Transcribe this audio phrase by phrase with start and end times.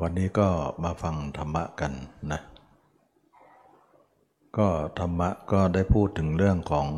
[0.00, 0.48] วันนี้ก็
[0.84, 1.92] มาฟังธรรมะกัน
[2.32, 2.40] นะ
[4.58, 6.88] ก็ธรรมะก็ได้พูดถึงเรื่องของ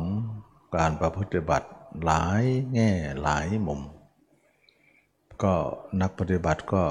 [0.77, 1.69] การประพฤติบัติ
[2.05, 2.43] หลาย
[2.73, 2.91] แง่
[3.21, 3.81] หลายมุม
[5.43, 5.53] ก็
[6.01, 6.83] นักปฏิบัติก็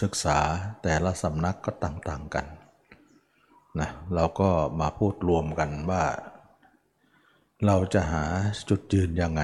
[0.00, 0.38] ศึกษา
[0.82, 2.46] แต่ละสำนักก็ต่างๆกัน
[3.80, 4.50] นะเราก็
[4.80, 6.04] มาพูดรวมกันว่า
[7.66, 8.24] เราจะหา
[8.68, 9.42] จุดยืนยังไง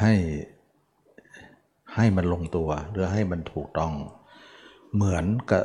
[0.00, 0.14] ให้
[1.96, 3.92] ให้มันลงตัวหรือให้มันถูกต้อง
[4.94, 5.64] เหมือนกับ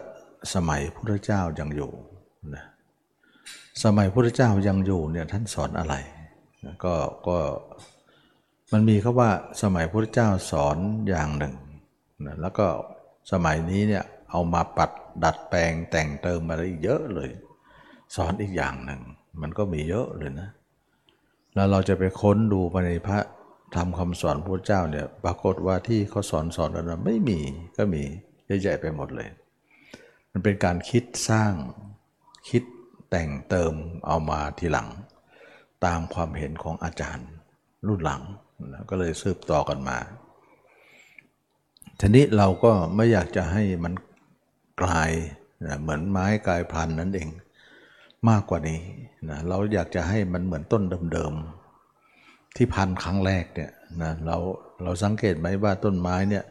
[0.54, 1.92] สมัยพระเจ้ายังอยู่
[2.56, 2.66] นะ
[3.84, 5.96] สมัยพระเจ้ายังอยู่เนี่ยท่านสอนอะไร
[6.66, 6.96] นะก็
[7.28, 7.38] ก็
[8.72, 9.30] มันมีคาว่า
[9.62, 10.78] สมัยพระเจ้าสอน
[11.10, 11.56] อย่างหนึ่ง
[12.26, 12.68] นะแล้วก็
[13.32, 14.92] สมัยนี้เนี่ยเอามาปัด
[15.24, 17.30] ดัดแปลงแต่งเติมอะไรเยอะเลย
[18.16, 19.02] สอนอีกอย่างหนึ่ง
[19.42, 20.50] มันก็มีเยอะเลยนะ
[21.56, 23.20] แล้วเราจะไปค้นดูไปในพระ
[23.76, 27.40] ทำคำสอนพระเจ้าเนี่ยปรากฏว่าที่เขาสอนสอนนั้นไม่มี
[27.78, 28.04] ก็มี
[28.46, 29.30] เยอะแยะไปหมดเลย
[30.32, 31.54] มันเป็นการคิดสร้าง
[32.50, 32.64] คิด
[33.10, 33.74] แต่งเติม
[34.08, 34.88] เอามาทีหลัง
[35.86, 37.28] ตามความเห็นของอาจารย์
[37.88, 38.22] รุ่นหลัง
[38.74, 39.98] นะก็เลยสืบต่อกันมา
[42.00, 43.94] ทีนี้เราก็ไม่อยากจะให้มัน
[44.82, 45.12] กลาย
[45.66, 47.30] นะเหมือนไม้กลายพันธุ์นั่นเอง
[48.30, 48.80] มากกว่านี้
[49.30, 51.34] นะเราอยากจะให้มันเหมือนต้นเดิม
[52.58, 54.38] ที่พันครั้งแรกเนี่ยนะเรา
[54.84, 56.44] เราสังเกตไหมว่าต้นไม้เนี่ย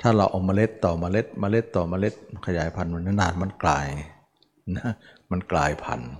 [0.00, 2.14] ถ้าเราเอาเมล็ดต่อเมล็ดเมล็ดต่อเมล็ด
[2.46, 3.86] ขยายพันธุ์มันนานมันกลาย
[4.76, 4.90] นะ
[5.30, 6.12] มันกลายพันธุ์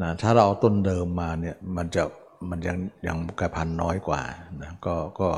[0.00, 2.02] นะถ้าเราเอาต้นเดิมมาเนี่ยมันจะ
[2.50, 4.22] มันยังยังกลายพันธุ์น้อยกว่า
[4.62, 5.30] นะก็ก็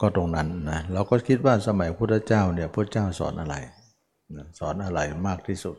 [0.00, 3.56] ก็ตรงนั้นนะเราก็คิดว่าสมัยพุทธเจ้าเนี่ยพระเจ้าสอนอะไร
[4.36, 5.76] นะสอนอะไรมากที่สุด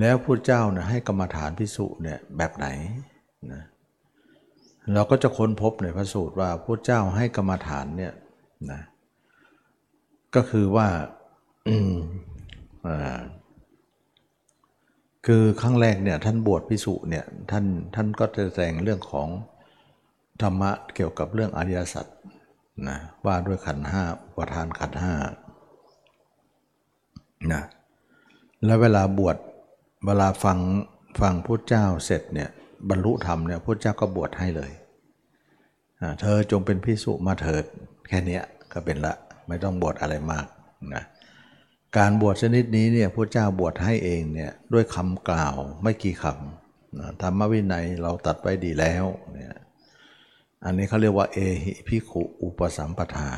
[0.00, 2.66] แล้วพระเจ้าเนะให้กรรมฐานพิสุเนี่ยแบบไหน
[3.52, 3.62] นะ
[4.94, 8.12] เราก็จะค้นพบในพระสูตรว่าพระเจ้าให้กรรมฐานเนี่ย
[8.70, 8.80] นะ
[10.34, 10.88] ก็คือว่า
[15.26, 19.28] คือครั้งแรกเนี่ยท่านบวชพิสุเนี่ยท่านท่านก็จะแสดงเรื่องของ
[20.42, 22.06] ธรรมะเกี่ยวกับเรื่องอริยสัจ
[22.88, 25.14] นะว่าด้วยขันห้าอุปทานขันห้า
[27.52, 27.62] นะ
[28.64, 29.36] แล้วเวลาบวช
[30.06, 30.58] เวลาฟัง
[31.20, 32.50] ฟังพุทธเจ้าเสร็จเนี่ย
[32.90, 34.72] บรรลุธรรมเนี่ยพุทธเจ้าก็บวชให้เลย
[36.20, 37.64] เธอจงเป็นพิสุมาเถิด
[38.08, 38.40] แค่นี้
[38.72, 39.14] ก็เป็นละ
[39.48, 40.46] ไม่ต้องบวชอะไรมาก
[40.94, 41.04] นะ
[41.96, 49.54] การบวชชนิดนี้เนี่ยพระเจ้าบวชให้เองเนี่ยด้วยคำกล่าวไม่กี่คำนะธรรมวินัยเราตัดไว้ดีแล้วเนี่ย
[50.64, 53.28] อันนี้เขาเรียกว่าเอหิพิขุอุปสัมปทา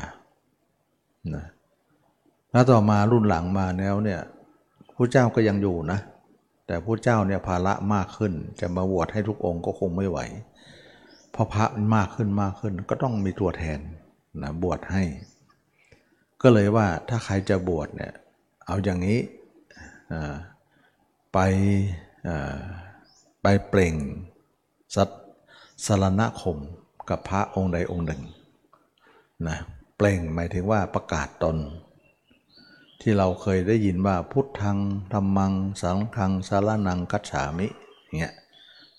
[1.35, 1.45] นะ
[2.51, 4.21] แล้วต่อมารุ่นหลังมาแล้วเนี่ย
[4.95, 5.99] พระเจ้าก็ยังอยู่นะ
[6.67, 10.19] แต่พระเจ้าเนี่ยภาระมากขึ้น จะมาบวชให้ทุกองค์ก็คงไม่ไหว
[11.31, 11.65] เพราะพระ
[11.95, 13.79] มากขึ้นมากขึ้น ก็ต้องมีตัวแทน
[14.41, 15.03] นะบวชให้
[16.41, 18.13] ก็เลยว่าถ้าใครจะบวชเนี่ย
[18.65, 19.19] เอาอย่างนี้
[21.33, 21.39] ไป
[23.41, 23.95] ไปเปล่ง
[24.95, 25.09] สัต
[25.85, 26.57] สารณคม
[27.09, 28.21] กับพระองค์ใดองค์หนึ่ง
[29.47, 29.57] นะ
[29.97, 31.55] เปล่งหมายถึงว่าประกาศตน
[33.07, 34.77] ที่เราเคยได้ยินว่าพุทธัง
[35.13, 37.67] ธรรมัง สังฆังสารนังกัจฉามิ
[38.19, 38.33] เนี่ย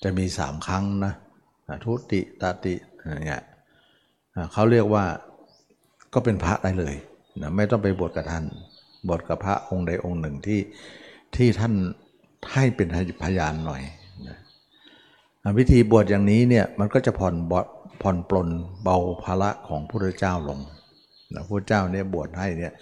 [0.03, 1.13] จะมีสามครั้งนะ
[1.85, 2.75] ทุติตาติ
[3.27, 3.43] เนี่ย
[4.53, 5.05] เขาเรียกว่า
[6.15, 6.95] ก็เป็นพระได้เลย
[7.41, 8.45] นะไม่ต้องไปบวชกับท่าน
[9.09, 10.61] บทกับพระองค์ใดองค์หนึ่งที่
[11.37, 11.73] ที่ท่าน
[12.53, 12.89] ให้เป็น
[13.23, 13.83] พยานหน่อย
[14.29, 14.37] นะ
[15.59, 17.53] วิธีบวชอย่างนี้เนี่ยมันก็จะผ่อนบ
[18.03, 18.49] ผ่อนปลน
[18.83, 20.61] เบาภาระของพระเจ้าลง
[21.35, 22.73] นะพระเจ้าเนี่ยบวชให้เนี่ย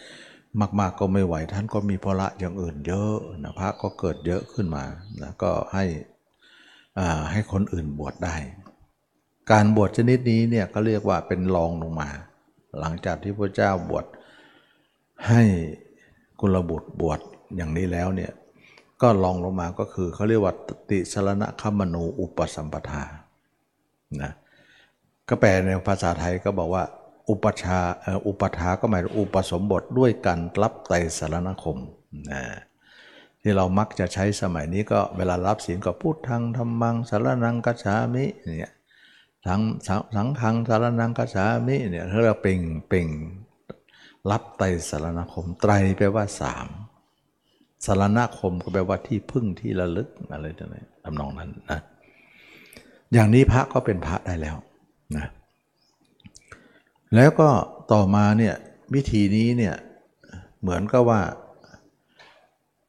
[0.61, 4.85] มาก ๆก็ไม่ไหวท่านก็มีภาระอย่างอื่นเยอะนะพระก็เกิดเยอะขึ้นมา
[5.23, 5.85] นะก็ให้
[7.31, 8.37] ให้คนอื่นบวชได้
[9.51, 12.09] การบวชชนิดนี้เนี่ยก็เรียกว่าเป็นรองลงมา
[12.79, 14.07] หลังจากที่พระเจ้าบวช
[15.29, 15.43] ให้
[16.41, 17.21] กุลบุตรบวช
[17.57, 18.33] อย่างนี้แล้วเนี่ย
[19.03, 20.55] ก็ลองลงมาก็คือเขาเรียกว่า
[20.91, 23.03] ติสรณะคมโนอุปสัมปทา
[24.23, 24.33] นะ
[25.29, 26.85] ก็แปลในภาษาไทยก็บอกว่า
[27.29, 27.81] อุปชา
[28.27, 31.77] อุปทาก็หมายถึงอุปสมบทด้วยการรับไตรสารณคม
[32.31, 32.43] นะ
[33.41, 38.25] ที่เรามักจะใช้สมัยนี้ก็เวลารับศีลก็พูดทางธรรมังสารนังกัจฉามิ
[38.59, 38.73] เนี่ย
[39.47, 39.63] ทั้ง
[40.17, 43.09] สังขังสารนังกัจฉามิเนี่ยเราเป่งเป่ง
[44.31, 46.69] รับไตรสารณคมไตรแปลว่าสาม
[47.87, 51.81] สารณคมก็แปลว่าที่พึ่งที่ระลึกอะไรต่างๆทำนองนั้นนะ
[53.13, 54.57] อย่างนี้พระก็เป็นพระได้แล้ว
[55.17, 55.27] นะ
[57.15, 57.49] แล้วก็
[57.93, 58.55] ต่อมาเนี่ย
[58.95, 59.75] วิธีนี้เนี่ย
[60.61, 61.21] เหมือนกับว่า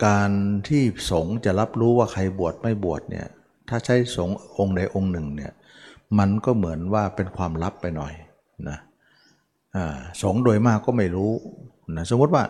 [0.06, 0.32] การ
[0.68, 3.28] ที่สงฆ์จะรับรู้ว่าใครบวชไม่บวชเนี่ย
[3.70, 5.52] ถ้าใช้สงฆ์องค์ใดองค์หนึ่งเนี่ย
[6.20, 8.14] มันก็เหมือนว่าเป็นความลับไปหน่อย
[8.70, 8.78] นะ
[10.22, 11.32] สงโดยมากก็ไม่รู้
[11.96, 12.44] นะสมมติว่า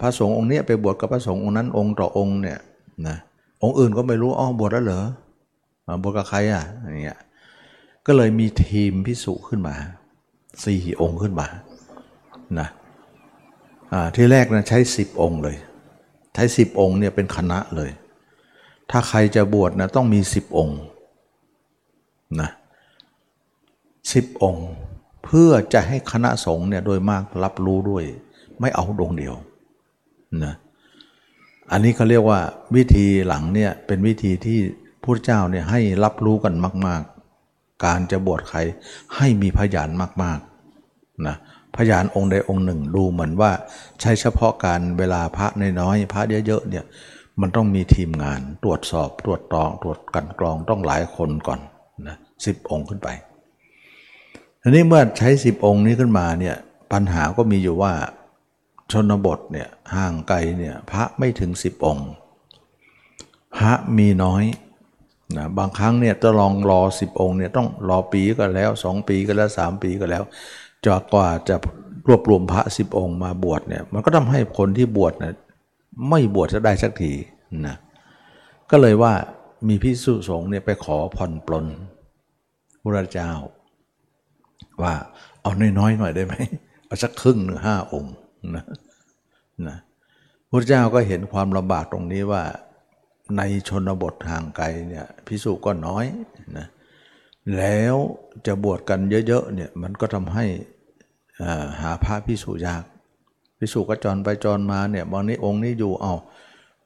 [0.00, 2.58] พระสงฆ์องค์นี้ไปบวชกับพระสงฆ์องค์นั้นองค์ต่อองค์เนี่ย
[3.06, 3.16] นะ
[3.62, 5.02] องค์อื่นก็ไม่รู้อ๋อบวชแล้วเหรอ
[6.02, 7.18] บวชกับใครอะอย่างเงี้ย
[8.06, 9.74] ก็เลยมีทีมพิสุขึ้นมา
[10.64, 11.46] สี่องค์ขึ้นมา
[12.60, 12.68] นะ
[14.14, 15.56] ที่แรกนะใช้สิบองค์เลย
[16.34, 17.90] ใช้สิบองค์เนี่ยเป็นคณะเลย
[18.90, 20.78] ถ้าใครจะบวชนะต้องมีสิบองค์
[22.40, 22.50] นะ
[24.12, 24.66] สิบองค์
[25.24, 28.04] เพื่อจะให้คณะสงฆ์เนี่ยโดยมากรับรู้ด้วย
[28.60, 29.34] ไม่เอาดวงเดียว
[30.44, 30.54] นะ
[31.72, 32.40] อันนี้เขาเรียกว่า
[32.76, 34.58] วิธีหลังเนี่ยเป็นวิธีที่
[35.02, 36.54] พระเจ้าเนี่ยให้รับรู้กัน
[36.86, 37.17] มาก ๆ
[37.84, 38.58] การจะบวชใคร
[39.16, 39.88] ให้มีพยาน
[40.22, 41.36] มากๆนะ
[41.76, 43.50] พยานองค์ใดองค์หนึ่งดูเหมือนว่า
[44.00, 45.46] ใช้เฉพาะการเวลาพระ
[45.80, 46.84] น้อยๆพระเยอะๆเนี่ย
[47.40, 51.60] มันต้องมีทีมงานตรวจสอบตรวจตรอง ตรวจกันกรองต้องหลายคนก่อน
[52.06, 52.16] นะ
[52.46, 53.08] สิบองค์ขึ้นไป
[54.62, 56.56] ทีนี้เมื่อใช้สิบองค์นี้ขึ้นมาเนี่ย
[56.92, 57.92] ปัญหาก็มีอยู่ว่า
[58.92, 62.08] ชนบทเนี่ยห่างไกลเนี่ยพระไม่ถึงสิบองค์
[63.56, 64.44] พระมีน้อย
[65.36, 70.22] นะบางครั้งเนี่ยจะลองรอสิบองค์เนี่ยต้องรอปีก็แล้วสองปีก็แล้วสามปีก็แล้ว
[70.86, 71.56] จกว่าจะ
[72.08, 75.34] รวบรวมพระสิบองค์มาบวชเนี่ยมันก็ทำให้คนที่บวชนะ
[76.08, 77.12] ไม่บวชจะได้สักที
[77.66, 77.76] นะ
[78.70, 79.12] ก็เลยว่า
[79.68, 81.66] มีพิสุสงฆ์เนี่ยไปขอผ่อนปลน
[82.82, 83.30] พระเจ้า
[84.82, 84.94] ว่า
[85.42, 86.34] เอาน้อยๆหน่อยได้ไหม
[86.86, 88.14] เอาสักครึ่งหนึ่งห้าองค์
[88.54, 88.64] นะ
[89.68, 89.76] นะ
[90.50, 92.42] พระเจ้าก็เห็นความลำบากตรงนี้ว่า
[93.36, 96.04] ในชนบททางไกลเนี่ยพิสุก็น้อย
[96.58, 96.66] นะ
[97.56, 97.96] แล้ว
[98.46, 100.44] จะบวชกันเยอะๆเนี่ยมันก็ทำให้
[101.80, 102.84] หาพระพิสุยาก
[103.58, 106.14] พิสุก็จรไปจรมาเนี่ยบางนี้องค์นี้อยู่เอา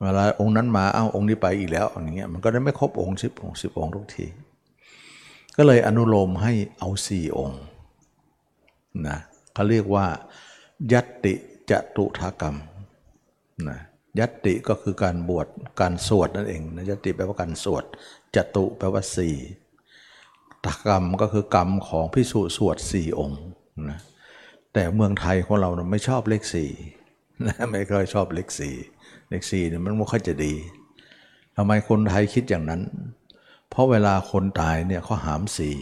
[0.01, 4.27] เวลาองค์นั้นมาเอาองค์นี้ไปอีกแล้วอย่างเงี้ยมันก็ได้ไม่ครบองค์สิบองค์สิบองค์ทุกที
[5.57, 7.63] ก็เลยอนุโลมให้เอาสี่องค์
[9.07, 9.19] นะ
[9.55, 10.07] เขาเรียกว่า
[10.93, 11.35] ยัตติ
[11.71, 12.57] จตุถกรรม
[13.69, 13.79] นะ
[14.19, 15.47] ยัตติก็คือการบวช
[15.81, 17.85] การสวดนั่นเองนะยัตติแปลว่าการสวด
[18.37, 19.37] จตุแปลว่าสี่
[20.65, 23.43] ตกรรมก็คือกรรมของพิสุสวดสี่องค์
[23.91, 23.99] นะ
[24.73, 26.71] แต่เมืองไทยของเราไม่ชอบเลขสี่
[27.47, 28.75] นะไม่ค่อยชอบเลขสี่
[29.29, 30.55] เลขสี่เนี่ยมันไม่ค่อยจะดี
[31.57, 32.83] ทำไมคนไทยคิดอย่างนั้น
[33.71, 35.77] เพราะเวลาคนตายเนี่ยเขาหามสี่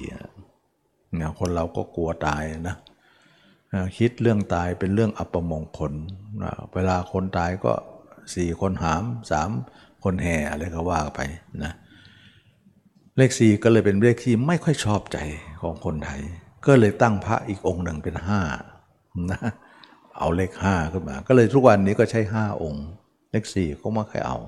[1.14, 2.76] เนี่ยคนเราก็กลัวตายนะ
[3.98, 5.92] คิดเรื่องตายเป็นเรื่องอัปมงคล
[6.74, 7.72] เวลาคนตายก็
[8.36, 9.50] สี่คนหามสาม
[10.04, 11.20] คนแห่อะไรก็ว่าไป
[11.64, 11.72] นะ
[13.16, 15.18] เลขสี่ก็เลยเป็นเลขที่ไม่ค่อยชอบใจ
[15.62, 16.20] ของคนไทย
[16.66, 18.40] ก็เลยตั้งพระอีกองค์หนึ่งเป็นห้า
[19.30, 19.40] นะ
[20.18, 22.84] เอาเลขห้าขึ้นมา ก็เลยทุกวันนี้ก็ใช้ห้าองค์
[23.30, 24.38] เลขสี่ก็ไม่ค่อยเอา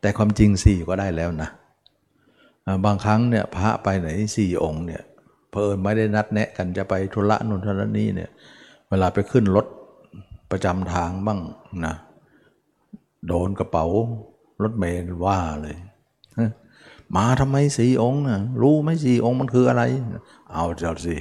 [0.00, 1.48] แต่ความจริงสี่ก็ได้แล้วนะ
[2.84, 5.02] บางครั้งเนี่ยพระไปไหนสี่องค์เนี่ย
[5.50, 8.30] เพอไม่ได้นัดแนะกันจะไปธุระนุนทนนี่เนี่ย
[8.88, 9.66] เวลาไปขึ้นรถ
[10.50, 11.40] ประจำทางบ้าง
[11.86, 11.94] นะ
[13.26, 13.86] โดนกระเป๋า
[14.62, 15.76] รถเมล์ว่าเลย
[17.16, 19.82] มาทำไมสี่องค์นะรู้ไหมสี่องค์มันคืออะไร
[20.52, 21.16] เอาเจ้าสิ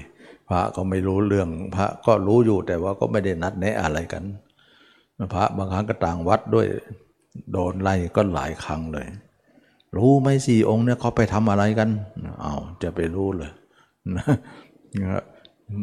[0.49, 4.23] พระก็ไม่รู้เรื่องพระก็รู้อยู่แต่ว่าก็ไม่ได้นัดแนะอะไรกัน
[5.33, 6.67] พระบางครั้งก็ต่างวัดด้วย
[7.51, 9.07] โดนไล่ก็หลายครั้งเลย
[9.97, 11.89] รู้ไหมสี่องค์เนี่ยเขาไปทำอะไรกัน
[12.41, 13.51] เอาจะไปรู้เลย
[14.15, 14.25] นะ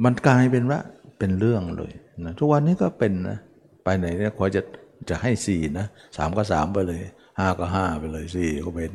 [0.05, 0.79] มันกลายเป็นว่า
[1.19, 1.93] เป็นเรื่องเลย
[2.25, 3.39] นะทุกวันนี้ก็เป็นนะ
[3.85, 4.63] ไปไหนเนี่ยคอยจะ
[5.11, 7.03] จะให้สี่นะสามก็สามไปเลย
[7.39, 8.93] ห้าก็ห้าไปเลยสี่ก็เป็น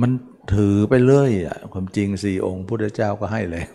[0.00, 0.10] มัน
[0.54, 3.68] ถือไปเรื่อยอะความจริงสี่องค์พุทธเจ้าก็ให้แล้ว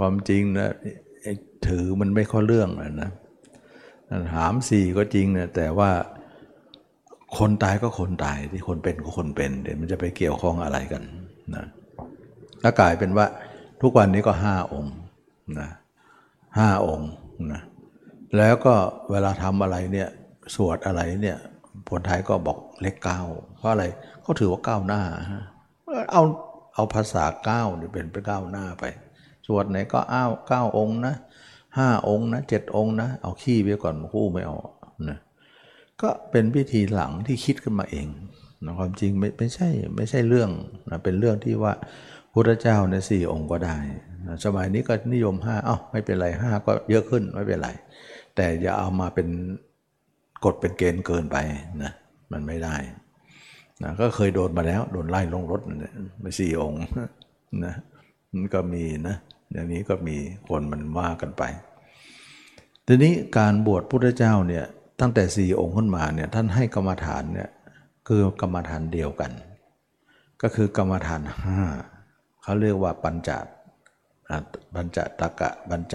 [0.00, 0.68] ความจริงนะ
[1.66, 2.68] ถือมันไม่ข้อเรื่อง
[3.02, 3.10] นะ
[4.34, 5.90] ถามสี่ก็จริงนะแต่ว่า
[7.38, 11.02] คนตายก็คนตายที่คนเป็นก็คนเป็นเดี๋ยวมันจะไปเกี่ยวข้องอะไรกัน
[11.54, 11.64] นะ
[12.62, 13.26] ถ้ากลายเป็นว่า
[13.82, 14.94] ทุกวันนี้ก็ห้าองค์
[15.60, 15.68] นะ
[16.58, 17.10] ห้าองค์
[17.52, 17.60] นะ
[18.36, 18.74] แล้วก็
[19.10, 20.08] เวลาทำอะไรเนี่ย
[20.54, 21.38] สวดอะไรเนี่ย
[21.90, 23.20] คนไทยก็บอกเลขเก้า
[23.56, 23.84] เพราะอะไร
[24.22, 25.02] เขาถือว่าก้าวหน้า
[26.12, 26.22] เอา
[26.74, 28.84] เอาภาษาเก้าเนี่ยเป็นไปก้าวหน้าไป
[29.46, 31.14] สวดไหนก็อ้าวเก้าองค์นะ
[31.78, 34.56] ห้าองค์นะเจ็ดองค์นะเอาขี้ไปก่อนคู่ไม่เอา
[35.08, 35.18] นะ
[36.02, 38.06] ก็เป็นพิธีหลังที่คิดขึ้นมาเอง
[38.64, 40.50] นะความจริงไม่ไม่ใช่ไม่ใช่เรื่อง
[40.90, 41.72] นะเป็นเรื่องที่ว่า
[42.32, 43.76] พุทธเจ้าในสี่องค์ก็ได้
[44.26, 47.68] นะสมัยนี้ก็นิยมห้าเอ้าไม่เป็นไรห้าก็เยอะขึ้นไม่เป็นไร
[48.38, 49.28] แต่อย่าเอามาเป็น
[50.44, 51.36] กฎเป็นเกณฑ์เกินไป
[51.82, 51.92] นะ
[52.32, 52.76] มันไม่ได้
[53.82, 55.60] นะก็เคยโดนมาแล้ว โดนไล่ลงรถ
[56.20, 56.82] ไปสี่องค์
[57.64, 57.74] นะ
[58.32, 59.16] มันก็มีนะ
[59.52, 60.16] อย่างนี้ก็มี
[60.48, 61.42] คนมันว่ากันไป
[62.86, 64.64] ทีนี้การบวชพุทธเจ้าเนี่ย
[65.00, 67.50] ตั้งแต่สี่องค์ขึ้นมาเนี่ยท่านให้กรรมฐานเนี่ย
[68.08, 69.32] คือกรรมฐานเดียวกัน
[70.42, 71.60] ก็คือกรรมฐานห้า
[72.42, 73.30] เขาเรียกว่าปัญจ
[74.74, 75.94] ปัญจตะกะปัญจ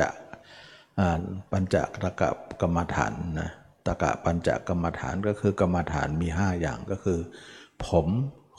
[1.51, 2.29] ปัญจตะกะ
[2.61, 3.49] กรรมฐานนะ
[3.87, 7.19] ตะกะปัญจกรรมฐานก็คือกรรมฐานมี 5 อย่างก็คือ
[7.85, 8.07] ผม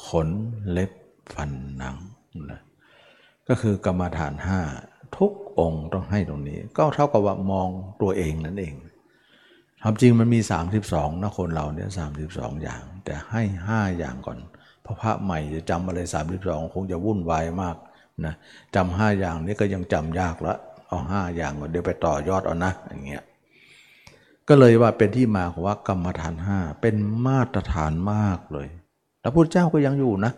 [0.06, 0.28] ขน
[0.70, 0.90] เล็บ
[1.34, 1.96] ฟันหนัง
[2.50, 2.60] นะ
[3.48, 4.32] ก็คือกรรมฐาน
[4.76, 7.68] 5 ทุกองค์ต้องให้ตรงนี้ ก็เท่ากับว่ามอง
[8.02, 8.74] ตัวเองนั่นเอง
[9.82, 10.40] ความจริงมันมี
[10.82, 12.06] 32นะคนเราเนี่ยสา
[12.62, 14.38] อย่าง แต่ให้ 5 อย่างก่อน
[14.84, 16.00] พระพระใหม่จะจำอะไร
[16.36, 17.76] 32 คงจะวุ่นวายมาก
[18.26, 18.34] นะ
[18.74, 20.54] จำห้าอย่างนี้ก็ยังจำยากละ
[20.86, 23.22] เอาห้าอย่างก่อนเดี๋ยวไปต่อยอดเอานะอย่างเงี้ย
[24.48, 28.68] ก็เลยว่าเป็นที่มาของว่ากรรมฐานห้าเป็นมาตรฐานมากเลย
[29.20, 30.32] แล้วพระเจ้าก็ยังอยู่นะ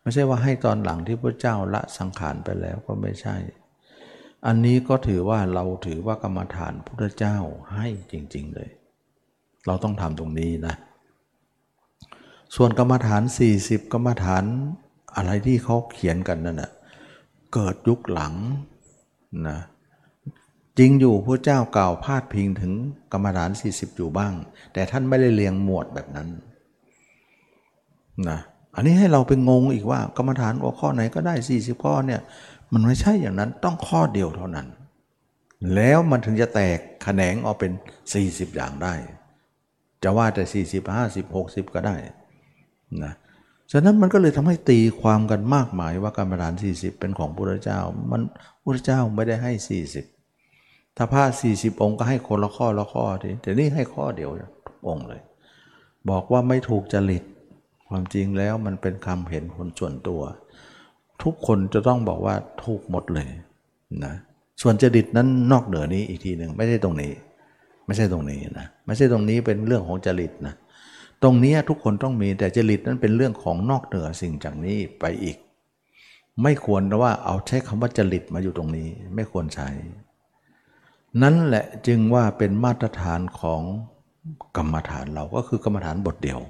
[0.00, 3.36] ไม่ใช่ว่าให้ตอนหลังที่พระเจ้าละสังขารไปแล้วก็ไม่ใช่
[4.46, 7.36] อันนี้ก็ถือว่าเราถือว่ากรรมฐานพระเจ้า
[7.74, 8.70] ให้จริง ๆเลย
[9.66, 10.74] เราต้องทำตรงนี้นะ
[12.56, 13.22] ส่วนกรรมฐาน
[13.58, 14.44] 40 กรรมฐาน
[15.16, 16.70] อะไรที่เขาเขียนกันนั่นนะ
[17.54, 18.34] เกิดยุคหลัง
[19.48, 19.58] นะ
[20.78, 22.72] จริงอยู่พระเจ้ากล่าวพาดพิงถึง
[23.12, 24.32] กรรมฐาน 40 อยู่บ้าง
[24.72, 26.28] แต่ท่านไม่ได้เรียงหมวดแบบนั้น
[28.28, 28.38] นะ
[28.74, 32.20] อันนี้ให้เราไปงงอีกว่ากรรมฐานหัวข้อไหนก็ได้ 40 ข้อเนี่ย
[32.72, 34.66] มันไม่ใช่อย่างนั้นต้องข้อเดียวเท่านั้น
[35.74, 37.72] แล้วมันถึงจะแตกแขนงออกเป็น
[38.14, 38.94] 40 อย่างได้
[40.02, 41.96] จะว่าแต่ 40 50 60 ก็ได้
[43.04, 43.12] นะ
[43.72, 48.22] ฉะนั้นมันก็เลยทำให้ตีความกันมากมายว่ากรรมฐาน 40 เป็นของพระเจ้า มัน
[48.62, 49.52] พระเจ้าไม่ได้ให้
[50.24, 54.30] 40 ถ้าพระ40 องค์ก็ให้คนละข้อละข้อทีแต่นี่ให้ข้อเดียว
[54.66, 55.20] ทุกองค์เลย
[56.10, 57.24] บอกว่าไม่ถูกจริต
[57.88, 60.22] ความจริงแล้วมันเป็นคำเห็นคนส่วนตัว
[61.22, 63.28] ทุกคนจะต้องบอกว่าถูกหมดเลย
[64.04, 64.14] นะ
[64.62, 67.12] ส่วนจริตนั้นนอกเหนือนี้อีกทีหนึ่งไม่ใช่ตรงนี้
[67.86, 70.54] ไม่ใช่ตรงนี้นะไม่ใช่ตรงนี้เป็นเรื่องของจริตนะ
[71.22, 75.36] ตรงนี้ทุกคนต้องมีแต่จริตนั้นเป็นเรื่องของนอกเหนือสิ่งจากนี้ไปอีก
[76.42, 79.68] ไม่ควรว่าเอาใช้คำว่าจริตมาอยู่ตรงนี้ ไม่ควรใช้
[81.22, 83.62] นั่นแหละจึงว่าเป็นมาตรฐานของ
[84.56, 86.40] กรรมฐานเราก็คือกรรมฐานบทเดียว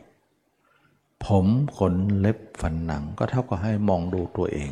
[1.25, 4.71] ผมขนเล็บฟันหนังก็เท่ากับให้มองดูตัวเอง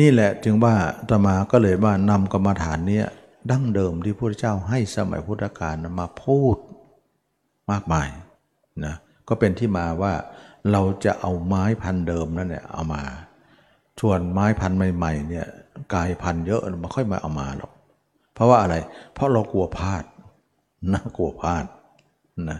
[0.00, 0.74] นี่แหละจึงว่า
[1.08, 3.02] ตมาก็เลยว่านำกรรมฐานนี้
[3.50, 6.56] ดั้งเดิมที่พระเจ้าให้สมัยพุทธกาลมาพูด
[7.70, 8.08] มากมาย
[8.84, 8.94] นะ
[9.28, 10.12] ก็เป็นที่มาว่า
[10.72, 13.02] เราจะเอาไม้พันเดิมนั่นเนี่ยเอามา
[14.00, 15.46] ส่วนไม้พันใหม่ๆเนี่ย
[15.94, 17.72] กายพันเยอะมาค่อยมาเอามาหรอก
[18.34, 18.76] เพราะว่าอะไร
[19.14, 20.04] เพราะเรากลัวพลาด
[20.92, 21.64] นะกลัวพลาด
[22.50, 22.58] นะ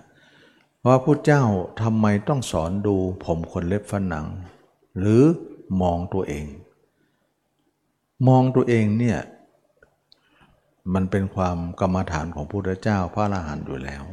[0.86, 1.42] ว่าพุทธเจ้า
[1.82, 4.26] ทำไมต้องสอนดูผมคนเล็บฟันหนัง
[4.98, 5.22] หรือ
[5.82, 6.46] มองตัวเอง
[8.28, 9.18] มองตัวเองเนี่ย
[10.94, 14.04] มันเป็นความกรรมฐานของพุทธเจ้าพระอรหันต์อยู่แล้ว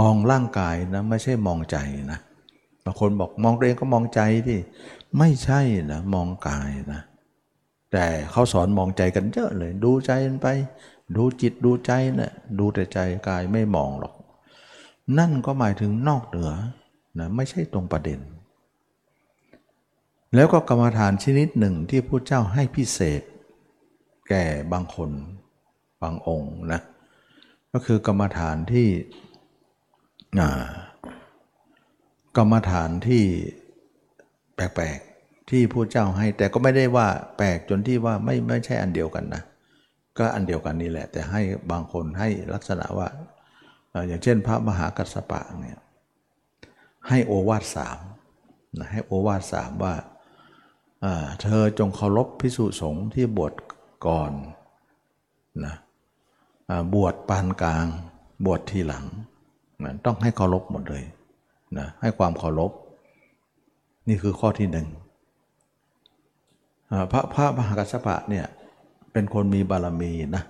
[0.00, 1.76] มองร่างกายนะไม่ใช่มองใจ
[2.12, 2.18] นะ
[2.84, 4.58] บางคนบอกมองตัวเองก็มองใจที่
[5.18, 5.60] ไม่ใช่
[5.92, 7.00] นะมองกายนะ
[7.92, 10.10] แต่เขาสอนมองใจกันเยอะเลย ดูใจ
[10.42, 10.48] ไป
[11.16, 14.14] ดูจิตดูใจนะ่ะดูแต่ใจกายไม่มองหรอก
[15.18, 16.52] นั่นก็หมายถึงนอกเหนือ
[17.18, 18.20] นะไม่ใช่ตรงประเด็น
[20.34, 23.22] แล้วก็กรรมฐานชนิดหนึ่งที่พระเจ้าให้พิเศษ
[24.28, 25.10] แก่บางคน
[26.02, 26.80] บางองค์นะ
[27.72, 28.88] ก็คือกรรมฐานที่
[32.36, 33.24] กรรมฐานที่
[34.54, 39.42] แปลกๆที่ผู้เจ้าให้ แต่ก็ไม่ได้ว่าแปลกจนที่ว่าไม่ไม่ใช่อันเดียวกันนะ
[40.18, 43.08] ก็อันเดียวกันนี่แหละ แต่ให้บางคนให้ลักษณะว่า
[44.08, 45.78] อย่างเช่น พระมหากัสสปะเนี่ย
[47.08, 47.98] ให้โอวาทสาม
[48.78, 49.94] นะให้โอวาทสามว่า
[51.42, 53.52] เธอจงเคารพพิสุสงฆ์ที่บวช
[54.06, 54.32] ก่อน
[55.64, 55.74] นะ
[56.94, 57.86] บวชปานกลาง
[58.44, 59.04] บวชทีหลัง
[59.84, 61.04] นะต้องให้เคารพหมดเลย
[61.78, 62.72] นะให้ความเคารพ
[64.08, 64.88] นี่คือข้อที่หนึ่ง
[67.12, 68.46] พระพระมหากัสสปะเนี่ย
[69.12, 70.44] เป็นคนมีบารมีนะ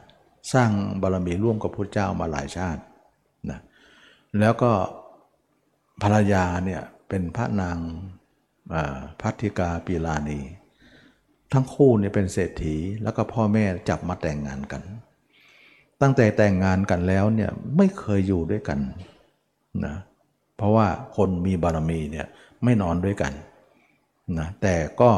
[0.53, 0.71] สร้าง
[1.03, 2.83] บารมีร่วมกับพระเจ้ามาหลายชาติ
[3.51, 3.59] นะ
[4.41, 4.73] แล้วก็
[6.03, 7.79] ภรรยาเนี่ยเป็นพระนาง
[9.21, 10.41] พัทธิกาปีลานี
[11.53, 14.83] ทั้งคู่เนี่ยเป็นเศรษฐีแล้วก็พ่อแม่จับมาแต่งงานกัน
[16.03, 18.79] ตั้งแต่แต่งงานกันแล้วเนี่ยไม่เคยอยู่ด้วยกัน
[19.87, 19.97] นะ
[20.57, 22.27] เพราะว่าคนมีบารมีเนี่ย
[22.65, 23.33] ไม่นอนด้วยกัน
[24.39, 25.11] นะแต่ก็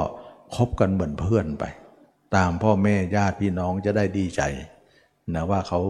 [0.56, 1.64] คบกันเหมือนเพื่อนไป
[2.36, 4.42] ตามพ่อแม่ญาติพี่น้องจะได้ดีใจ
[5.34, 5.80] นะว่าเขา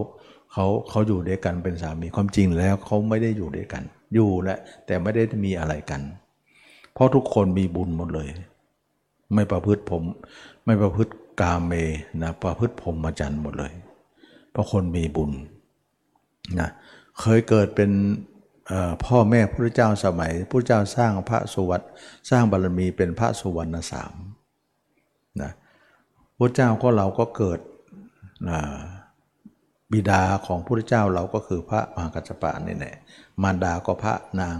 [0.53, 3.83] เขาเขาอยู่ด้วยกันเป็นสามีความจริงแล้วเขาไม่ได้อยู่ด้วยกัน
[4.13, 6.01] อยู่แหละแต่ไม่ได้มีอะไรกัน
[6.93, 8.29] เพราะทุกคนมีบุญหมดเลย
[9.33, 10.03] ไม่ประพฤติผม
[10.65, 11.11] ไม่ประพฤติ
[11.41, 11.73] กาเม
[12.23, 13.73] นะประพฤติผมมาจันหมดเลย
[14.51, 15.31] เพราะคนมีบุญ
[16.59, 16.69] นะ
[17.19, 17.91] เคยเกิดเป็น
[19.05, 21.81] พ่อแม่พระเจ้าสมัยพระเจ้าสร้างพระสุวัต
[22.29, 24.13] สร้างบารมีเป็นพระสุวรรณสาม
[25.41, 25.51] นะ
[26.39, 27.59] พระเจ้าก็เราก็เกิด
[29.91, 32.95] บิดาของพระเจ้าเราก็คือพระมหากัจจปะนี่แหละ
[33.41, 34.57] มารดาก็พระนาง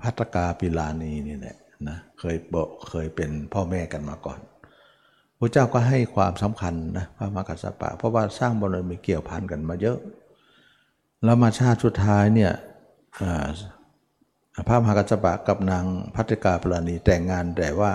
[0.00, 1.56] พัตกาปิลานีนี่แหละ
[1.88, 4.40] นะเคยบอกเคยเป็นพ่อแม่กันมาก่อน
[5.38, 9.98] พระเจ้าก็ให้ความสำคัญนะพระมหากัจจปะ เพราะว่าสร้างบารมีเกี่ยวพันกันมาเยอะ
[11.24, 12.52] แล้วมาชาติสุดท้ายเนี่ย
[14.68, 17.92] พระมหากัจจปะกับนางพัตกาปิลานีแต่งงานแต่ว่า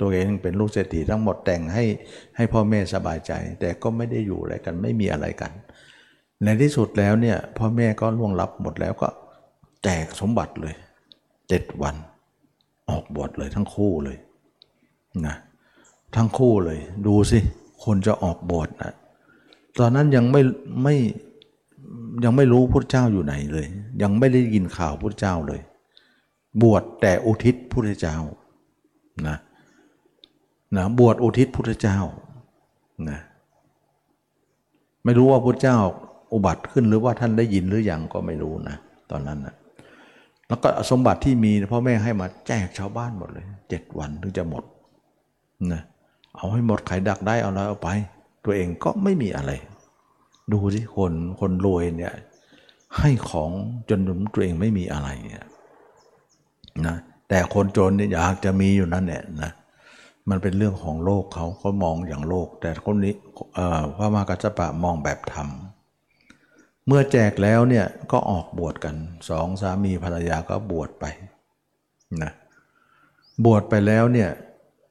[0.00, 1.84] ตัวเองเป็นลูกเศรษฐีทั้งหมดแต่งให้
[2.36, 5.52] ให้พ่อแม่สบายใจ แต่ก็ไม่ได้อยู่อะไรกันไม่มีอะไรกัน
[6.44, 9.08] ในที่สุดแล้วเนี่ยพ่อแม่ก็ล่วงลับหมดแล้วก็
[9.84, 10.74] แจกสมบัติเลย
[11.48, 11.96] เจ็ดวัน
[12.90, 14.18] ออกบวชเลยทั้งคู่เลย
[15.26, 15.36] นะ
[16.16, 17.38] ทั้งคู่เลย ดูสิ
[17.84, 18.94] คนจะออกบวชนะ
[19.78, 20.42] ตอนนั้นยังไม่
[20.82, 20.96] ไม่
[22.24, 23.66] ยังไม่รู้พระเจ้าอยู่ไหนเลย
[24.02, 25.60] ยังไม่ได้ยินข่าวพระเจ้าเลย
[26.62, 28.16] บวชแต่อุทิศพระเจ้า
[29.28, 29.36] นะ
[30.76, 31.98] นะบวชอุทิศพุทธเจ้า
[33.10, 33.18] นะ
[35.04, 35.78] ไม่รู้ว่าพุทธเจ้า
[36.32, 38.76] อุบัติขึ้นหรือว่าท่านได้ยินหรืออยังก็ไม่รู้นะ
[39.10, 39.54] ตอนนั้นนะ
[40.48, 44.64] แล้วก็สมบัติที่มีพ่อแม่ให้มาแจกชาวบ้านหมดเลยเจ็ดวันถึงจะหมด
[45.72, 45.82] นะ
[46.36, 47.88] เอาให้หมดใครดักได้เอาแล้วเอาไป
[48.44, 49.50] ตัวเองก็ไม่มีอะไร
[50.52, 52.14] ดูสิคนคนรวยเนี่ย
[52.98, 53.50] ให้ของ
[53.88, 54.00] จน
[54.34, 55.08] ตัวเองไม่มีอะไร
[56.86, 56.96] นะ
[57.28, 59.50] แต่คนจนเนี่ยอยากจะมีอยู่นั่นแหละนะ
[60.28, 63.14] มันเป็นเรื่องของโลกเขาเขามองอย่างโลก แต่คนนี้
[63.96, 65.48] พระมากัจจปะมองแบบธรรม
[66.86, 68.94] เมื่อแจกแล้วเนี่ยก็ออกบวชกัน
[69.28, 71.04] สองสามีภรรยาก็บวชไป
[72.22, 72.32] นะ
[73.44, 74.30] บวชไปแล้วเนี่ย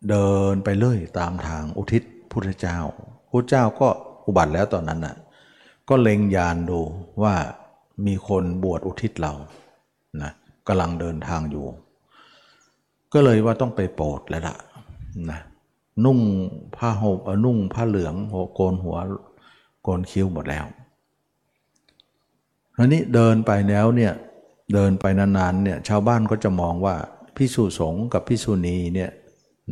[0.09, 2.77] เดินไปเรื่อยตามทางอุทิศพุทธเจ้า
[3.29, 3.87] พุทธเจ้าก็
[4.25, 5.15] อุบัติแล้วตอนนั้นน่ะ
[5.89, 6.79] ก็เล็งยานดู
[7.23, 7.33] ว่า
[8.05, 9.33] มีคนบวชอุทิศเรา
[10.21, 10.31] นะ
[10.67, 11.65] กำลังเดินทางอยู่
[13.13, 14.57] ก็เลยว่าต้องไปโปรดแล้วล่ะ
[15.31, 15.39] นะ
[16.05, 16.19] นุ่ง
[16.75, 18.15] ผ้าห่มนุ่งผ้าเหลือง
[18.55, 18.97] โกนหัว
[19.83, 20.65] โกนคิ้วหมดแล้ว
[22.77, 24.13] ทีนี้เดินไปแล้วเนี่ย
[24.73, 26.95] เดินไปนานๆเนี่ยชาวบ้านก็จะมองว่า
[27.37, 29.11] พิสุสงกับพิสุณีเนี่ย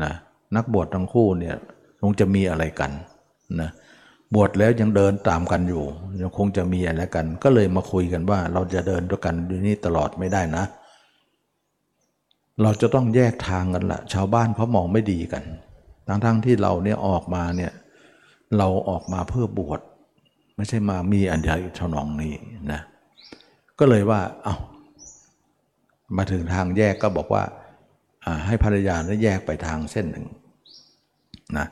[0.03, 0.12] นะ
[0.56, 1.56] นักบวชทั้งคู่เนี่ย
[2.01, 2.91] คงจะมีอะไรกัน
[3.62, 3.69] นะ
[4.35, 5.83] บวชแล้วยังเดินตามกันอยู่
[6.21, 10.63] ยังคงจะมีอะไรกัน ก็เลยมาคุยกันว่า เราจะเดินด้วยกันอยู่นี่ตลอดไม่ได้นะ
[12.61, 15.43] เราจะต้องแยกทางกันละชาวบ้านเขามองไม่ดีกัน
[16.07, 17.71] ทั้งๆทที่เราเนี่ยออกมาเนี่ย
[18.57, 19.79] เราออกมาเพื่อบวช
[20.55, 22.33] ไม่ใช่มามีอันใดชนองนี้
[22.71, 22.81] นะ
[23.79, 24.55] ก็เลยว่าเอา้า
[26.17, 27.43] มาถึงทางแยกก็บอกว่า
[28.45, 30.25] ให้ภรรยาเนี่ยแยกไปทางเส้นหนึ่ง
[31.57, 31.67] นะ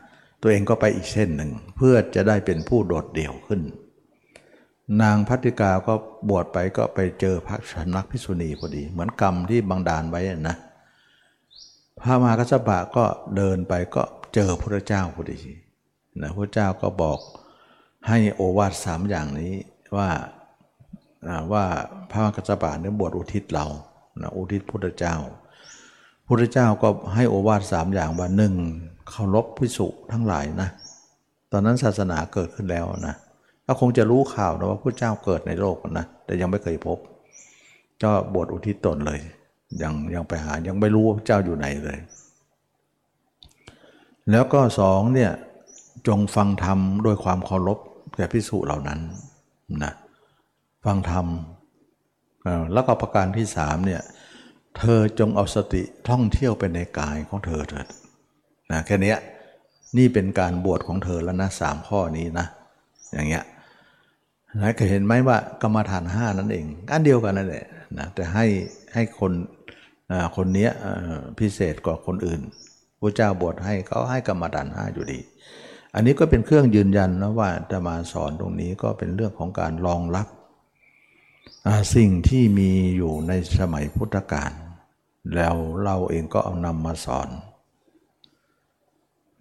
[0.48, 3.62] ตัวเองก็ไปอีกเส้นหนึ่ง เพื่อจะได้เป็นผู้โดดเดี่ยวขึ้น
[5.02, 5.94] นางพัติกาก็
[6.30, 10.56] บวชไปก็ไปเจอพระชนักพิษุณีพอดี เหมือนกรรมที่บังดาลไว้นะ
[12.00, 13.06] พระมหากัสปะก็
[13.36, 14.04] เดินไปก็
[14.34, 15.40] เจอพระเจ้าพอดี
[16.22, 17.20] นะพระเจ้าก็บอก
[18.08, 19.54] ให้โอวาทสามอย่างนี้
[19.98, 20.10] ว่า
[21.52, 21.66] ว่า
[22.12, 23.66] พระมหากัสปะเนี่ยบวชอุทิศเรา
[24.22, 25.16] นะอุทิศพระเจ้า
[26.26, 28.56] พระเจ้าก็ให้โอวาทสามอย่างว่าหนึ่ง
[29.10, 30.70] เคารพพิสุทั้งหลายนะ
[31.52, 33.16] ตอนนั้นศาสนาเกิดขึ้นแล้วนะ
[33.66, 36.98] ก็คงจะรู้ข่าวนะว่าพระเจ้าเกิดในโลกนะ แต่ยังไม่เคยพบ
[38.04, 39.20] ก็บวชอุทิศตนเลย
[39.82, 41.98] ยังยังไปหายังไม่รู้ว่าเจ้าอยู่ไหนเลย
[44.32, 45.32] แล้วก็สองเนี่ย
[46.08, 47.80] จงฟังธรรมโดยความเคารพ
[48.16, 49.00] แก่พิสุเหล่านั้น
[49.84, 49.94] นะ
[50.86, 51.28] ฟังธรรม
[52.74, 54.02] แล้วก็ประการที่สามเนี่ย
[54.78, 57.88] เธอจงเอาสติท่องเที่ยวไปในกายของเธอเถิด
[58.72, 59.16] นะแค่นี้
[59.98, 62.46] นี่เป็นการบวชของเธอแล้วนะสามข้อนี้นะ
[63.14, 63.44] อย่างเงี้ย
[64.62, 67.66] นะเคยเห็นไหมว่ากรรมฐานห้านั่นเองอันเดียวกันนั่นแหละ
[67.98, 68.46] นะแต่ให้
[68.94, 69.34] ให้คน
[70.36, 70.70] คนนี้
[71.40, 72.42] พิเศษกว่าคนอื่น
[73.02, 75.20] พระเจ้าบวชให้เขาให้กรรมฐานห้าอยู่ดี
[75.96, 80.28] อันนี้ก็เป็นเครื่องยืนยันนะว่าจะมาสอนตรงนี้ก็เป็นเรื่องของการรองรับ
[81.96, 84.52] สิ่งที่มีอยู่ในสมัยพุทธกาล
[85.36, 87.28] แล้วเราเองก็เอานำมาสอน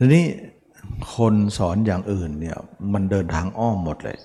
[0.04, 0.26] ทีนี้
[1.16, 2.56] คนสอนอย่างอื่นเนี่ย
[2.92, 4.18] มันเดินทางอ้อมหมดเลย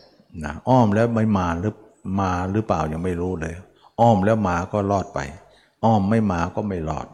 [0.46, 1.76] นะอ้อมแล้วไม่มาหรือ
[2.22, 3.54] มาหรือเปล่ายังไม่รู้เลย
[4.02, 5.20] อ้อมแล้วมาก็รอดไป
[5.86, 7.08] อ้อมไม่มาก็ไม่รอด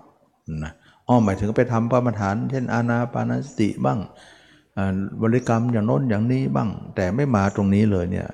[0.63, 0.71] นะ
[1.09, 3.99] อ้อมหมายถึงไปทำพระมฐาน เช่นอานาปานสติบ้าง
[5.21, 8.27] บริกรรมอย่างโน้นอย่างนี้บ้าง แต่ไม่มาตรงนี้เลยเนี่ย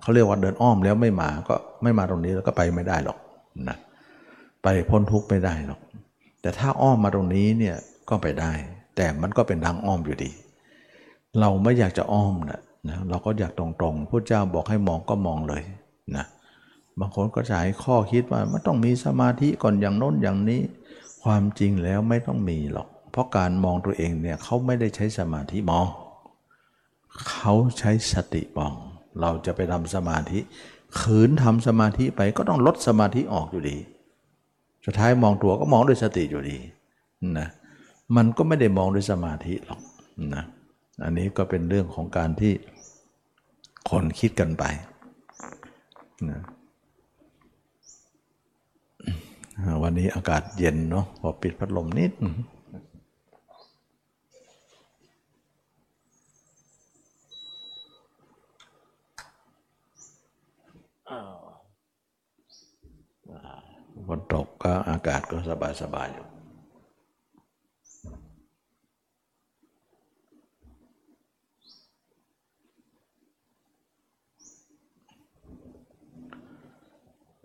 [0.00, 3.18] เขาเรียกว่าเดินอ้อมแล้วไม่มาก็ไม่มาตรงนี้แล้วก็ไปไม่ได้หรอก
[3.68, 3.76] นะ
[4.62, 5.80] ไปพ้นทุกข์ไม่ได้หรอก
[6.42, 7.76] แต่ถ้าอ้อมมาตรงนี้เนี่ย
[8.08, 8.52] ก็ไปได้
[8.96, 10.30] แต่มันก็เป็นทางอ้อมอยู่ดี
[11.40, 15.62] เราไม่อยากจะอ้อมนะนะเราก็อยากตรงๆพระเจ้าบอกให้มองก็มองเลย
[16.16, 16.26] นะ
[16.98, 20.60] บางคนก็ใช้ข้อคิดว่ามันต้องมีสมาธิก่อนอย่างโน้นอย่างนี้
[21.22, 25.86] ความจริงแล้วไม่ต้องมีหรอก เพราะการมองตัวเองเนี่ยเขาไม่ได้ใช้สมาธิมอง
[27.30, 28.74] เขาใช้สติมอง
[29.20, 30.38] เราจะไปทำสมาธิ
[31.00, 33.76] ขืนทำสมาธิไปก็ต้องลดสมาธิออกอยู่ดี
[34.84, 36.56] สุดท้ายมองตัวก็มองด้วยสติอยู่ดี
[37.38, 37.48] นะ
[38.16, 39.80] มันก็ไม่ได้มองด้วยสมาธิหรอก
[40.34, 40.44] นะ
[41.04, 42.52] อันนี้ก็เป็นเรื่องของการที่
[43.90, 44.64] คนคิดกันไป
[46.30, 46.40] นะ
[49.82, 52.12] วันนี้อากาศเย็นเนาะพอปิดพัดลมนิด
[64.08, 66.31] ฝนตกก็อากาศก็สบายสบายอยู่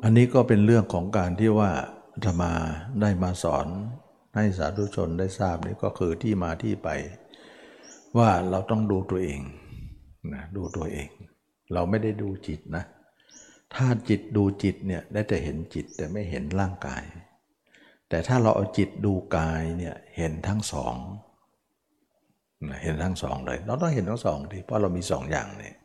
[0.08, 1.72] อันนี้ก็เป็นเรื่องของการที่ว่า
[2.26, 2.54] ธรรมา
[3.02, 3.68] ได้มาสอน
[4.36, 6.90] ให้สาธุชนได้ทราบนี่ก็คือที่มาที่ไป
[8.18, 9.42] ว่าเราต้องดูตัวเอง
[10.34, 11.08] นะดูตัวเอง
[11.74, 12.84] เราไม่ได้ดูจิตนะ
[13.76, 17.04] ถ้าจิตดูจิตเนี่ยได้แต่เห็นจิตแต่ไม่เห็นร่างกาย
[18.10, 20.96] แต่ถ้าเราเอาจิตดูกายเนี่ยเห็นทั้งสอง
[22.84, 25.77] เห็นทั้งสองเลย เราต้องเห็นทั้งสองทีเพราะเรามีสองอย่างเนี่ย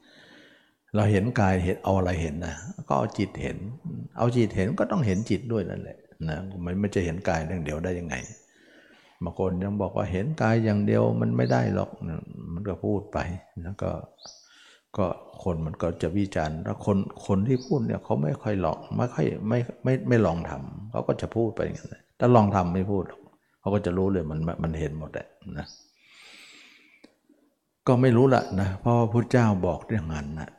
[0.94, 2.54] เราเห็นกายเห็นเอาอะไรเห็นนะ
[2.88, 3.56] ก็เอาจิตเห็น
[4.18, 8.14] เอาจิตเห็นก็ต้องเห็นจิตด้วยนั่นแหละนะมันไม่จะเห็นกายอย่างเดียวได้ยังไง
[9.24, 11.90] บางคนยังบอกว่าเห็นกายอย่างเดียวมันไม่ได้หรอก
[12.52, 13.18] มันก็พูดไป
[13.62, 13.90] แล้วก็
[14.96, 15.06] ก็
[15.42, 23.04] คนมันก็จะวิจารณ์แล้วคนคนที่พูดเนี่ยเขาไม่ค่อยลองไม่ค่อยไม่ไม่ไม่ลองทำเขาก็จะพูดไปอย่างนั้นถ้าลองทำไม่พูด
[23.60, 25.26] เขาก็จะรู้เลยมันมันเห็นหมดแหละ
[25.58, 25.66] นะ
[27.86, 30.50] ก็ไม่รู้ละนะเพราะว่าพระเจ้าบอกเรื่องนั้นนะ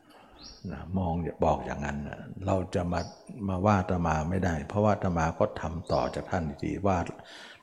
[0.72, 1.14] นะมอง
[1.46, 3.02] บอกอย่างนั้นนะเราจะมา
[3.48, 6.98] มาว่าตมาไม่ได้ เพราะว่าตมาก็ทำต่อจากท่านทีว่า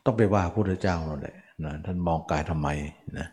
[0.05, 2.69] ต้องไปว่าพระพุทธเจ้านั่นแหละนะท่านมองกายทำไม
[3.19, 3.27] นะ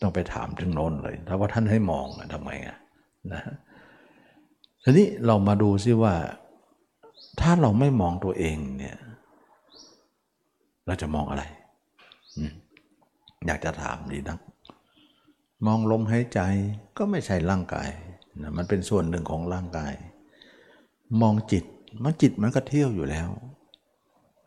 [0.00, 2.76] ต้องไปถามถึงโน้นเลยถ้าว่าท่านให้มองทำไมอะ
[3.32, 3.42] นะ
[4.84, 6.14] ทีนี้เรามาดูซิว่า
[7.40, 8.96] ถ้าเราไม่มองตัวเองเนี่ย
[10.86, 11.44] เราจะมองอะไร
[13.46, 14.38] อยากจะถามดีนัก
[15.66, 16.40] มองลมหายใจ
[16.96, 17.88] ก็ไม่ใช่ร่างกาย
[18.42, 19.94] นะมันเป็นส่วนหนึ่งของร่างกาย
[21.22, 21.64] มองจิต
[22.02, 23.28] มันจิตมันก็เที่ยวอยู่แล้ว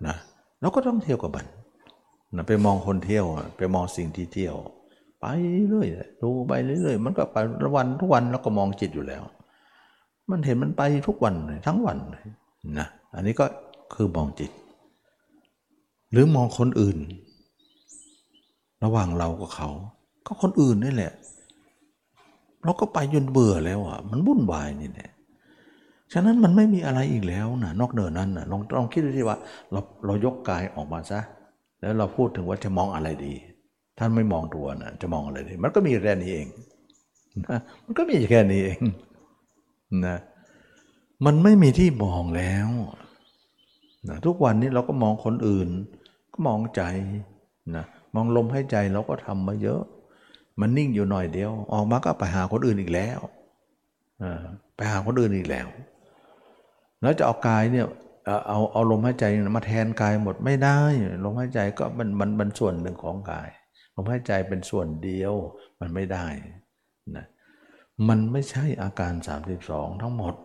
[0.08, 0.15] นะ
[0.60, 1.45] เราก็ต้องเที่ยวกับมัน
[2.36, 3.26] นะไปมองคนเที่ยว
[3.58, 4.56] ไปมองสิ่งที่เที่ยว
[5.19, 5.26] ไป
[5.69, 5.88] เรื่อย
[6.21, 7.38] ดูไปเรื่อยมันก็ไป
[7.76, 9.23] วันทุกวันแล้วก็มองจิตอยู่แล้ว
[10.30, 11.36] มันเห็นมันไปทุกวัน
[11.67, 11.97] ทั้งวัน
[12.80, 13.45] นะอันนี้ก็
[13.93, 14.52] คือมองจิต
[16.12, 16.97] หรือมองคนอื่น
[18.84, 19.69] ระหว่างเรากับเขา
[20.26, 21.13] ก็คนอื่นนี่แหละ
[22.68, 25.12] เราก็ไปจนเบื่อแล้วอะ มันวุ่นวายนี่แหละ
[26.14, 29.38] ฉะนั้นมันไม่มีอะไรอีกแล้วนะนอกเหนือนั้นนะลองลองคิดดูที่ว่า
[29.72, 31.20] เราเรายกกายออกมาซะ
[31.82, 33.34] แล้วเราพูดถึงว่าจะมองอะไรดี
[33.98, 36.48] ท่านไม่มองตัวนะจะมองอะไรดี มันก็มีแค่นี้เอง
[37.48, 38.80] นะมันก็มีแค่นี้เอง
[40.06, 40.18] นะ
[41.26, 42.70] มันไม่มีที่มองแล้ว
[44.10, 45.70] นะทุกวันนี้เราก็มองคนอื่น
[46.34, 46.82] ก็มองใจ
[47.76, 49.82] นะมองลมให้ใจเราก็ทำมาเยอะ
[50.60, 53.20] มันนิ่งอยู่หน่อยเดียว ออกมาก็ไปหาคนอื่นอีกแล้ว
[54.76, 55.67] ไปหาคนอื่นอีกแล้ว
[57.02, 57.88] แล้วจะเอากายเนี่ย
[58.48, 59.26] เอาเอาลมหายใจ
[59.58, 60.80] มาแทนกายหมดไม่ได้
[61.24, 63.50] ลมหายใจก็มันมันมันส่วนหนึ่งของกาย
[63.96, 65.34] ลมหายใจเป็นส่วนเดียว
[65.80, 66.26] มันไม่ได้
[67.15, 67.26] นะ
[68.08, 69.13] มันไม่ใช่อาการ
[69.58, 70.36] 32 ทั้งหมด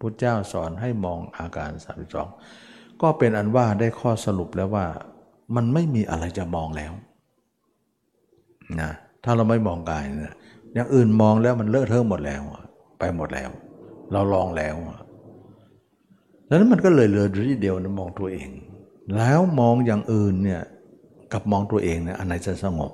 [0.00, 1.70] พุทธเจ้าสอนให้มองอาการ
[2.36, 4.86] 32 ก็เป็นอันว่าได้ข้อสรุปแล้วว่า
[5.56, 6.92] มันไม่มีอะไรจะมองแล้ว
[8.80, 8.90] นะ
[9.24, 10.34] ถ้าเราไม่มองกายนะ
[10.74, 12.42] อย่างอื่นมองแล้วมันเลอะเทอะหมดแล้ว
[12.98, 13.50] ไปหมดแล้ว
[14.12, 14.74] เราลองแล้ว
[16.48, 18.48] ดังนั้นมันก็เลยเหลือที่เดียวนะมองตัวเอง
[19.16, 20.62] แล้วมองอย่างอื่นเนี่ย
[21.32, 22.92] กับมองตัวเองเนี่ยอันไหนจะสงบ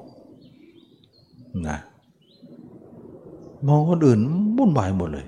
[1.69, 1.79] นะ
[3.69, 4.19] มองคนอื่น
[4.57, 5.27] วุ่นวายหมดเลย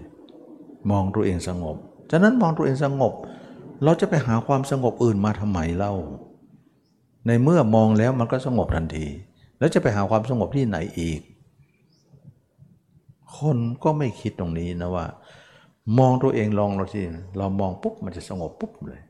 [0.91, 1.77] มองตัวเองสงบ
[2.11, 3.13] ฉะนั้นมองตัวเองสงบ
[3.85, 5.95] เราจะไปหาความสงบอื่นมาทำไมเล่า
[7.27, 9.07] ในเมื่อมองแล้วมันก็สงบทันที
[9.59, 11.21] แล้วจะไปหาความสงบที่ไหนอีก
[13.39, 15.07] คนก็ไม่คิดตรงนี้นะว่า
[15.99, 17.01] มองตัวเองลองเราที
[17.39, 19.01] เรามองปุ๊บมันจะสงบปุ๊บเลย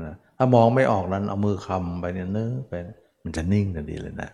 [0.00, 2.72] นะถ้ามองไม่ออกนั้นเอามือคำไปเนี่ยเนื้อไป
[3.24, 4.30] มันจะนิ่งทันทีเลยนะ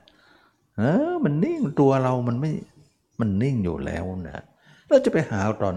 [0.76, 2.50] เออมันนิ่งตัวเรามันไม่
[3.20, 4.44] มันนิ่งอยู่แล้วนะ
[4.88, 5.74] เราจะไปหาตอน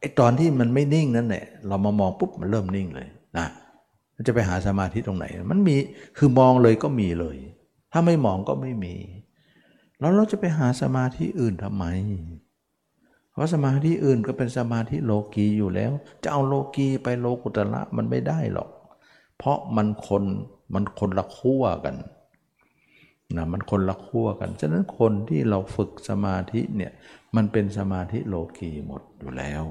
[0.00, 3.46] ไอ้ตอนที่มันไม่นิ่งนั่นแหละเรามามองปุ๊บมันเริ่มนิ่งเลยนะ
[4.26, 5.76] จะไปหาสมาธิตรงไหน มันมี
[6.18, 7.36] คือมองเลยก็มีเลย
[7.98, 8.94] ถ้าไม่มองก็ไม่มี
[10.00, 11.84] แล้วเราจะไปหาสมาธิอื่นทำไม
[13.32, 18.70] เพราะสมาธิอื่นก็เป็นสมาธิโลกีอยู่แล้ว จะเอาโลกีไปโลกุตละมันไม่ได้หรอก
[19.38, 20.24] เพราะมันคน
[20.74, 21.96] มันคนละขั้วกัน
[23.36, 26.92] นะมันคนละขั้วกัน ฉะนั้นคนที่เราฝึกสมาธิเนี่ย
[27.36, 29.64] มันเป็นสมาธิโลกีหมดอยู่แล้ว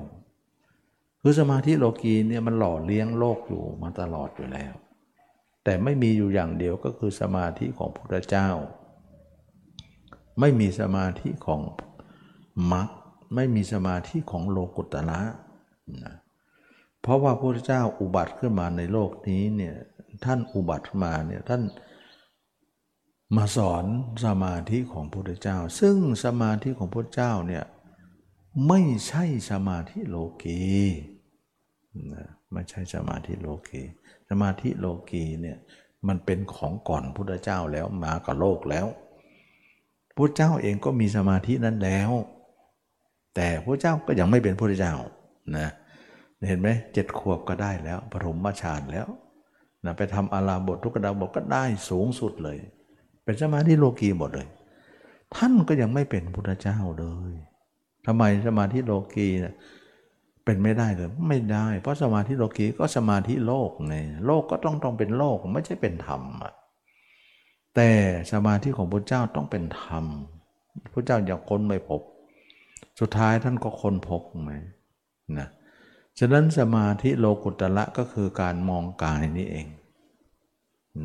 [1.22, 4.74] คือสมาธิโลกีเนี่ยมันหล่อเลี้ยงโลกอยู่มาตลอดอยู่แล้ว
[5.66, 8.50] แต่ไม่มีอยู่อย่างเดียวก็คือสมาธิของพระเจ้า
[10.40, 11.62] ไม่มีสมาธิของ
[12.74, 12.88] มรรค
[13.36, 15.22] ไม่มีสมาธิของโลกุตละ
[16.04, 16.16] นะ
[17.02, 19.76] เพราะว่าพระพุทธเจ้าอุบัติขึ้นมาในโลกนี้เนี่ย
[20.26, 21.62] ท่านอุบัติมาเนี่ยท่าน
[23.36, 23.86] มาสอน
[24.26, 27.64] สมาธิของพระพุทธเจ้า ซึ่งสมาธิของพระพุทธเจ้าเนี่ย
[28.68, 30.64] ไม่ใช่สมาธิโลกี
[32.14, 33.82] นะไม่ใช่สมาธิโลกี
[34.30, 35.58] สมาธิโลกีเนี่ย
[36.08, 38.88] มันเป็นของก่อนพุทธเจ้าแล้วมากับโลกแล้ว
[40.16, 42.12] พุทธเจ้าเองก็มีสมาธินั้นแล้ว
[43.36, 44.94] แต่พระเจ้าก็ยังไม่เป็นพระเจ้า
[45.58, 45.68] นะ
[46.50, 49.08] เห็นไหมเจ็ดขวบก็ได้แล้วปฐมฌานแล้ว
[49.86, 52.58] นะไปทำอาราบททุกดาบทก็ได้สูงสุดเลย
[53.24, 54.48] เป็นสมาธิโลกีหมดเลย
[55.36, 57.34] ท่านก็ยังไม่เป็นพุทธเจ้าเลย
[58.06, 59.54] ทำไมสมาธิโลกีเนะ
[60.46, 66.54] เป็นไม่ได้เลยไม่ได้ เพราะสมาธิโลกีก็สมาธิโลกไงโลกก็ต้องต้องเป็นโลกไม่ใช่เป็นธรรมอะ
[67.76, 67.90] แต่
[68.32, 70.06] สมาธิของพระเจ้าต้องเป็นธรรม
[70.94, 72.02] พระเจ้าอยากค้นไม่พบ
[73.00, 74.52] สุดท้ายท่านก็ค้นพบไหม
[75.38, 75.48] นะ
[76.20, 79.68] ฉะนั้นสมาธิโลกุตละก็คือการมองกายนี่เอง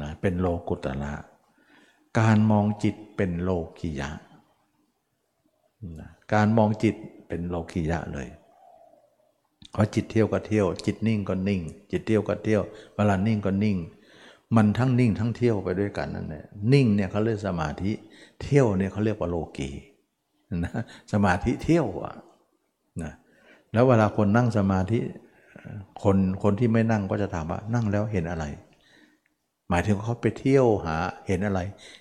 [0.01, 1.13] นะเป็นโลกุตละ
[2.21, 4.11] การมองจิตเป็นโลกิยะ
[5.99, 6.95] นะการมองจิต
[7.29, 8.29] เป็นโลกิยะเลย
[9.75, 12.63] พราะจิตเที่ยวก็เที่ยว จิตนิ่งก็นิ่ง จิตเที่ยวก็เที่ยว
[12.95, 13.77] เวลานิ่งก็นิ่ง
[14.57, 17.93] มันทั้งนิ่งทั้งเที่ยวไปด้วยกันนั่นแหละนิ่งเนี่ยเขาเรียกสมาธิ
[18.43, 19.71] เที่ยวเนี่ยเขาเรียกว่าโลกี
[20.65, 20.73] นะ
[21.13, 22.15] สมาธิเที่ยวอะ
[23.03, 23.13] นะ
[23.73, 24.99] แล้วเวลาคนนั่งสมาธิ
[26.03, 28.45] คนคนที่ไม่นั่งก็จะถามว่านั่งแล้วเห็นอะไร
[29.69, 31.61] หมายถึงเขาไปเที่ยวหาเห็นอะไร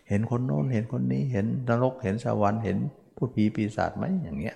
[0.09, 2.77] เห็นคนโน้นเห็นคนนี้เห็นนรกเห็นสวรรค์เห็น
[3.15, 4.55] ผู้ผีปีศาจไหมอย่างเงี้ย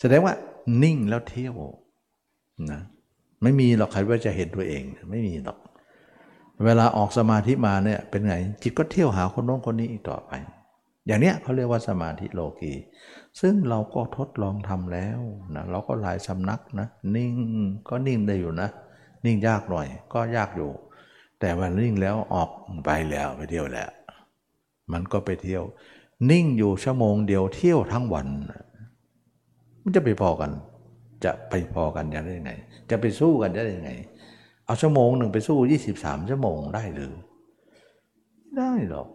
[0.00, 0.34] แสดงว่า
[0.82, 1.54] นิ่งแล้วเที่ยว
[2.72, 2.80] นะ
[3.42, 5.58] ไม่มีหรอกใครว่าจะเห็นตัวเองไม่มีหรอก
[6.64, 10.32] เวลาออกสมาธิมาเนี่ยเป็นไงจิตก็เที่ยวหาคนโน้นคนนี้อีกต่อไป
[11.06, 12.74] อย่างเนี้ยเขาเรียกว่าสมาธิโลกี
[13.40, 15.20] ซึ่งเราก็ทดลองทำแล้ว
[15.54, 17.34] นะเราก็หลายสำนักนะนิ่ง
[17.88, 18.68] ก็นิ่งได้อยู่นะ
[19.24, 20.70] นิ่งยากหน่อยก็ยากอยู่
[21.40, 22.50] แต่มันนิ่งแล้วออก
[22.84, 23.90] ไปแล้วไปเที่ยวแล้ว
[24.92, 25.64] มันก็ไปเที่ยว
[26.30, 28.26] นิ่งอยู่ชั่วโมงเดียวเที่ยวทั้งวัน
[29.82, 30.50] มันจะไปพอกัน
[31.24, 32.52] จะไปพอกันได้ยังไง
[32.90, 33.90] จะไปสู้กันได้ยังไง
[34.66, 37.12] เอาชั่วโมงหนึ่งไปสู้ยี่สิบสามชั่วโมงได้หรือ
[38.58, 39.08] ได้หรอก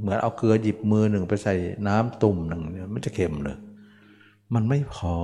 [0.00, 1.54] เหมือนเอาเกลือหยิบมือหนึ่งไปใส่
[1.88, 3.58] น้ำตุ่มหนึ่งเนี่ยมันจะเค็มเลย
[4.54, 5.14] มันไม่พอ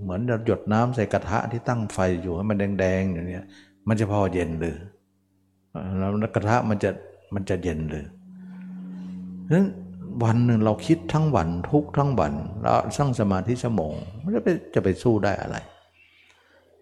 [0.00, 3.44] เหมือนเราหยดน้ำใส่กระทะที่ตั้งไฟอยู่ให้มันแดงๆอย่างเนี้ย
[3.88, 4.76] มันจะพอเย็นหรือ
[5.98, 6.90] แล้วกระทะมันจะ
[7.34, 8.04] มันจะเย็นเลย
[9.52, 9.66] นั้น
[10.24, 15.56] วันหนึ่งเราคิดทั้งวันทุกทั้งวันแล้วสร้างสมาธิชั่วโมงไมันจะไปจะไปสู้ได้อะไร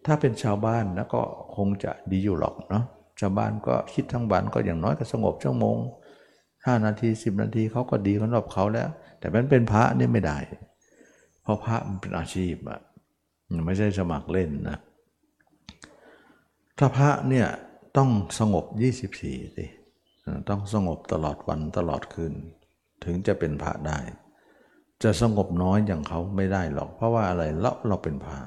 [0.06, 1.22] ถ้าเป็นชาวบ้านนะก็
[1.56, 2.84] คงจะดีอยู่หรอกเนาะ
[3.20, 5.76] ชาวบ้านก็คิดทั้งวันก็อย่างน้อยก็สงบชั่วโมง
[6.66, 10.38] ห้านาทีสิบนาทีเขาก็ดีสำหรับเขาแล้ว แต่มันเป็นพระนี่ไม่ได้
[11.42, 12.80] เพราะพระมันเป็นอาชีพอะ
[13.66, 14.78] ไม่ใช่สมัครเล่นนะ
[16.78, 17.46] ถ้าพระเนี่ย
[17.96, 18.64] ต้องสงบ
[19.10, 19.66] 24สิ
[20.48, 22.34] ต้องสงบตลอดวันตลอดคืน
[23.04, 23.98] ถึงจะเป็นพระได้
[25.02, 28.38] จะสงบน้อยอย่างเขาไม่ได้หรอก เพราะว่าอะไรเราเราเป็นพระ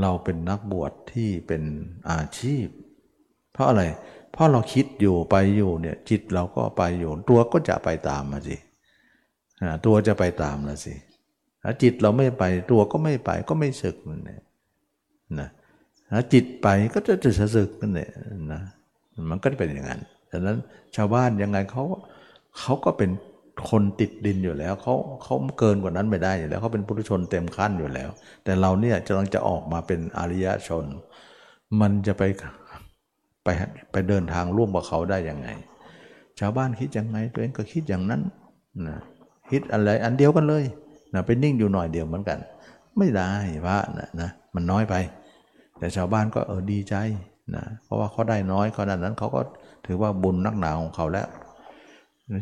[0.00, 1.62] เราเป็นนักบวชที่เป็น
[2.10, 2.66] อาชีพ
[3.52, 3.82] เพราะอะไร
[4.32, 8.56] เพราะเราคิดอยู่ไปอยู่เนี่ยจิตเราก็ไปอยู่ ตัวก็จะไปตามมาสิ
[9.86, 10.94] ตัวจะไปตามละสิ
[11.62, 14.40] ถ้าจิตเราไม่ไปตัวก็ไม่ไปก็ไม่สึกนั่นแหละ
[15.40, 15.48] นะ
[16.12, 18.10] ถ้าจิตไปก็จะจะสึกนั่นแหละ
[18.52, 18.60] นะ
[19.30, 20.56] มันก็เป็นอย่างนั้นดังนั้น
[20.96, 21.84] ชาวบ้านยังไงเขา
[22.58, 23.10] เขาก็เป็น
[23.70, 28.10] คนติดดินอยู่แล้วเขาเขาเกินกว่านั้นไม่ได้อยู่แล้วเขาเป็นปุถุชนเต็มขั้นอยู่แล้ว
[28.44, 30.84] แต่เราเนี่ยจะต้องจะออกมาเป็นอริยชน
[31.80, 32.22] มันจะไป
[33.44, 33.48] ไป
[33.92, 35.48] ไปเดินทางร่วมกับเขาได้ยังไง
[36.40, 38.20] ชาวบ้านคิดยังไงตัวเองก็คิดอย่างนั้น
[38.86, 38.96] นะ
[39.50, 40.64] คิดอะไรอันเดียวกันเลย
[41.14, 42.38] นะไปนิ่งอยู่หน่อยเดียวเหมือนกัน
[42.98, 43.30] ไม่ได้
[43.66, 44.94] พระนะนะมันน้อยไป
[45.78, 46.94] แต่ชาวบ้านก็เออดีใจ
[47.54, 49.40] นะเพราะว่าเขาได้น้อยขนาดนั้นเขาก็
[49.86, 51.26] ถือว่าบุญนักหนาของเขาแล้ว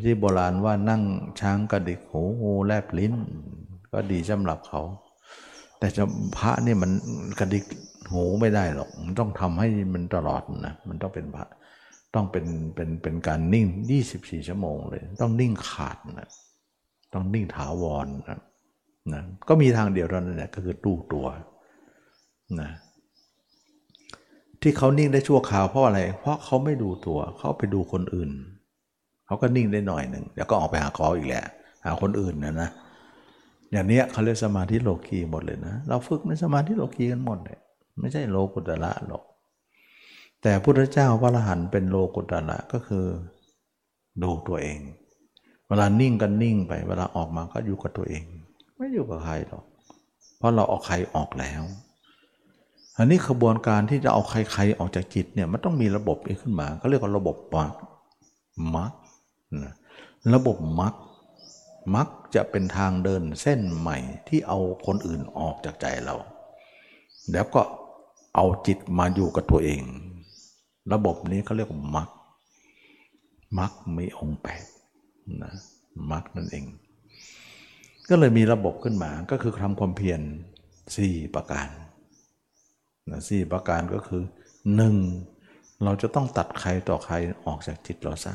[0.04, 1.02] ที่โบราณว่านั่ง
[1.40, 3.14] ช้างกระดิกหูงูแลบลิ้น
[3.92, 4.82] ก็ดีสำหรับเขา
[5.78, 6.02] แต่จะ
[6.36, 6.90] พระนี่มัน
[7.40, 7.64] กระดิก
[8.12, 11.46] หูไม่ได้หรอก มันต้องทำให้มันตลอดนะ มันต้องเป็นพระ
[12.14, 13.66] ต้องเป็นเป็นเป็นการนิ่ง
[14.06, 16.28] 24 ชั่วโมงเลย ต้องนิ่งขาดนะ
[17.12, 18.40] ต้องนิ่งถาวรนะ
[19.12, 21.26] นะ ก็มีทางเดียวเท่านั้นแหละก็คือตู้ตัว
[22.60, 22.70] นะ
[24.60, 28.30] ที่เขานิ่งได้ชั่วคราวเพราะอะไร เพราะเขาไม่ดูตัว เขาไปดูคนอื่น
[29.28, 31.44] เขาก็นิ่งได้หน่อยหนึ่งเดี๋ยวก็ออกไปหาเขาอีกแหละ
[31.84, 32.70] หาคนอื่นนะนะ
[33.72, 37.58] อย่างเนี้ยเขาเรียกสมาธิโลกีหมดเลยนะ เราฝึกในสมาธิโลกีกันหมดเลย
[38.00, 39.22] ไม่ใช่โลกุตระหรอก
[40.42, 43.06] แต่พุทธเจ้าพระอรหันต์เป็นโลกุตระก็คือ
[44.22, 44.78] ดูตัวเอง
[45.68, 48.24] เวลานิ่งก็นิ่งไป เวลาออกมาก็อยู่กับตัวเอง
[48.76, 49.64] ไม่อยู่กับใครหรอก
[50.38, 51.62] เพราะเราเอาใครออกแล้ว
[52.96, 57.72] อันนี้ขบวนการที่จะเอาใครๆออกจากจิตเนี่ยมันต้องมีระบบขึ้นมาเขาเรียกว่าระบบมัก
[58.74, 58.96] มักร
[60.34, 60.94] ระบบมัก
[61.96, 66.16] มักจะเป็นทางเดินเส้นใหม่ที่เอาคนอื่นออกจากใจเรา
[67.32, 67.60] แล้วก็
[68.34, 69.82] เอาจิตมาอยู่กับตัวเอง
[70.92, 72.08] ระบบนี้เขาเรียกว่ามัก
[73.58, 74.64] มักมีองค์แปด
[75.42, 75.54] นะ
[76.12, 76.66] มักนั่นเอง
[78.08, 80.20] ก็เลยมีระบบขึ้นมาก็คือทำความเพียร
[80.96, 81.68] สี่ประการ
[83.10, 84.22] นะสี่ประการก็คือ
[84.76, 84.96] หนึ่ง
[85.84, 87.14] เราจะต้องตัดใครต่อใคร
[87.46, 88.34] ออกจากจิตเราซะ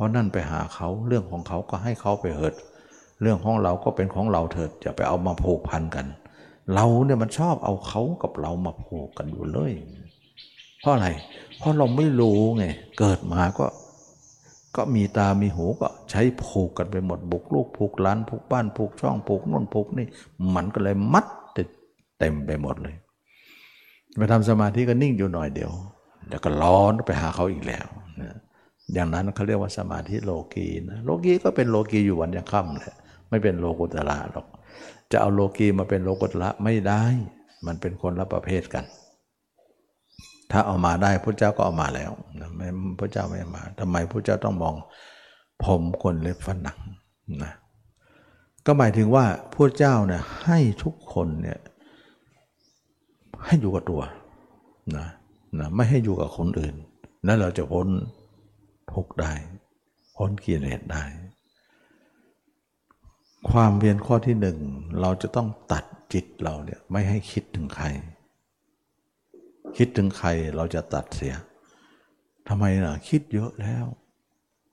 [0.00, 2.54] ราะนั่นไปหาเขาเรื่องของเขาก็ให้เขาไปเหิด
[3.22, 6.06] เรื่องของเราก็เป็นของเราเถิดอย่าไปเอามาผูกพันกัน
[6.74, 9.72] เราเนี่ยมันชอบเอาเขากับเรามาผูกกันอยู่เลย
[10.80, 11.08] เพราะอะไร
[11.58, 12.64] เพราะเราไม่รู้ไง
[12.98, 13.66] เกิดมาก็
[14.76, 20.06] ก็มีตามีหูก็ใช้ผูกกันไปหมดบุกลูกผูกล้านผูกบ้านผูกช่องผูกน่นผูกนี่
[20.54, 21.26] มันก็เลยมัด
[22.18, 22.96] เต็มไปหมดเลย
[24.18, 25.72] ไปทำสมาธิก็นิ่งอยู่หน่อยเดียว
[26.28, 27.86] เดี๋ยวก็ร้อนไปหาเขาอีกแล้ว
[28.94, 32.96] อย่างนั้นเขาเรียกว่าสมาธิโลกีนะโลกีก็เป็นโลกีอยู่วันยังค่ำแหละ
[33.30, 34.46] ไม่เป็นโลกุตระหรอก
[35.12, 37.04] จะเอาโลกีมาเป็นโลกุตระไม่ได้
[37.66, 38.84] มันเป็นคนละประเภทกัน
[40.50, 42.10] ถ้าเอามาได้พระเจ้าก็เอามาแล้ว
[42.56, 42.68] ไม่
[43.00, 44.74] พระเจ้าไม่มาทำไมพระเจ้าต้องมอง
[45.64, 46.78] ผมคนเล็บฟันหนัง
[47.42, 47.52] นะ
[48.66, 49.24] ก็หมายถึงว่า
[49.54, 51.58] พระเจ้าเนี่ยให้ทุกคนเนี่ย
[53.44, 54.02] ให้อยู่กับตัว
[54.96, 55.06] นะ
[55.58, 56.74] นะไม่ให้อยู่กับคนอื่น
[57.26, 57.86] นั้นเราจะพ้น
[58.92, 59.32] ทุกได้
[60.16, 61.04] พ้นกิเลสได้
[63.50, 64.58] ความเวียนข้อที่หนึ่ง
[65.00, 67.86] เราจะต้องตัดจิตเราเนี่ยไม่ให้คิดถึงใคร
[69.76, 71.34] คิดถึงใครเราจะตัดเสีย
[72.48, 73.86] ทำไมลนะคิดเยอะแล้ว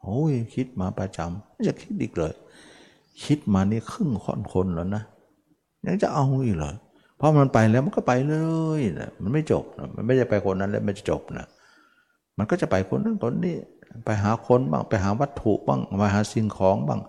[0.01, 2.34] โอ้ยคิดมาประจำไม่จะคิดอีกเลย
[3.25, 5.03] คิดมานี่ครึ่งคนคนแล้วนะ
[5.86, 6.73] ยังจะเอาอีกเหรอ
[7.19, 8.36] พราะมันไปแล้วมันก็ไปเล
[8.80, 11.47] ยนะมันไม่จบนะมันไม่ได้ไปคนนั้นแล้วมันจะจบนะ
[12.38, 13.56] มันก็จะไปคนนั้นคนนี้
[14.05, 17.01] ไปหาคนบ้างไปหาวัตถุบ้างไปหาสิ่งของบ้าง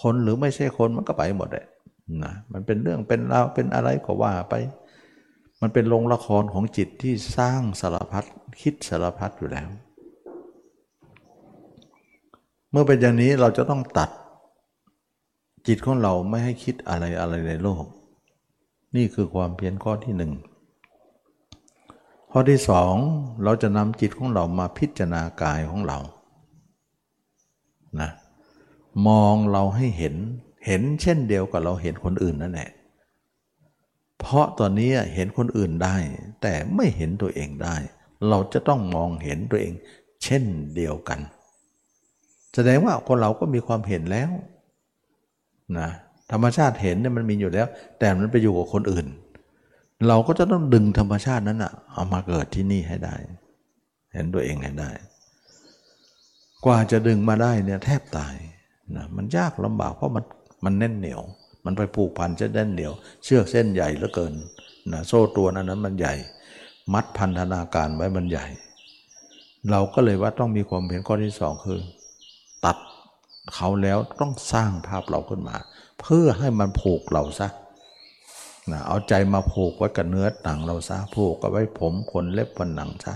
[0.00, 1.66] คนหรือไม่ใช่คนมันก็ไปหมดเลย
[2.24, 4.54] นะมันเป็นเรื่องเป็นราวเป็นอะไรก็ว่าไป
[5.60, 8.24] มันเป็นโรงละครของจิตที่สร้างสารพัด
[8.60, 9.68] คิดสารพัดอยู่แล้ว
[12.70, 14.10] เมื่อเป็นอย่างนี้เราจะต้องตัด
[15.66, 17.84] จิตของเราไม่ให้คิดอะไรอะไรในโลก
[18.96, 20.32] นี่คือความเพียรข้อที่หนึ่ง
[22.32, 22.94] ข้อที่สอง
[23.44, 25.98] เราจะนำจิตของเรามาพิจารณากายของเรา
[28.00, 28.10] นะ
[29.08, 30.14] มองเราให้เห็น
[30.66, 32.70] เห็นเช่นเดียวกับเราเห็นคนอื่นนั่นแหละ
[34.20, 35.96] เพราะตอนนี้เห็นคนอื่นได้
[36.42, 37.76] แต่ไม่เห็นตัวเองได้
[38.28, 39.72] เราจะต้องมองเห็นตัวเอง
[40.24, 40.44] เช่น
[40.76, 41.20] เดียวกัน
[42.54, 44.30] แสดงว่าคนเราก็มีความเห็นแล้ว
[45.78, 45.88] นะ
[46.32, 47.66] ธรรมชาติเห็นเนี่ยมันมีอยู่แล้ว
[47.98, 49.06] แต่มันไปอยู่กับคนอื่น
[50.08, 53.14] เราก็จะต้องดึงธรรมชาตินั้นอะเอามาเกิดที่นี่ให้ได้
[54.12, 54.90] เห็นตัวเองให้ได้
[56.64, 58.34] กว่าจะดึงมาได้เนี่ยแทบตาย
[58.96, 60.24] นะมันยากลำบากเพราะมัน
[60.64, 61.22] มันแน่นเหนียว
[61.64, 62.92] มันไปผูกพันจะแน่นเหนียว
[63.24, 64.34] เชือกเส้นใหญ่เหลือเกิน
[64.92, 66.14] นะโซ่ตัวนั้นนั้นมันใหญ่
[66.92, 68.46] มัดพันธนาการไว้มันใหญ่
[69.70, 71.80] เราก็เลยว่าต้องมีความเห็นข้อที่สองคือ
[72.64, 72.76] ตัด
[73.54, 75.56] เขาแล้วต้องสร้างภาพเราขึ้นมา
[76.00, 77.48] เพื่อให้มันผูกเราซะ
[78.70, 83.14] นะเอาใจมาผูกไว้กับเนื้อหนังเราซะผูกกับไว้ผมขนเล็บฟันหนังซะ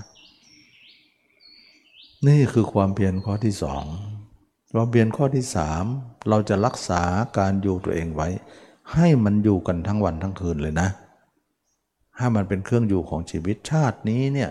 [2.28, 3.84] นี่คือความเพียรข้อที่สอง
[4.72, 5.84] ความเพียรข้อที่สาม
[6.28, 7.02] เราจะรักษา
[7.38, 8.28] การอยู่ตัวเองไว้
[8.94, 10.88] ให้มันอยู่กันทั้งวันทั้งคืนเลยนะ
[12.16, 14.50] ให้มันเป็นเครื่องอยู่ของชีวิตชาตินี้เนี่ย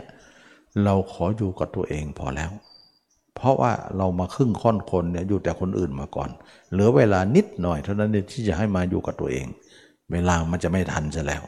[0.84, 2.52] เราขออยู่กับตัวเองพอแล้ว
[3.36, 6.30] เพราะว่าเรามาครึ่งค่อนคนเนี่ยอยู่แต่คนอื่นมาก่อน
[6.72, 9.46] เหลือเวลานิดหน่อยเท่านั้นที่จะให้มาอยู่กับตัวเอง
[10.12, 11.44] เวลามันจะไม่ทันซะแล้ว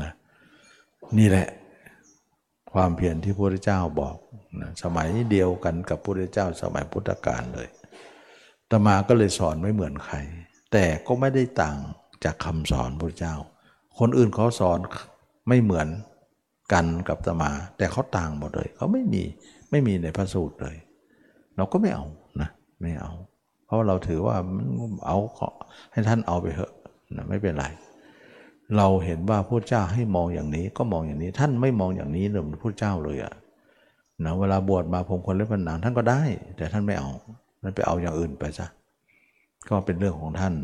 [0.00, 0.10] นะ
[1.18, 1.46] นี่แหละ
[2.72, 4.16] ความเพียรที่พระพุทธเจ้าบอก
[4.60, 7.68] นะสมัยเดียวกันกับพระพุทธเจ้าสมัยพุทธกาลเลย
[8.70, 10.16] ตมาก็เลยสอนไม่เหมือนใคร
[10.72, 11.76] แต่ก็ไม่ได้ต่าง
[12.24, 13.34] จากคำสอนพระเจ้า
[13.98, 14.78] คนอื่นเขาสอน
[15.48, 15.88] ไม่เหมือน
[16.72, 19.22] กันกับตมา แต่เขาต่างหมดเลยเขาไม่มี
[19.70, 20.76] ไม่มีในพระสูตรเลย
[21.56, 22.06] เราก็ไม่เอา
[22.40, 22.50] นะ
[22.82, 23.12] ไม่เอา
[23.66, 24.36] เพราะเราถือว่า
[25.06, 25.18] เอา
[25.92, 26.72] ให้ท่านเอาไปเถอะ
[27.16, 27.66] นะไม่เป็นไร
[28.76, 33.34] เราเห็นว่าพระเจ้าให้มองอย่างนี้ก็มองอย่างนี้ ท่านไม่มองอย่างนี้เลยพระเจ้าเลยอะ
[34.24, 36.20] นะเวลาบวชมาผมคนเล็บผนังท่านก็ได้
[36.56, 37.10] แต่ท่านไม่เอา
[37.60, 38.66] แล้วไปเอาอย่างอื่นไปซะ
[39.68, 40.54] ก็เป็นเรื่องของท่าน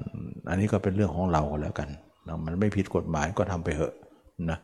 [0.48, 1.88] อันนี้ก็เป็นเรื่องของเราแล้วกัน
[2.26, 3.94] นะมันไม่ผิดกฎหมายก็ทำไปเถอะ
[4.50, 4.58] นะ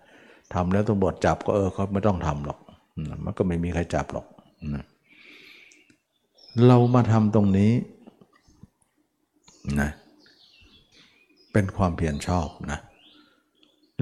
[0.55, 2.59] ทำแล้วตำรวจจับก็เออเขาไม่ต้องทำหรอก
[3.09, 4.27] นะมันก็ไม่มีใครจับหรอก
[4.75, 4.85] นะ
[6.67, 7.73] เรามาทำตรงนี้
[9.81, 9.91] นะ
[11.53, 12.79] เป็นความเพียรชอบนะ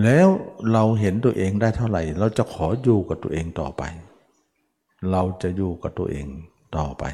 [0.05, 0.29] แล้ว
[0.73, 3.83] เราเห็นตัวเองได้เท่าไหร่ เราจะขออยู่กับตัวเองต่อไป
[5.11, 6.27] เราจะอยู่กับตัวเอง
[6.77, 7.05] ต่อไป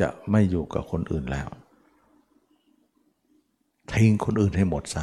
[0.00, 1.48] จะไม่อยู่กับคนอื่นแล้ว
[3.92, 5.02] ทิ้งคนอื่นให้หมดซะ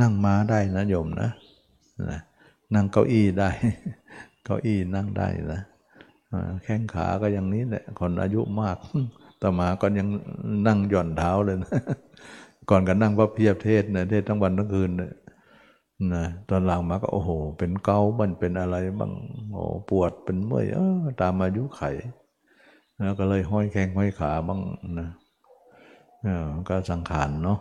[0.00, 1.30] นั่งม้าได้นะโยมนะ
[2.10, 2.20] นะ
[2.74, 3.50] นั่งเก้าอี้ได้
[4.44, 5.60] เก้าอี้นั่งได้นะ
[6.64, 8.78] แข้งขาก็อย่างนี้แหละคนอายุมาก
[9.42, 10.08] ต่อมาก็ยัง
[10.66, 11.72] นั่งหย่อนเท้าเลยนะ
[12.70, 15.10] ก่อนกันนั่งพระเพียบเทศนะเทศทั้งวันทั้งคืนนะ
[16.14, 19.12] นะตอนหลังมาก็โอ้โห เป็นเกามันเป็นอะไรบ้าง
[19.52, 21.82] โอ้ปวดเป็นเมื่อยเออตามอายุไข
[22.98, 24.60] แล้วก็เลยห้อยแข้งห้อยขาบ้าง
[24.98, 25.08] นะ
[26.68, 27.58] ก็สังขารเนาะ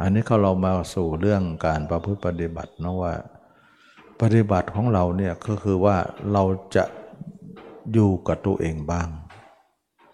[0.00, 3.14] อันนี้เขาเรามาสู่เรื่องการประพฤติปฏิบัตินะว่า
[4.20, 5.96] ปฏิบัติของเราเนี่ยก็คือว่า
[6.32, 6.42] เรา
[6.76, 6.84] จะ
[7.92, 9.08] อยู่กับตัวเองบ้าง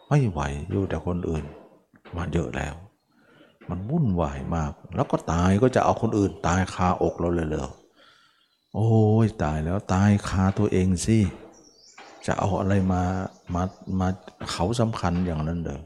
[0.09, 0.41] ไม่ไหว
[0.71, 1.45] อยู่แต่คนอื่น
[2.17, 2.75] มาเยอะแล้ว
[3.71, 7.62] มันวุ่นวายมาก แล้วก็ตายก็จะเอาคนอื่น ตายคาอกเราเลยเลย
[8.75, 8.89] โอ้
[9.25, 11.19] ยตายแล้วตายคาตัวเองสิ
[12.27, 13.03] จะเอาอะไรมา
[13.55, 13.62] มา
[13.99, 14.09] มา
[14.51, 15.81] เขาสำคัญอย่างนั้นเด้อ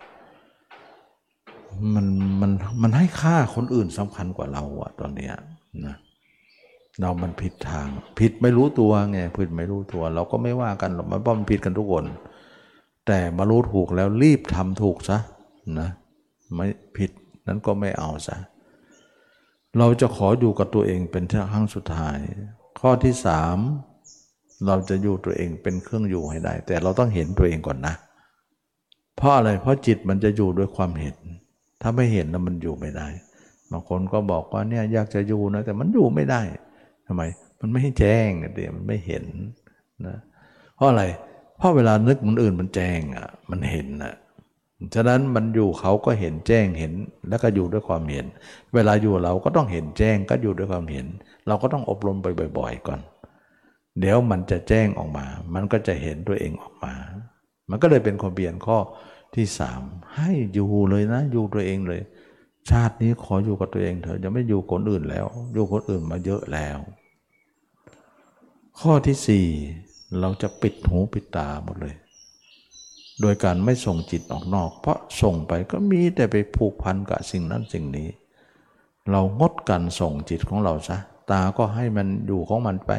[1.95, 2.07] มัน
[2.41, 2.51] มัน
[2.83, 5.35] มันให้ค่าคนอื่นสำคัญกว่าเราอะตอนเนี้ย
[5.87, 5.97] นะ
[7.01, 7.87] เรามันผิดทาง
[8.18, 12.05] ผิดไม่รู้ตัวไงผิดไม่รู้ตัว เราก็ไม่ว่ากันหรอกมันเพราะมันผิดกันทุกคน
[13.07, 15.18] แต่มารู้ถูกแล้วรีบทำถูกซะ
[15.81, 15.89] นะ
[16.55, 16.66] ไม่
[16.97, 17.11] ผิด
[17.49, 18.36] นั้นก็ไม่เอาซะ
[19.78, 22.18] เราจะขออยู่กับตัวเองเป็นครั้งสุดท้าย
[22.80, 23.59] ข้อที่สาม
[24.66, 27.94] เราจะอยู่ตัวเองเป็นเครื่องอยู่ให้ได้ แต่เราต้องเห็นตัวเองก่อนนะ
[29.16, 31.16] เพราะอะไรเพราะจิตมันจะอยู่ด้วยความเห็น
[31.82, 33.09] ถ้าไม่เห็นแล้วมันอยู่ไม่ได้
[33.70, 36.42] บางคนก็บอกว่าเนี่ยอยากจะอยู่นะแต่มันอยู่ไม่ได้
[37.07, 37.22] ทำไม
[37.61, 39.24] มันไม่ให้แจ้งเดี๋ยวมันไม่เห็น
[40.07, 40.16] นะ
[40.76, 41.05] เพราะอะไร
[41.59, 44.14] เพราะเวลานึกมันอื่นมันแจ้งอะมันเห็นอะ
[44.95, 46.93] ฉะนั้นมันอยู่เขาก็เห็นแจ้งเห็น
[47.29, 48.26] แล้วก็อยู่ด้วยความเห็น
[48.74, 51.07] เวลาอยู่เราก็ต้องเห็นแจ้งก็อยู่ด้วยความเห็น
[51.47, 52.26] เราก็ต้องอบรมไป
[52.59, 53.01] บ่อย ๆ ก่อน
[54.01, 56.95] เดี๋ยวมันจะแจ้งออกมา มันก็จะเห็นตัวเองออกมา
[57.70, 58.79] มันก็เลยเป็นความเปลี่ยนข้อ
[59.35, 59.83] ที่สาม
[60.16, 62.01] ให้อยู่เลยนะ อยู่ตัวเองเลย
[62.70, 66.79] ชาตินี้ขออยู่กับตัวเองเถอะจะไม่อยู่คนอื่นแล้ว อยู่คนอื่นมาเยอะแล้ว
[68.81, 69.47] ข้อที่สี่
[70.20, 71.95] เราจะปิดหูปิดตาหมดเลย
[73.21, 78.09] โดยการไม่ส่งจิตออกนอก เพราะส่งไปก็มีแต่ไปผูกพันกับสิ่งนั้นสิ่งนี้
[79.11, 80.99] เรางดการส่งจิตของเราซะ
[81.31, 82.93] ตาก็ให้มันอยู่ของมันไป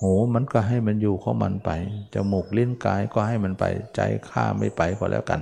[0.00, 1.70] หูมันก็ให้มันอยู่ของมันไป
[2.14, 5.40] จมูกลิ้นกายก็ให้มันไป ใจข้าไม่ไปก็แล้วกัน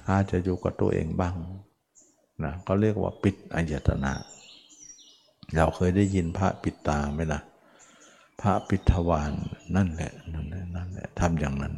[0.00, 1.34] ถ้าจะอยู่กับตัวเองบ้าง
[2.44, 4.12] นะก็เรียกว่าปิดอายตนะ
[5.54, 7.40] เราเคยได้ยินพระปิดตาไหมล่ะ
[8.40, 9.32] พระปิทวาน
[9.76, 11.74] นั่นแหละนั่นแหละนั่นแหละทำอย่างนั้น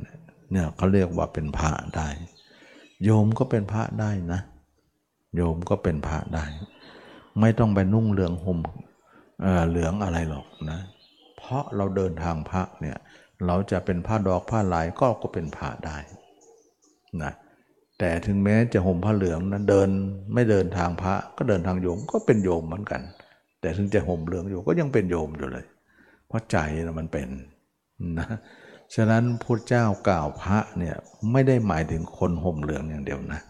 [0.53, 2.09] เนี่ยเขาเรียกว่าเป็นพระได้
[3.05, 4.41] โยมก็เป็นพระได้นะ
[5.37, 6.45] โยมก็เป็นพระได้
[7.41, 8.59] ไม่ต้องไปนุ่งเหลืองห่ม
[9.69, 10.81] เหลืองอะไรหรอกนะ
[11.39, 12.97] เพราะเราเดินทางพระเนี่ย
[13.47, 15.97] เราจะเป็นผ้าดอกผ้าลายก็ก็เป็นพระได้
[17.23, 17.33] นะ
[17.99, 19.89] แต่ถึงแม้จะห่มผ้าเหลืองนั้นเดิน
[20.35, 23.03] ไม่เดินทางพระก็เดินทางโยมก็เป็นโยมเหมือนกัน
[23.61, 25.65] แต่ถึงจะห่มเหลืองอยู่ก็ยังเป็นโยมอยู่เลย
[26.27, 26.57] เพราะใจ
[26.99, 27.29] มันเป็น
[28.19, 28.29] นะ
[28.95, 30.97] ฉะนั้นพุทธเจ้ากล่าวพระเนี่ย
[31.33, 33.41] ไม่ได้หมายถึงคนห่มเหลืองอย่างเดียวนะ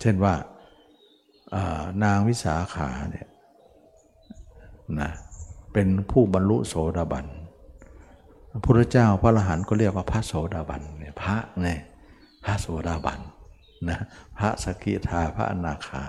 [0.00, 0.34] เช่นว่า
[2.04, 3.26] นางวิสาขาเนี่ย
[5.00, 5.10] นะ
[5.72, 7.26] เป็นผู้บรรลุโสดาบัน
[8.50, 11.80] พระพุทธเจ้าพระอรหันต์ก็เรียกว่าพระโสดาบันเนี่ยพระเนี่ย
[12.44, 13.20] พระโสดาบัน
[13.88, 13.98] นะ
[14.38, 16.04] พระสกิทาพระอนาคา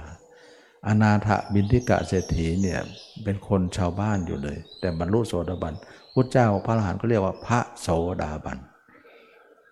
[0.88, 2.80] อนาถบินทิกะเศรษฐีเนี่ย
[3.24, 5.74] เป็นคนชาวบ้านอยู่เลย แต่บรรลุโสดาบัน
[6.14, 7.88] พุทธเจ้าพระอรหันต์ก็เรียกว่าพระโส
[8.22, 8.58] ดาบัน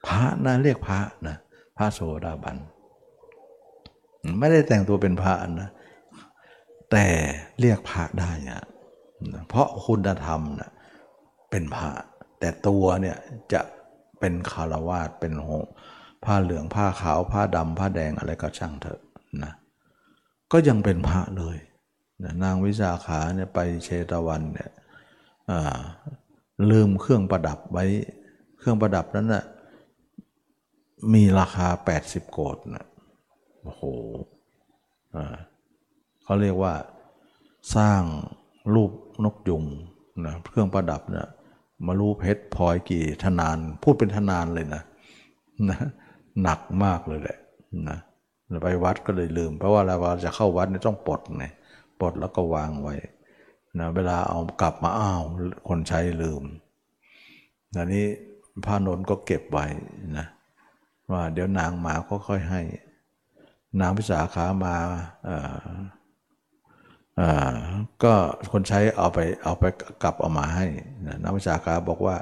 [0.08, 1.36] พระนะเรียกพระนะ
[1.78, 2.58] พระโสดาบัน
[4.40, 5.70] ไม่ได้แต่งตัวเป็นพระนะ
[6.92, 7.06] แต่
[7.60, 8.64] เรียกพระได้อะ
[9.48, 10.72] เพราะคุณธรรมนะ
[11.50, 11.90] เป็นพระ
[12.40, 13.18] แต่ตัวเนี่ย
[13.54, 13.62] จะ
[14.20, 15.64] เป็นคารวาสเป็นหง
[16.24, 19.02] ผ้าเหลืองผ้าขาวผ้าดำผ้าแดงอะไรก็ช่างเถอะ
[19.44, 19.54] นะ
[20.52, 21.58] ก็ยังเป็นพระเลย
[22.44, 24.72] นางวิสาขาเนี่ยไปเชตวันเนี่ย
[26.72, 27.86] ลืมเครื่องประดับไว้
[28.58, 29.44] เครื่องประดับนั้นนะ่ะ
[31.14, 31.68] มีราคา
[32.02, 32.86] 80 โกดนะ
[33.62, 33.84] โอ้โห
[36.24, 36.74] เขาเรียกว่า
[37.76, 38.02] สร้าง
[38.74, 38.92] รูป
[39.24, 39.64] นกยุง
[40.26, 41.28] นะเครื่องประดับเนะี่ย
[41.86, 44.82] มารู้เพชรพลอยกี่ทนาน พูดเป็นทนานเลยนะ
[45.70, 45.78] นะ
[46.42, 47.38] หนักมากเลยแหละ
[47.90, 47.98] นะ
[48.64, 49.96] ไปวัดก็เลยลืม เพราะว่าเรา
[50.26, 51.46] จะเข้าวัดนี่ต้องปลดไง
[52.02, 52.96] ปลดแล้วก็วางไว้
[53.80, 55.22] นะเวลาเอากลับมาอ้าว
[55.68, 56.44] คนใช้ลืม
[57.78, 58.06] อันนี้
[58.66, 59.66] พระนนก็เก็บไว้
[60.18, 60.26] นะ
[61.12, 62.62] ว่าเดี๋ยวนางมาก็ค่อยให้
[63.82, 64.76] นางพิสาขามา
[68.04, 68.14] ก็
[68.52, 69.64] คนใช้เอาไปเอาไป
[70.04, 70.66] กลับเอามาให้
[71.22, 72.16] นางพิสาขาบอกว่า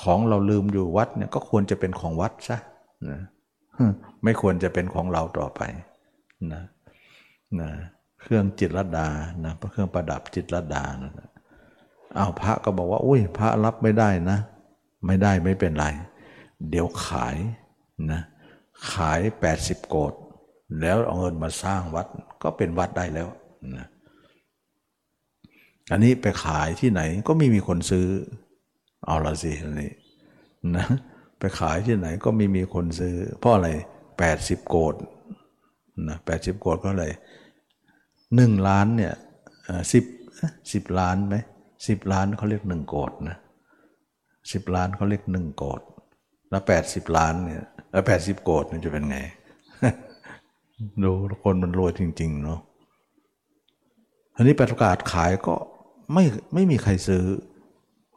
[0.00, 2.58] ของเราลืมอยู่วัดเนี่ยก็ควรจะเป็นของวัดซะ
[3.10, 3.20] นะ
[4.24, 5.60] ไม่ควรจะเป็นของเราต่อไป
[6.52, 6.62] นะ
[7.60, 7.70] นะ
[8.22, 9.08] เครื่องจิตรดา
[9.44, 11.28] นะเครื่องประดับจิตรดานะ
[12.16, 14.38] เอาพระก็บอกว่าอุ้ยพระรับไม่ได้นะ
[15.06, 15.86] ไม่ได้ไม่เป็นไร
[16.68, 17.36] เดี๋ยวขาย
[18.12, 18.20] นะ
[18.92, 19.20] ขาย
[19.54, 20.12] 80 โกด
[20.80, 22.06] แล้วเอาเงินมาสร้างวัด
[22.42, 23.28] ก็เป็นวัดได้แล้ว
[23.76, 23.86] นะ
[25.90, 28.08] อันนี้ไปขายที่ไหนก็ไม่มีคนซื้อ
[29.06, 29.92] เอาละสิอันนี้
[30.76, 30.86] นะ
[31.38, 33.68] ไปขายที่ไหนก็ไม่มีคนซื้อ เพราะอะไร
[34.18, 34.94] 80 โกด
[36.08, 37.12] นะ80โกดก็เลย
[38.36, 39.12] หนึ่งล้านเนี่ย
[39.92, 40.04] สิบ
[40.72, 41.36] สิบล้านไหม
[41.88, 43.36] สิบล้านเขาเรียกหนึ่งโกดนะ
[44.52, 45.80] สิบล้านเขาเรียกหนึ่งโกด
[46.50, 49.18] แล้วแปดสิบล้านเนี่ยแล้วแปดสิบโกดนี่จะเป็นไง
[51.02, 51.10] ดู
[51.42, 52.60] คนมันรวยจริง ๆ เนาะ
[54.36, 55.54] อันนี้ประกาศขายก็
[56.12, 56.24] ไม่
[56.54, 57.24] ไม่มีใครซื้อ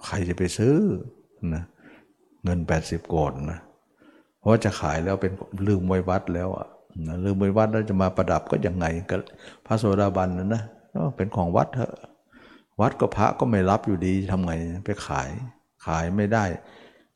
[0.06, 0.76] ใครจะไปซื้อ
[1.56, 1.64] นะ
[2.44, 3.60] เงินแปดสิบโกดนะ
[4.40, 5.32] เพราะจะขายแล้วเป็น
[5.68, 6.75] ลืมไว้วัดแล้วอะนะ
[7.24, 9.16] ลืมไว้วัดแล้วจะมาประดับก็ยังไงก็
[9.66, 10.64] พระโสดาบันนะนะ
[11.16, 11.94] เป็นของวัดเถอะ
[12.82, 14.54] วัดก็พระก็ไม่รับอยู่ดีทำไง
[14.86, 15.30] ไปขาย
[15.86, 16.46] ขายไม่ได้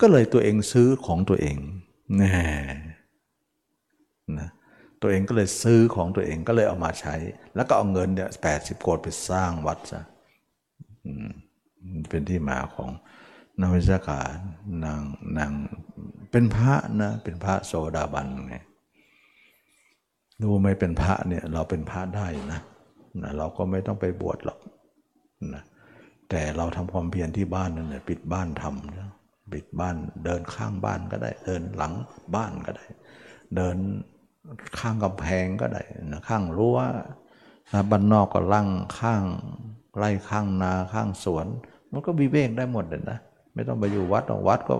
[0.02, 1.58] ก็เลยตัวเองซื้อของตัวเอง
[2.18, 2.38] แน่
[4.40, 4.50] นะ
[5.02, 7.16] ตัวเองก็เลยซื้อของตัวเองก็เลยเอามาใช้
[7.56, 10.02] แล้วก็เอาเงินเนี่ยแปดสิบโกดไปสร้างวัดซะ
[12.10, 12.90] เป็นที่มาของ
[13.62, 14.22] นวิสาขา
[14.84, 15.02] นาง
[15.38, 15.52] นาง
[16.32, 18.56] เป็นพระนะเป็นพระโสดาบันไง
[20.42, 22.60] รู้ไม่เป็นพระเนี่ยเราเป็นพระได้นะ
[23.22, 24.60] นะเราก็ไม่ต้องไปบวชหรอก
[25.54, 25.64] นะ
[26.30, 29.10] แต่เราทำความเพียรที่บ้านนั่นแหละปิดบ้านทำนะ
[29.54, 31.94] ปิดบ้านเดินข้างบ้านก็ได้ เดินหลัง
[32.36, 32.86] บ้านก็ได้
[33.56, 33.78] เดิน
[34.80, 35.82] ข้างกำแพงก็ได้
[36.12, 36.78] นะข้างรั้ว
[37.74, 38.70] นะบ้านนอกก็ลั่ง
[39.00, 39.24] ข้าง
[39.98, 41.48] ไร่ข้างนาข้างสวน
[41.92, 43.18] มันก็วิเวกได้หมดเลยนะ
[43.54, 44.76] ไม่ต้องไปอยู่วัดหรอกวัดก็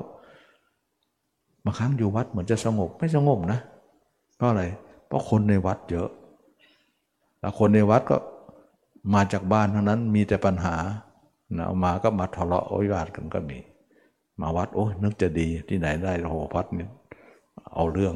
[1.64, 3.60] บางครั้งอยู่วัดเหมือนจะสงบไม่สงบนะ
[4.38, 6.10] เพราะอะไรเพราะคนในวัดเยอะ
[7.40, 8.18] แล้วคนในวัดก็
[9.14, 10.76] มาจากบ้านทั้งนั้นมีแต่ปัญหา
[11.58, 13.58] นะมาก็มาทะเลาะวิวาทกันก็มี
[14.42, 16.88] มาวัดโอ้ยนึกจะดีที่ไหนได้โหพัดนี่
[17.74, 18.14] เอาเรื่อง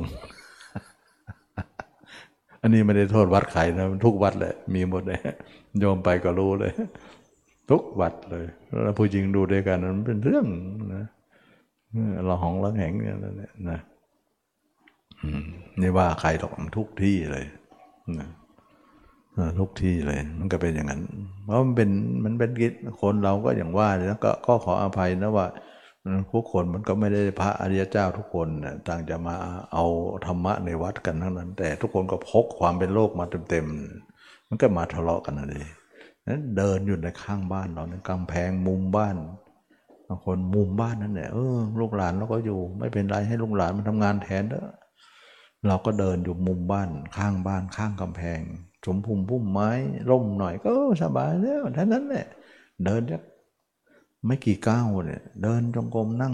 [2.62, 5.20] อันนี้ไม่ได้โทษวัดใครนะทุกวัดเลยมีหมดเลย
[5.80, 6.72] โยมไปก็รู้เลย
[7.70, 8.46] ทุกวัดเลย
[8.84, 10.46] แล้วผู้จริงดูด้วยกันมันเป็นเรื่อง
[10.96, 11.04] นะ
[12.26, 13.16] เราหองเราแหงเนี่ย
[13.72, 13.80] นะ
[15.82, 17.46] นี่ว่าใครหรอกทุกที่เลย
[18.20, 18.30] นะ
[19.60, 21.02] ทุกที่เลย มันก็เป็นอย่างนั้น
[21.46, 21.90] เพราะมันเป็น
[22.26, 25.48] มันเป็นกิจคนเราก็อย่างว่าแล้วก็ก็ขออภัยนะว่า
[26.34, 28.48] ทุกคนมันก็ไม่ได้พระอริยเจ้าทุกคน
[28.88, 29.36] ต่างจะมา
[29.74, 29.86] เอา
[30.26, 35.66] ธรรมะในวัดกันทั้งนั้น แต่ทุกคนก็พกความเป็นโลกมาเต็มๆมันก็มาทะเลาะกันเลย
[36.28, 39.16] นั้นเดินอยู่ในข้างบ้านเราในกำแพงมุมบ้าน
[40.08, 44.66] บางคนมุมบ้านนั่นแหละเออลูกหลานเราก็อยู่ ไม่เป็นไรให้ลูกหลานมันทำงานแทนเด้อ
[45.68, 48.42] เราก็เดินอยู่มุมบ้านข้างบ้านข้างกำแพง
[48.86, 49.70] สมพุ่มพุ่มไม้
[50.10, 50.70] ร่มหน่อยก็
[51.04, 52.28] สบายแล้วท่านั้นแหละ
[52.86, 53.18] เดินจะ
[54.26, 56.34] ไม่กี่ก้าวเนี่ยเดินจงกรมนั่ง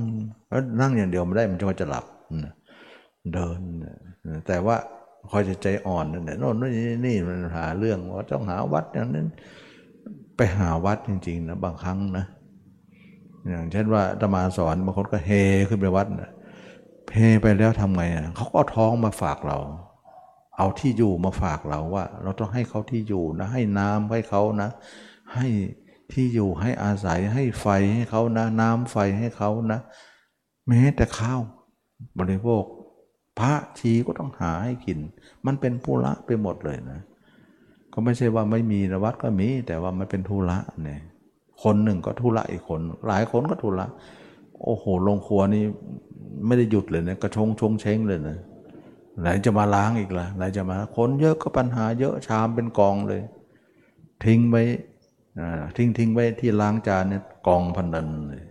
[0.81, 2.05] นั่งอย่างเดียวไม่ได้มันจะจะหลับ
[3.33, 3.59] เดิน
[4.47, 4.75] แต่ว่า
[5.31, 9.27] คอยจะใจอ่อนนั่นแหละโน่นนี่นี่มันหาเรื่องว่าต้องหาวัดอย่างนั้น
[10.35, 12.25] ไปหาวัดจริงๆนะบางครั้งนะ
[13.49, 15.31] อย่างเช่นว่าตมาสอนบางคนก็เฮ
[15.69, 16.31] ขึ้นไปวัดนะ
[17.09, 19.57] เพไปแล้วทำไงอะเขาก็ท้องมาฝากเรา
[20.57, 24.69] เอาที่อยู่มาฝากเราว่า เราต้องให้เขาที่อยู่นะ ให้น้ำให้เขานะ
[25.35, 25.47] ให้
[26.11, 29.79] ที่อยู่ให้อาศัยให้ไฟให้เขานะ น้ำไฟให้เขานะ
[30.67, 31.41] แม้แต่ข้าว
[32.19, 32.63] บริโภค
[33.39, 34.99] พระชีก็ต้องหาให้กิน
[35.45, 36.99] มันเป็นผู้ละไปหมดเลยนะ
[37.93, 41.01] ก็ไม่ใช่ว่าไม่มีนะวัดก็มี แต่ว่ามันเป็นทุละเนี่ย
[41.63, 43.87] คนหนึ่งก็ทุละอีกคน หลายคนก็ทุละ
[44.63, 45.63] โอ้โหลงครัวนี่
[46.45, 48.37] ไม่ได้หยุดเลยนะกระชงชงเช้งเลยนะ
[49.19, 53.21] ไหนจะมาล้างอีกละ่ะไหนจะมาคนเยอะก็ปัญหาเยอะชามเป็นกองเลย
[54.25, 54.63] ทิ้งไว้
[55.77, 58.43] ทิ้งทิ้งไว้ที่ล้างจานเนี่ยกองพันนันเลย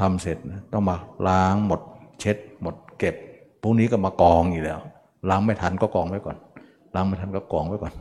[0.00, 0.96] ทำเสร็จนะต้องมา
[1.28, 1.80] ล้างหมด
[2.20, 3.14] เช็ด หมดเก็บ
[3.62, 4.80] พรุนี้ก็มากองอีกแล้ว
[5.28, 6.36] ล้างไม่ทันก็กองไว้ก่อน
[6.94, 7.92] ล้างไม่ทันก็กองไว้ก่อน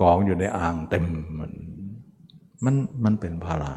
[0.00, 1.04] กองอยู่ในอ่างเต็ม
[1.38, 1.50] มัน
[2.64, 3.72] มันมันเป็นภาระ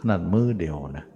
[0.00, 1.06] ขนาดมือเดียวนะ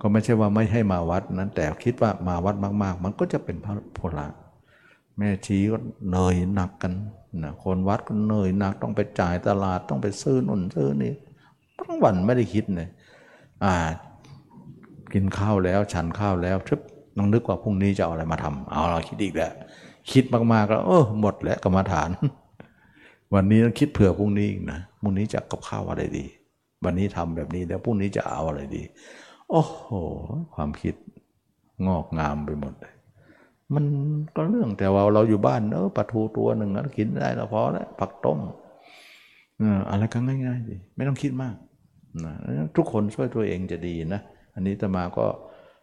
[0.00, 4.26] ก็ไม่ใช่ว่าไม่ให้มาวัดนั้นแต่คิดว่ามาวัดมาก ๆ มันก็จะเป็นพระโพละ
[5.18, 5.78] แม่ชีก็
[6.08, 6.92] เหนื่อยหนักกัน
[7.42, 11.12] นะคนวัดก็เหนื่อยหนักต้องไปจ่ายตลาดต้องไปซื้อนุ่นซื้อนี่
[11.78, 12.88] ทั้งวันไม่ได้คิดเลย
[13.64, 13.74] อ่า
[15.12, 16.80] กินข้าวแล้วฉันข้าวแล้วทึบ
[17.16, 19.52] น้องนึกว่าพรุ่งนี้จะเอาอะไรมาทำเอาเราคิดอีกแล้ว
[20.12, 22.10] คิดมากๆก็เออหมดแล้วกรรมฐาน
[23.34, 26.24] วันนี้ต้องคิดเผื่อพรุ่งนี้อีกนะพรุ่งนี้จะกับข้าวอะไรดี
[26.84, 28.82] วันนี้ทำแบบนี้แล้วพรุ่งนี้จะเอาอะไรดี
[29.50, 29.88] โอ้โห
[30.54, 30.94] ความคิด
[31.86, 32.94] งอกงามไปหมดเลย
[33.74, 33.84] มัน
[34.34, 38.38] ก็เรื่องแต่ว่าเราอยู่บ้านเออปลาทูตัวหนึ่งก็กินได้แล้วพอแล้วผักต้ม
[39.88, 41.54] อะไรก็ง่ายๆดีไม่ต้องคิดมาก
[42.24, 42.34] นะ
[42.76, 44.20] ทุกคนช่วยตัวเองจะดีนะ
[44.54, 45.26] อันนี้ตมาก็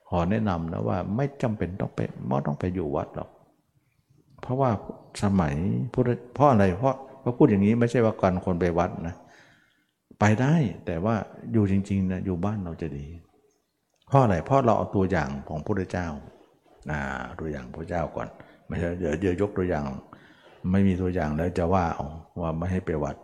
[0.10, 3.30] ขอแนะนำนะว่าไม่จำเป็นต้องไปไม่ต้องไปอยู่วัดหรอก
[4.42, 4.70] เพราะว่า
[5.24, 5.54] สมัย
[5.94, 9.16] พุทธเพราะอะไรเพราะพอพูดอย่างนี้ไม่ใช่ว่าการคนไปวัดนะ
[10.20, 10.54] ไปได้
[10.86, 11.16] แต่ว่า
[11.52, 13.06] อยู่จริงๆนะอยู่บ้านเราจะดี
[14.16, 16.08] ราะอะไรเพราะเราเอาตัวอย่างของพระพุทธเจ้า
[17.40, 18.28] ตัวอย่างพระเจ้าก่อน
[18.68, 19.84] ไม่ใช่เดี๋ยวเดี๋ยวยกตัวอย่าง
[20.72, 22.08] ไม่มีตัวอย่างแล้วจะว่าเอา
[22.42, 23.16] ว่าไม่ให้ไปวัด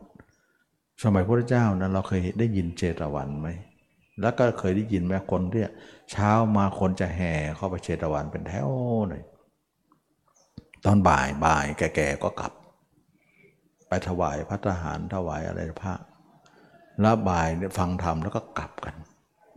[1.03, 3.47] สมัยพระเจ้านั้นเราเคยได้ยินเจตวันไหม
[4.21, 5.61] แล้วก็เคยได้ยินไหมคนที่
[6.11, 8.69] เช้ามาคนจะแห่เข้าไปเชตวันเป็นแถว
[9.09, 9.23] เลย
[10.85, 12.53] ตอนบ่ายบ่ายแก่ๆก็กลับ
[13.87, 15.93] ไปถวายพระทหารถวายอะไรพระ
[17.01, 18.95] แล้วบ่ายฟังธรรมแล้วก็กลับกัน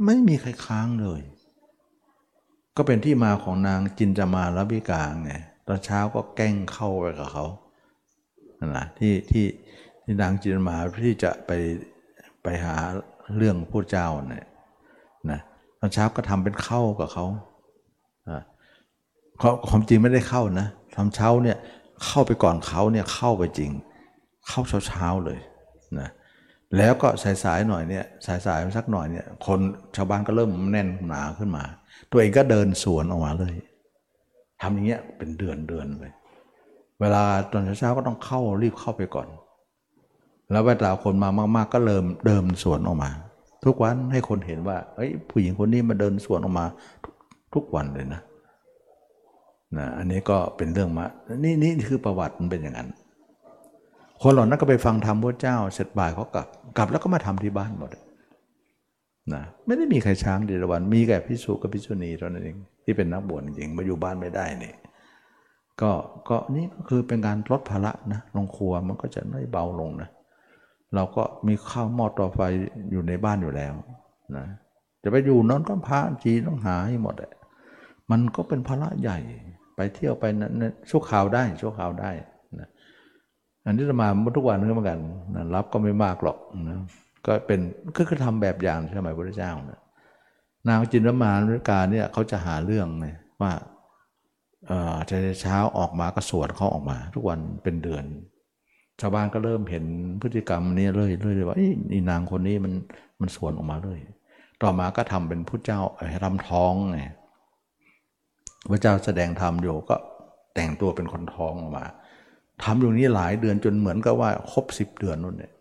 [0.04, 1.22] ไม่มีใครค้างเลย
[2.76, 5.32] ก็เป็นที่มาของนางจินจามาลวิกาไง
[5.66, 7.46] ตอนเช้าก็แกล้งเข้าไปกับเขา
[8.58, 9.46] นั่นแหละที่ที่
[10.02, 11.50] ที่นางจินมาที่จะไป
[12.42, 12.74] ไปหา
[13.36, 14.46] เรื่องพระเจ้าเนี่ย
[15.30, 15.40] นะ
[15.78, 17.26] ตอนเช้าก็ทำเป็นเข้ากับเขา
[19.38, 21.56] เขาความจริงไม่ได้เข้านะทำเช้าเนี่ย
[22.04, 23.70] เข้าไปก่อนเขาเนี่ยเข้าไปจริง
[24.48, 25.40] เข้าเช้าเช้าเลย
[25.98, 26.08] นะ
[26.76, 27.08] แล้วก็
[27.44, 29.60] สายๆหน่อยเนี่ยสายๆสักหน่อยเนี่ยคน
[29.96, 31.64] ชาวบ้านก็เริ่มแน่นหนาขึ้นมา
[32.10, 33.54] ตัวเองก็เดินสวนออกมาเลย
[34.60, 36.04] ทำอย่างเงี้ยเป็นเดือนเดือนไป
[37.00, 39.28] เวลาตอนเช้าก็ต้องเข้ารีบเข้าไปก่อน
[40.50, 43.10] แล้วเวลาคนมามาก ๆ ก็เริ่มเดินสวนออกมา
[43.64, 46.66] ทุกวันให้คนเห็นว่าเฮ้ยผู้หญิงคนนี้มาเดินสวนออกมา
[47.04, 47.14] ทุก
[47.54, 48.20] ทุกวันเลยนะ
[49.76, 51.04] นะอันนี้ก็เป็นเรื่องมา
[51.44, 52.88] นี่นี่คือประวัติมันเป็นอย่างนั้น
[54.22, 56.46] คนเหล่านั้นก็ไปฟังธรรมพระเจ้า เสร็จบ่ายเขากลับ
[56.76, 57.90] กลับแล้วก็มาทำที่บ้านหมด
[59.34, 64.74] นะไม่ได้มีใครช้างเดรวัน มีแค่พิสุกับพิสุณีเท่านั้นเองที่เป็นนักบวชจริงมาอยู่บ้านไม่ได้นี่
[65.80, 65.90] ก็
[66.28, 70.08] ก็นี่ก็คือเป็นการลดภาระนะลงครัวมันก็จะน้อยเบาลงนะ
[70.94, 72.40] เราก็มีข้าวหม้อต่อไฟ
[72.90, 73.74] อยู่ในบ้านอยู่แล้ว
[74.36, 74.46] นะ
[75.02, 77.32] จะไปอยู่นั้นก็พระจีต้องหาให้หมดเลย
[78.10, 79.18] มันก็เป็นภาระใหญ่
[79.76, 82.10] ไปเที่ยวไปนั้นชั่วคราวได้ชั่วคราวได้
[83.64, 85.00] อันนี้จะมาทุกวันก็เหมือนกัน
[85.34, 86.38] นะรับก็ไม่มากหรอก
[86.70, 86.78] นะ
[87.26, 87.60] ก็เป็น
[87.96, 89.80] ก็คือทำแบบอย่างสมัยพระเจ้านะ
[90.68, 93.06] นางจินรมานริกาเนี่ยเขาจะหาเรื่องไง
[93.40, 93.52] ว่า
[94.66, 94.96] เออ
[95.40, 98.04] เช้าออกมาก็สวดเขาออกมา ทุกวันเป็นเดือน
[99.00, 99.84] ชาวบ้านก็เริ่มเห็น
[100.22, 101.56] พฤติกรรมนี้เลยเลยว่า
[101.92, 102.72] อีนางคนนี้มัน
[103.20, 103.98] มันสวนออกมาเลย
[104.62, 105.80] ต่อมาก็ทำเป็นผู้เจ้า
[106.24, 107.00] ทำท้องไง
[108.70, 109.96] พระเจ้าแสดงธรรมอยู่ก็
[110.54, 111.84] แต่งตัวเป็นคนท้องออกมา
[112.62, 115.52] ทำอยู่นี้หลายเดือนจนเหมือนกับว่าครบสิบเดือนนู่นเนี่ย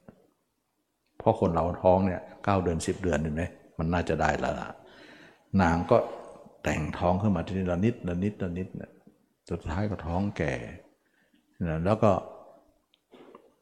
[1.18, 3.44] เพราะคนเราท้องเนี่ยเก้าเดือนสิบเดือนเห็นไหม
[3.78, 4.70] มันน่าจะได้แล้วล่ะ
[5.62, 5.98] นางก็
[6.64, 8.92] แต่งท้องขึ้นมาทีละนิดละนิดละนิดเนี่ย
[9.50, 10.54] สุดท้ายก็ท้องแก่
[11.70, 12.12] นะแล้วก็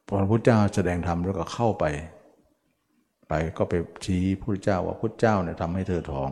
[0.06, 1.84] พระพุทธเจ้าแสดงธรรมแล้วก็เข้าไป
[3.28, 3.74] ไปก็ไป
[4.04, 6.30] ชี้พระเจ้าว่าพระเจ้าเนี่ยทำให้เธอท้อง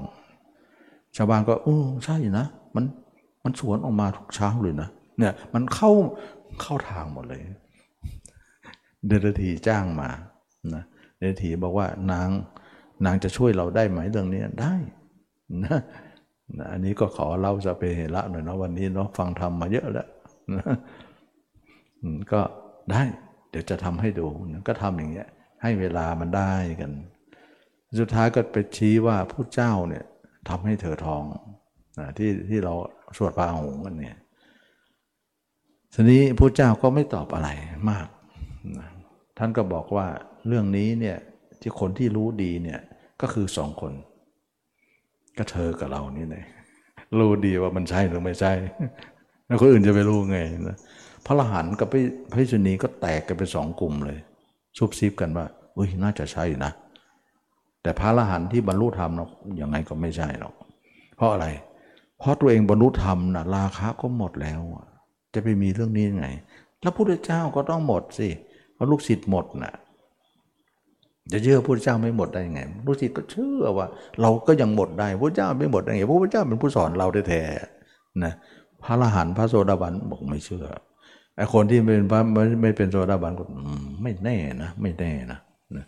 [1.16, 2.84] ชาวบ้านก็โอ้ใช่นะ มัน
[3.44, 4.88] มันสวนออกมาทุกเช้าเลยนะ
[5.18, 5.90] เนี่ยมันเข้า
[6.62, 7.40] เข้าทางหมดเลย
[9.06, 10.10] เดรธีจ้างมา
[10.74, 10.84] นะ
[11.18, 12.28] เดรธีบอกว่านาง
[13.04, 14.74] นางจะช่วยเราได้ไหมเรื่องนี้ได้
[15.64, 15.80] นะ
[16.72, 20.08] อันนี้ก็ขอเล่าสเปเหระหน่อยนะวันนี้เนาะฟังธรรมมาเยอะแล้ว
[20.56, 20.76] นะ
[22.32, 22.40] ก็
[22.90, 23.02] ได้
[23.50, 24.26] เดี๋ยวจะทำให้ดู
[24.68, 25.28] ก็ทำอย่างเงี้ย
[25.62, 26.90] ให้เวลามันได้กัน
[28.00, 30.04] สุดท้ายก็ไปชี้ว่าผู้เจ้าเนี่ย
[30.48, 31.22] ทำให้เธอทอง
[31.98, 32.74] นะที่ที่เรา
[33.16, 34.16] สวดพระหงกันเนี่ย
[35.94, 37.48] ทีนี้พระเจ้าก็ไม่ตอบอะไร
[37.90, 38.06] มาก
[39.38, 40.06] ท่านก็บอกว่า
[40.46, 41.16] เรื่องนี้เนี่ย
[41.60, 42.80] ที่คนที่รู้ดีเนี่ย
[43.20, 43.92] ก็คือสองคน
[45.38, 46.36] ก็เธอกับเรานี่ไง
[47.20, 48.52] รู้ดีว่ามันใช่หรือไม่ใช่
[49.46, 50.38] แล้วคนอื่นจะไปรู้ไง
[50.68, 50.76] นะ
[51.26, 51.94] พระรหันกับพ
[52.32, 54.18] ระพิสุนีก็แตกกันเป็นสองกลุ่มเลย
[54.78, 56.70] ซุบซิบกันว่าอุ้ยน่าจะใช่นะ
[57.82, 59.30] แต่พระรหันที่บรรลุธรรมเนาะ
[59.60, 60.54] ยังไงก็ไม่ใช่หรอก
[61.16, 61.46] เพราะอะไร
[62.18, 64.60] เพราะตัวเองบรรลุธรรมนะราคะก็หมดแล้ว
[65.34, 66.26] จะไปมีเรื่องนี้ยังไง
[66.80, 68.28] แล้วพระพุทธเจ้าก็ต้องหมดสิ
[68.74, 69.74] เพราะลูกศิษย์หมดนะ่ะ
[71.32, 73.86] จะเชื่อพระเจ้าไม่หมดได้ยังไงลูกศิษย์ก็เชื่อว่า
[74.20, 78.32] เราก็ยังหมดได้พระเจ้าไม่หมดได้ไงพระเจ้าเป็นผู้สอนเราแท้ๆนะ
[78.82, 80.66] พระอรหันต์พระโสดาบันบอกไม่เชื่อ
[81.36, 83.44] ไอ้คนที่เป็นพระไม่ไม่เป็นโสดาบันก็
[84.02, 85.38] ไม่แน่นะไม่แน่นะ
[85.76, 85.84] นะ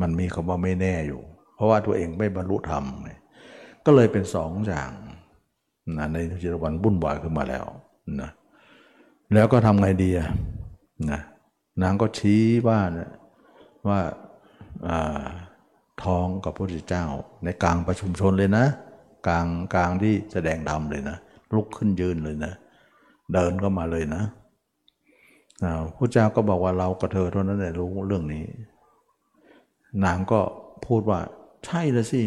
[0.00, 1.20] มันมีคำว่าไม่แน่อยู่
[1.54, 2.84] เพราะว่าตัวเองไม่บรรลุธรรม
[3.86, 4.90] ก็เลยเป็นสองอย่าง
[5.98, 7.64] นะในจิตวันบุ่นวายขึ้นมาแล้ว
[8.22, 8.30] นะ
[9.34, 10.28] แล้วก็ทำไงดีอะ
[11.10, 11.20] นะ
[11.82, 13.10] นางก็ชี้ว่านะ
[13.88, 14.00] ว่า
[16.02, 17.04] ท้องกับพระพุทธเจ้า
[17.44, 18.66] ในกลางประชุมชนเลยนะ
[19.26, 21.16] กลางกลางที่แสดงธรรมเลยนะ
[21.54, 22.52] ลุกขึ้นยืนเลยนะ
[23.32, 24.22] เดินก็มาเลยนะ
[25.96, 28.44] พระเจ้าก็บอกว่าเรากับเธอเท่านั้นแหละรู้เรื่องนี้
[30.04, 30.40] นางก็
[30.86, 31.20] พูดว่า
[31.66, 32.22] ใช่ลยสิ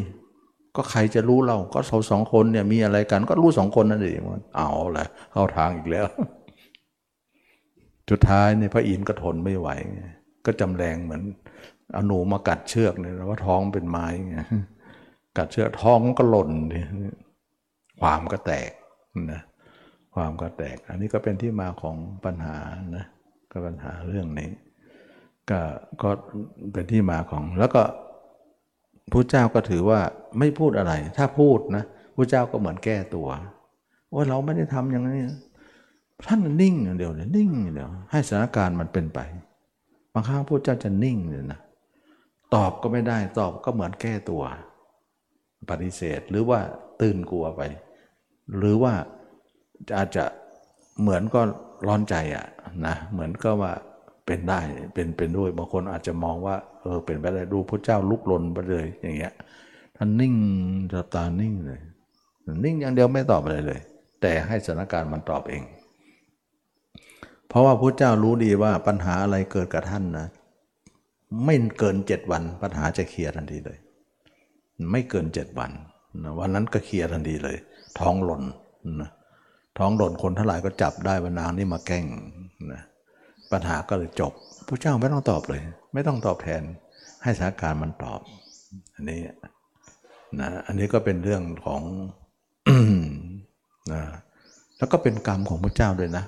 [0.75, 4.21] ก็ใครจะรู้เราก็เราสองคนเนี่ยมีอะไรกัน ก็รู้สองคนนั่นเอง
[4.55, 6.05] เอาแหละเข้าทางอีกแล้ว
[8.09, 9.69] สุดท้ายเนี่ยพระอินทร์ก็ทนไม่ไหว
[10.45, 11.23] ก็จำแรงเหมือน
[11.93, 14.37] เอาหนูมากัดเชือกเนี่ยว่าท้องเป็นไม้ไง
[15.37, 16.51] กัดเชือกท้องก็หล่น
[18.01, 18.71] ความก็แตก
[19.31, 19.41] นะ
[20.15, 21.95] ความก็แตก อันนี้ก็เป็นที่มาของ
[22.25, 22.57] ปัญหา
[22.95, 23.05] นะ
[23.51, 24.49] ก็ปัญหาเรื่องนี้
[25.49, 25.59] ก็
[26.01, 26.09] ก็
[26.73, 27.83] เป็นที่มาของ แล้วก็
[29.11, 29.99] พระเจ้าก็ถือว่า
[30.39, 31.83] ไม่พูดอะไร ถ้าพูดนะ
[32.15, 33.27] พระเจ้าก็เหมือนแก้ตัว
[34.13, 35.21] ว่าเราไม่ได้ทำอย่างนี้
[36.27, 39.19] ท่านนิ่งเดียวเลยนิ่งเดียวให้สถานการณ์มันเป็นไป
[40.13, 41.59] บางครั้งพระเจ้าจะนิ่งเลยนะ
[42.55, 44.43] ตอบก็ไม่ได้ตอบก็เหมือนแก้ตัว
[45.69, 46.59] ปฏิเสธหรือว่า
[47.01, 47.61] ตื่นกลัวไป
[48.57, 48.93] หรือว่า
[49.97, 50.25] อาจจะ
[51.01, 51.41] เหมือนก็
[51.87, 52.45] ร้อนใจอะ
[52.85, 53.71] นะเหมือนก็ว่า
[54.25, 54.59] เป็นได้
[54.93, 59.33] เป็นเป็นด้วยบางคนอาจจะมองว่าเออเป็นไปได้ดูพระเจ้าลุกลนไปเลยอย่างเงี้ย
[59.97, 60.35] ท่านนิ่ง
[60.91, 61.81] จับตานิ่งเลย
[62.63, 63.81] นิ่งอย่างเดียวไม่ตอบอะไรเลย
[64.21, 65.63] แต่ให้สถานการณ์มันตอบเอง
[67.53, 70.27] เพราะว่าพระเจ้ารู้ดีว่าปัญหาอะไรเกิดกับท่านนะ
[71.45, 73.77] ไม่เกินเจ็ดวันปัญหาจะเคลียร์ทันทีเลย
[74.91, 75.71] ไม่เกินเจ็ดวัน
[76.39, 77.57] วันนั้นก็เคลียร์ทันทีเลย
[77.99, 78.43] ท้องหล่น
[79.01, 79.09] นะ
[79.79, 82.05] ท้องหล่นคนทั้งหลายก็จับได้ว่านางนี่มาแกล้ง
[82.71, 82.81] นะ
[83.51, 84.33] ปัญหาก็เลยจบ
[84.67, 85.61] พระเจ้าไม่ต้องตอบเลย
[85.93, 86.61] ไม่ต้องตอบแทน
[87.23, 88.19] ให้สถานการณ์มันตอบ
[88.93, 89.19] อันนี้
[90.39, 91.81] นะอันนี้ก็เป็นเรื่องของ
[93.91, 94.01] นะ
[94.77, 96.23] แล้วก็เป็นกรรมของพระเจ้าด้วยนะ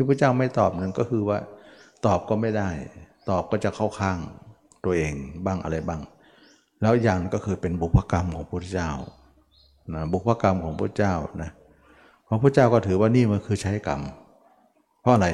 [0.00, 1.38] ที่พระเจ้าไม่ตอบนึงก็คือว่า
[2.06, 2.68] ตอบก็ไม่ได้
[3.30, 4.18] ตอบก็จะเข้าข้าง
[4.84, 5.14] ตัวเอง
[5.46, 6.00] บ้างอะไรบ้าง
[6.82, 8.90] แล้วอย่างก็คือเป็นบุพกรรมของพระเจ้า
[9.94, 11.50] นะบุพกรรมของพระเจ้านะ
[12.24, 14.00] เพราะพระเจ้าก็ถือว่านี่มันคือใช้กรรม
[15.00, 15.28] เพราะอะไร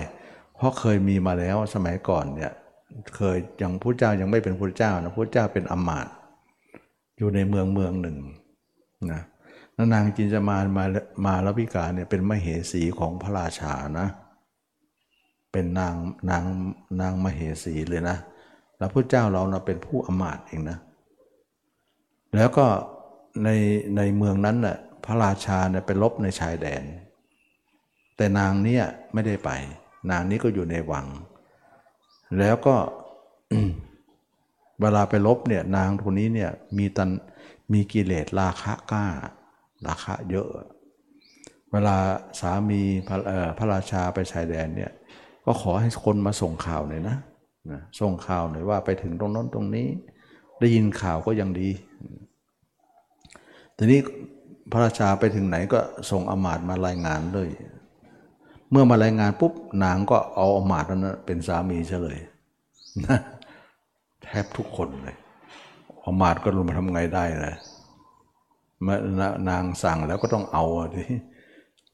[0.56, 2.52] เพราะเคยมีมาแล้วสมัยก่อนเนี่ย
[3.16, 6.08] เคยยังพระเจ้ายังไม่เป็นพระเจ้านะพระเจ้าเป็นอมาต
[7.18, 8.16] อยู่ในเมืองเมืองหนึ่ง
[9.12, 9.22] นะ
[9.92, 10.84] นางจินจมานมา
[11.26, 14.08] มาลวิกาเนี่ยเป็นมเหสีของพระราชานะ
[15.56, 15.94] เป็นนาง
[16.30, 16.44] นาง
[17.00, 18.16] นางมเหสีเลยนะ
[18.78, 20.78] แล้วพระเจ้าเรานะเป็นผู้อมาตเองนะ
[22.36, 22.66] แล้วก็
[23.44, 23.48] ใน
[23.96, 26.82] ในเมืองนั้นน่ะพระราชาเนี่ยไปลบในชายแดน
[28.16, 29.50] แต่นางเนี่ยไม่ได้ไป
[30.10, 31.06] นางนี้ก็อยู่ในวัง
[32.38, 32.76] แล้วก็
[34.80, 37.10] เวลาไปลบเนี่ยนางคนนี้เนี่ยมีตัน
[37.72, 39.06] มีกิเลสราคะกล้า
[39.86, 40.48] ราคะเยอะ
[41.72, 41.96] เวลา
[42.40, 43.16] สามีพระ
[43.58, 44.92] พระราชาไปชายแดนเนี่ย
[45.46, 47.16] ก็ขอให้คนมาส่งข่าวหน่อยนะ
[47.70, 49.86] นะส่งข่าวหน่อยว่าไปถึงตรงน้นตรงนี้
[50.60, 51.70] ได้ยินข่าวก็ยังดี
[53.76, 54.00] ทีนี้
[54.72, 55.80] พระราชาไปถึงไหนก็
[56.10, 57.50] ส่งอมาตมารายงานเลย
[58.70, 59.52] เมื่อมารายงานปุ๊บ
[59.84, 62.18] นางก็เอาอมาตนั้นเป็นสามีเฉลย
[63.06, 63.18] นะ
[64.22, 65.16] แทบทุกคนเลย
[66.04, 67.56] อมาตก็รู้มาทำไงได้เลย
[68.86, 68.94] มา
[69.50, 70.64] นางสั่งแล้วก็ต้องเอา
[70.96, 71.04] ที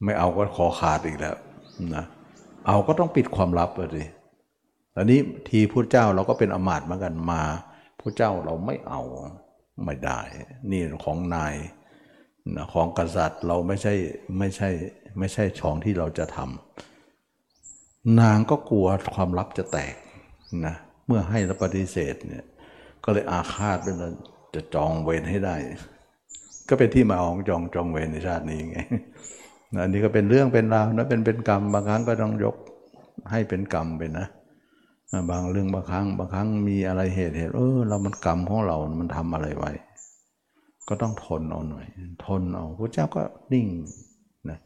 [0.03, 1.35] ไม่เอาก็ขอขาดอีกแล้ว
[1.95, 2.05] นะ
[2.67, 4.07] เอาก็ต้องปิดความลับเลย
[4.95, 7.43] ตอนนี้ทีพระเจ้าเราก็เป็นอมาตย์เหมือนกันมา
[7.99, 9.01] พระเจ้าเราไม่เอา
[9.83, 10.19] ไม่ได้
[10.71, 11.55] นี่ของนาย
[12.73, 13.93] ของกษัตริย์เราไม่ใช่
[14.37, 14.69] ไม่ใช่
[15.19, 19.95] ไม่ใช่ช่องที่เราจะทำนางก็กลัวความลับจะแตก
[20.65, 20.75] นะ
[21.07, 22.45] เมื่อให้แล้วปฏิเสธเนี่ย
[23.03, 23.95] ก็เลยอาฆาตเป็น
[24.55, 25.55] จะจองเวรให้ได้
[26.69, 28.79] ก็เป็นที่มาของจองจองเวรในชาตินี้ไง
[29.81, 32.55] อันนี้ก็เป็นเรื่องเป็นราวนะเป็นเป็นกรรมบางครั้งก็ต้องยก
[33.31, 34.27] ให้เป็นกรรมไปนะ
[35.31, 39.71] บางเรื่องบางครั้งบางครั้งมีอะไรเหตุเหตุเออเรามันกรรมของเรา มันทำอะไรไว้
[40.89, 41.85] ก็ต้องทนเอาหน่อย
[42.25, 43.21] ทนเอาพระเจ้าก็
[43.53, 43.67] นิ่ง
[44.49, 44.59] นะ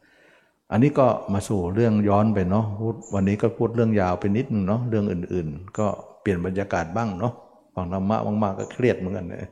[0.72, 5.88] อันนี้ก็มาสู่เรื่องย้อนไปเนาะพูดวันนี้ก็พูดเรื่องยาวไปนิดนึงเนาะเรื่องอื่น ๆ ก็
[6.22, 7.34] เปลี่ยนบรรยากาศบ้างเนาะ
[7.76, 9.44] ฟังธรรมะมากๆก็เครียดเหมือนกันเลย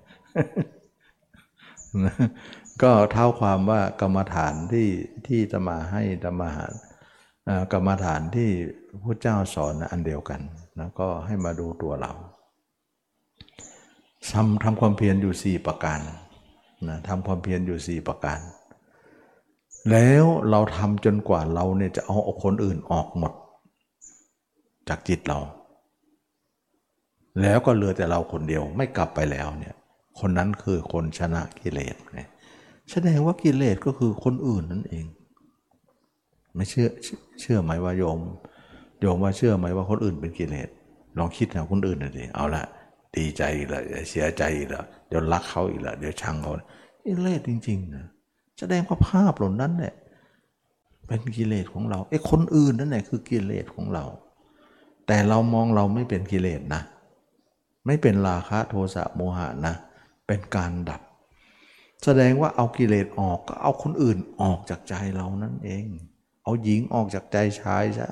[2.84, 4.90] ก็เท่าความว่ากรรมฐานที่
[5.28, 6.66] ที่จะมาให้ธรรมหา
[7.74, 8.50] กรรมฐานที่
[9.04, 10.42] พระเจ้าสอนอันเดียวกัน
[10.80, 12.12] นะก็ให้มาดูตัวเรา
[14.32, 16.00] ทำทำความเพียรอยู่สี่ประการ
[16.88, 18.40] นะทำความเพียรอยู่สี่ประการ
[19.92, 23.34] แล้วเราทำจนกว่าเราเนี่ยจะเอาคนอื่นออกหมด
[24.90, 25.40] จากจิตเรา
[27.42, 29.76] แล้วก็เหลือแต่เราคนเดียวไม่กลับไปแล้วเนี่ย
[30.20, 32.20] คนนั้นคือคนชนะกิเลสไง
[32.92, 35.06] แสดงว่ากิเลสก็คือคนอื่นนั่นเอง
[36.56, 36.88] ไม่เชื่อ
[37.42, 38.20] เชื่อไหมว่าโยม
[39.02, 40.70] โยมว่าเชื่อไหมว่าคนอื่นเป็นกิเลส
[41.18, 42.64] ลองคิดนะคนอื่นน่อยดิเอาละ
[43.18, 46.52] ดีใจอีกล้วเสียใจอีกล้วเดี๋ยวรักเขาอีกล้วเดี๋ยวชังเขา
[47.06, 48.06] กิเลสจริงๆนะ
[48.60, 49.94] แสดงว่าภาพเหล่านั้นเนี่ย
[51.08, 54.06] เป็นกิเลสของเราไอ้คนอื่นนั่นแหละคือกิเลสของเรา
[55.08, 56.82] แต่เรามองเราไม่เป็นกิเลสนะ
[57.86, 59.74] ไม่เป็นราคะโทสะโมหะนะ
[60.28, 61.02] เป็นการดับ
[62.04, 65.86] แสดงว่าเอากิเลสออกก็เอาคนอื่นออกจากใจเรานั่นเอง
[66.44, 68.10] เอาหญิงออกจากใจชายซะ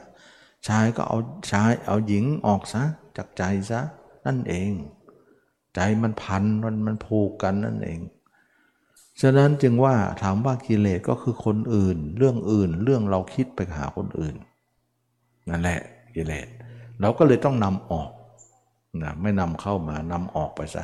[0.68, 1.18] ชายก็เอา
[1.52, 2.84] ชายเอาหญิงออกซะ
[3.18, 3.82] จากใจซะ
[4.26, 4.72] นั่นเอง
[5.76, 8.00] ใจมันพันมันมันผูกกันนั่นเอง
[9.22, 14.36] ฉะนั้นจึงว่าถามว่ากิเลสก็คือคนอื่น เรื่องอื่นเรื่องเราคิดไปหาคนอื่น
[15.50, 15.80] นั่นแหละ
[16.16, 16.48] กิเลส
[17.02, 18.10] เราก็เลยต้องนำออก
[19.04, 20.84] นะไม่นำเข้ามา นำออกไปซะ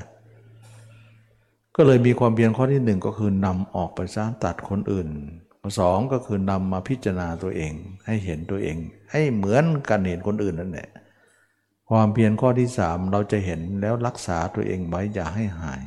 [1.75, 5.09] ก็เลยมีความเพียรข้อที่หนึ่งก็คือนำออกไปซะตัดคนอื่น
[5.61, 7.73] ข้อสองก็คือนำมาพิจารณาตัวเอง
[8.05, 8.77] ให้เห็นตัวเอง
[9.11, 10.89] ให้เหมือนกันเห็นคนอื่นนั่นแหละ
[11.89, 15.83] ความเพียรข้อที่สามเราจะเห็นแล้วรักษาตัวเองไว้อย่าให้หาย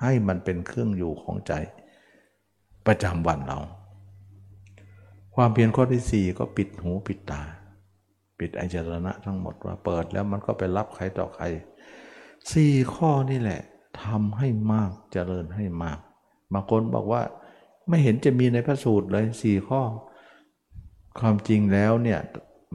[0.00, 1.52] ให้มันเป็นเครื่องอยู่ของใจ
[2.86, 3.58] ประจำวันเรา
[5.34, 7.42] ความเพียรข้อที่สี่ก็ปิดหูปิดตา
[8.38, 11.44] ปิดไอจรณะทั้งหมดว่าเปิดแล้วมันก็ไปรับใครต่อใคร
[12.52, 13.62] สี่ข้อนี่แหละ
[14.04, 15.98] ทำให้มากเจริญให้มาก
[16.52, 17.22] บางคนบอกว่า
[17.88, 19.82] ไม่เห็นจะมีในพระสูตรเลยสี่ข้อ
[21.20, 22.20] ความจริงแล้วเนี่ย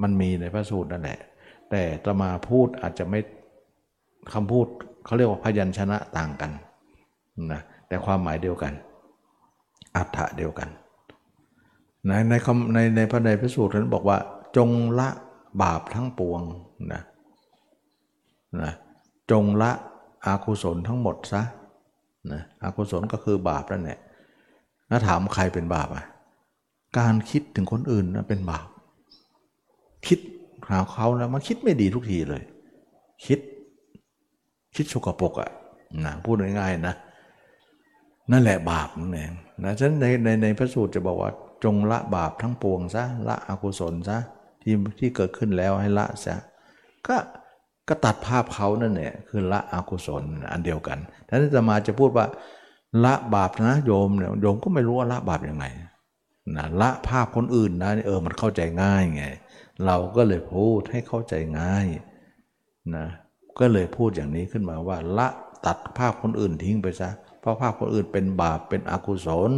[0.01, 1.19] มันมีในพระสูตรนั่นแหละ
[1.69, 3.19] แต่ตมาพูดอาจจะไม่
[4.33, 4.67] คำพูด
[5.05, 6.51] เขาเรียกว่าพยัญชนะต่างกัน
[7.51, 8.73] นะแต่ความหมายเดียวกัน
[9.95, 10.69] อัฏฐะเดียวกัน
[12.07, 12.33] ในใน
[12.73, 14.17] ในในพระในพระสูตรนั้นบอกว่า
[14.57, 14.69] จง
[14.99, 15.09] ละ
[15.61, 16.41] บาปทั้งปวง
[16.93, 17.01] นะ
[18.61, 18.73] นะ
[19.31, 19.71] จงละ
[20.25, 21.41] อากุศลทั้งหมดซะ
[22.31, 23.99] นะอากุศลก็คือบาปนั่นแหละ
[24.87, 26.05] แล้วถามใครเป็นบาปอะ
[26.97, 28.67] การคิดถึงคนอื่นนะเป็นบาป
[30.07, 30.19] คิด
[30.69, 32.43] หาเขาแล้วมันคิดไม่ดีทุกทีเลย
[33.25, 33.39] คิด
[34.75, 35.51] คิดสกปกอะ
[36.05, 36.95] นะพูดง่ายๆนะ
[38.31, 39.31] นั่นแหละบาปนั่นเอง
[39.63, 41.31] นะฉะนั้นในในในพระสูตรจะบอกว่า
[41.63, 44.17] จงละบาปทั้งปวงซะละอกุศลซะ
[44.61, 46.35] ที่ที่เกิดขึ้นแล้วให้ละซะ
[47.07, 47.15] ก็
[47.91, 52.25] ก็ตัดภาพเขานั่นเนี่ยคือละอกุศลอันเดียวกันท่านจะมาจะพูดว่า
[53.03, 55.65] ละบาปนะโยมเนี่ยโยมก็ไม่รู้ว่าละบาปยังไง
[56.55, 59.23] นะละภาพคนอื่นนะเออมันเข้าใจง่ายไง
[59.85, 61.87] เราก็เลยพูดให้เข้าใจง่าย
[62.95, 63.05] นะ
[63.59, 65.27] ก็เลยพูดอย่างนี้ขึ้นมาว่า ละ
[65.65, 69.51] ตัดภาพคนอื่นทิ้งไปซะเพราะภาพคนอื่นเป็นบาปเป็นอกุศล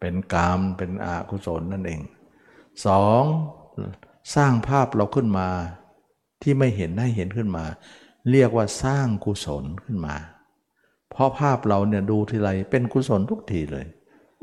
[0.00, 2.00] เป็นกามเป็นอกุศลนั่นเอง
[2.86, 3.22] สอง
[4.34, 5.48] สร้างภาพเราขึ้นมา
[6.42, 7.64] ที่ไม่เห็นให้เห็นขึ้นมา
[8.30, 10.16] เรียกว่าสร้างกุศลขึ้นมา
[11.10, 13.86] เพราะภาพเราเนี่ยดูทีไรเป็นกุศลทุกทีเลย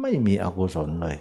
[0.01, 1.17] ไม่มีอกุศลเลย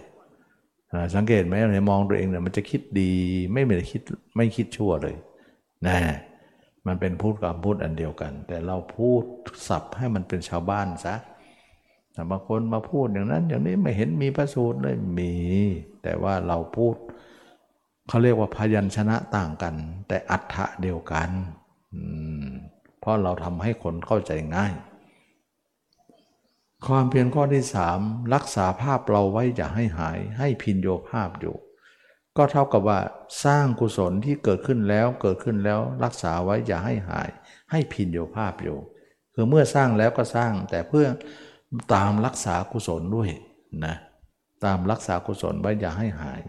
[1.15, 3.11] สังเกตไหมในมองตัวเองเนี่ยมันจะคิดดี
[3.51, 4.01] ไม่ไม่ได้คิด
[4.35, 5.15] ไม่คิดชั่วเลย
[5.87, 5.97] นะ
[6.87, 9.23] มันเป็นพูดกับพูดอันเดียวกัน แต่เราพูด
[9.67, 11.15] สับให้มันเป็นชาวบ้านซะ
[12.13, 15.33] แต่บางคนมาพูดอย่างนั้น อย่างนี้ไม่เห็นมีพระสูตรเลยมี
[16.03, 16.95] แต่ว่าเราพูด
[18.09, 19.75] เขาเรียกว่าพยัญชนะต่างกัน
[20.07, 21.29] แต่อัฏฐะเดียวกัน
[22.99, 24.73] เพราะเราทำให้คนเข้าใจง่าย
[26.87, 27.99] ความเพียรข้อที่สาม
[28.33, 31.55] รักษาภาพเราไว้อย่าให้หาย ให้พินโยภาพอยู่
[32.37, 32.99] ก็เท่ากับว่า
[33.45, 37.29] สร้างกุศลที่เกิดขึ้นแล้วเกิดขึ้นแล้วรักษาไว้อย่าให้หาย
[37.71, 38.77] ให้พินโยภาพอยู่
[39.33, 41.05] คือเมื่อสร้างแล้วก็สร้างแต่เพื่อ
[41.93, 43.29] ตามรักษากุศลด้วย
[43.85, 43.95] นะ
[44.65, 46.41] ตามรักษากุศลไว้อย่าให้หาย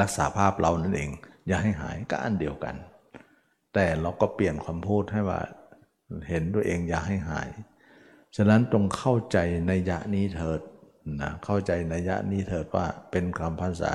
[0.00, 1.10] รักษาภาพเรานั่นเอง
[1.48, 2.76] อย่าให้หายก็อันเดียวกัน
[3.74, 5.40] แต่เราก็เปลี่ยนคำพูดให้ว่า
[6.28, 7.48] เห็นตัวเองอย่าให้หาย
[8.36, 10.60] ฉะนั้นตรงเข้าใจในยะนี้เถิด
[11.20, 13.92] นะเข้าใจในยะนี้เถิดว่าเป็นคำภาษา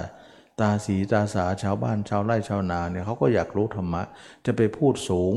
[0.60, 4.04] ตาสีตาสาชาวบ้านชาวไร่ชาวนาเนี่ยเขาก็อยากรู้ธรรมะ
[4.46, 5.36] จะไปพูดสูง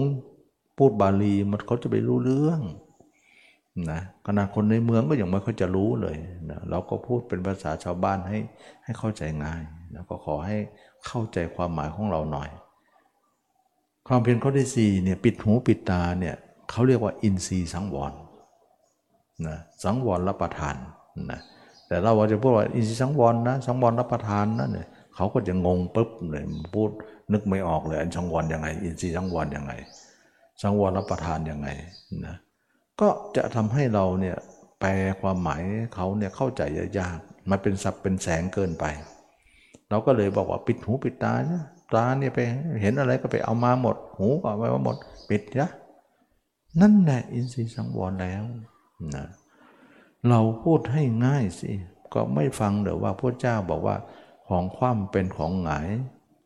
[0.78, 2.60] พูดบาลีมันเขาจะไปรู้เรื่อง
[3.90, 6.16] นะขนาดคนในเมืองก็ยังไม่ค่อยจะรู้เลย
[6.50, 8.38] นะเราก็พูดเป็นภาษาชาวบ้านให้
[8.84, 9.62] ให้เข้าใจง่าย
[9.94, 10.58] แล้วก็ขอให้
[11.06, 12.50] เข้าใจความหมายของเราหน่อย
[14.08, 16.34] ความเพียรข้อที่สี่เนี่ยปิดหูปิดตาเนี่ย
[16.70, 18.12] เขาเรียกว่าอินทรีย์สังวร
[19.46, 20.76] นะสังวรรับประทาน
[21.30, 21.40] นะ
[21.88, 24.86] แต่เราจะพูดว่าอินทรีย์สังวรนะสังวรรับประทานนะเนี่ย
[25.16, 26.90] เขาก็จะงงปุ๊บเลยพูด
[27.32, 29.72] นึกไม่ออกเลยอันสังวรยังไง อินทรีย์สังวรยังไง
[30.62, 31.68] สังวรรับประทานยังไง
[32.26, 32.36] นะ
[33.00, 34.36] ก็จะทำให้เราเนี่ย
[34.80, 34.90] แปล
[35.20, 35.62] ความหมาย
[35.94, 36.62] เขาเนี่ยเข้าใจ
[36.98, 37.18] ยาก
[37.50, 38.84] มันเป็นสับเป็นแสงเกินไป
[39.94, 41.62] เราก็เลยบอกว่าปิดหูปิดตาเนี่ย
[41.94, 42.38] ตาเนี่ยไป
[42.82, 44.96] เห็นอะไรก็ไปเอามาหมด หูก็เอามาหมด
[45.30, 45.68] ปิดยะ
[46.80, 48.42] นั่นแหละอินทรีย์สังวรแล้ว
[49.14, 49.24] นะ
[50.28, 51.72] เราพูดให้ง่ายสิ
[52.14, 53.96] ก็ไม่ฟังเดี๋ยวว่าพระเจ้าบอกว่า
[54.48, 55.88] ของคว่ำเป็นของหงาย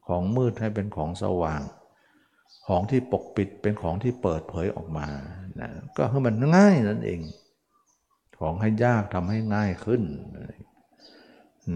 [0.09, 1.63] ของมืดให้เป็นของสว่าง
[2.67, 5.09] ของที่ปกปิดเป็นของที่เปิดเผยออกมา
[5.61, 7.21] นะก็ให้มันง่ายนั่นเอง
[8.39, 10.03] ของให้ยากทำให้ง่ายขึ้น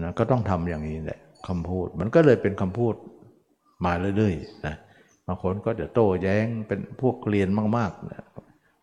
[0.03, 2.95] นะก็ต้องทำอย่างนี้แหละ คำพูด มันก็เลยเป็นคำพูด
[3.85, 4.75] มาเรื่อยๆนะ
[5.27, 8.21] บางคนก็จะโต้แย้งเป็นพวกเรียนมากๆนะ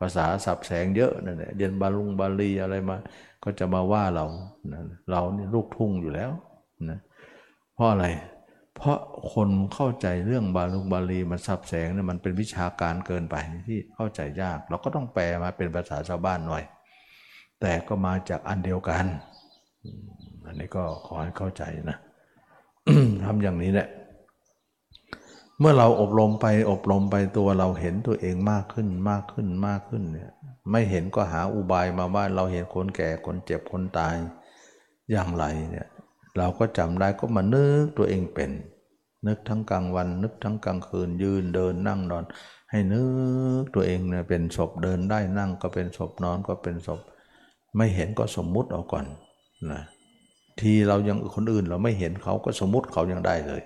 [0.01, 2.97] ภาษาสับแสงเยอะนั่นแหละเรียนบาลุงบาลีอะไรมา
[3.45, 4.27] ก็จะมาว่าเรา
[4.73, 6.31] นะเราเนี่ยลูกทุ่งอยู่แล้ว
[6.91, 6.99] นะ
[7.75, 8.07] เพราะอะไร
[8.77, 8.99] เพราะ
[9.33, 13.37] คนเข้าใจเรื่องบาลุงบาลีมันสับแสงเนี่ยมันเป็นวิชาการเกินไป
[13.69, 16.63] ที่เข้าใจยาก เราก็ต้องแปลมาเป็นภาษาชาวบ้านหน่อย
[17.61, 19.05] แต่ก็มาจากอันเดียวกัน
[20.47, 21.99] อันนี้ก็ขอให้เข้าใจนะ
[23.25, 23.89] ทำอย่างนี้แหละ
[25.61, 30.31] เมื่อเราอบรมไปอบรมไปตัวเราเห็นตัวเองมากขึ้นมากขึ้นมากขึ้นเนี่ย
[30.71, 34.15] ไม่เห็นก็หาอุบายมาว่าเราเห็นคนแก่คนเจ็บคนตาย
[35.11, 35.89] อย่างไรเนี่ย
[36.39, 38.51] เราก็จำได้ก็มานึกตัวเองเป็น
[39.27, 42.25] นึกทั้งกลางวัน นึกทั้งกลางคืนยืนเดินนั่งนอน
[42.71, 43.03] ให้นึ
[43.63, 47.01] กตัวเองเนี่ยเป็นศพเดินได้นั่งก็เป็นศพนอนก็เป็นศพ
[47.77, 49.07] ไม่เห็นก็สมมุติเอาก่อน
[49.73, 49.83] นะ
[50.65, 53.63] ทีเรายังคนอื่นเราไม่เห็นเขาก็สมมุติเขายังได้เลย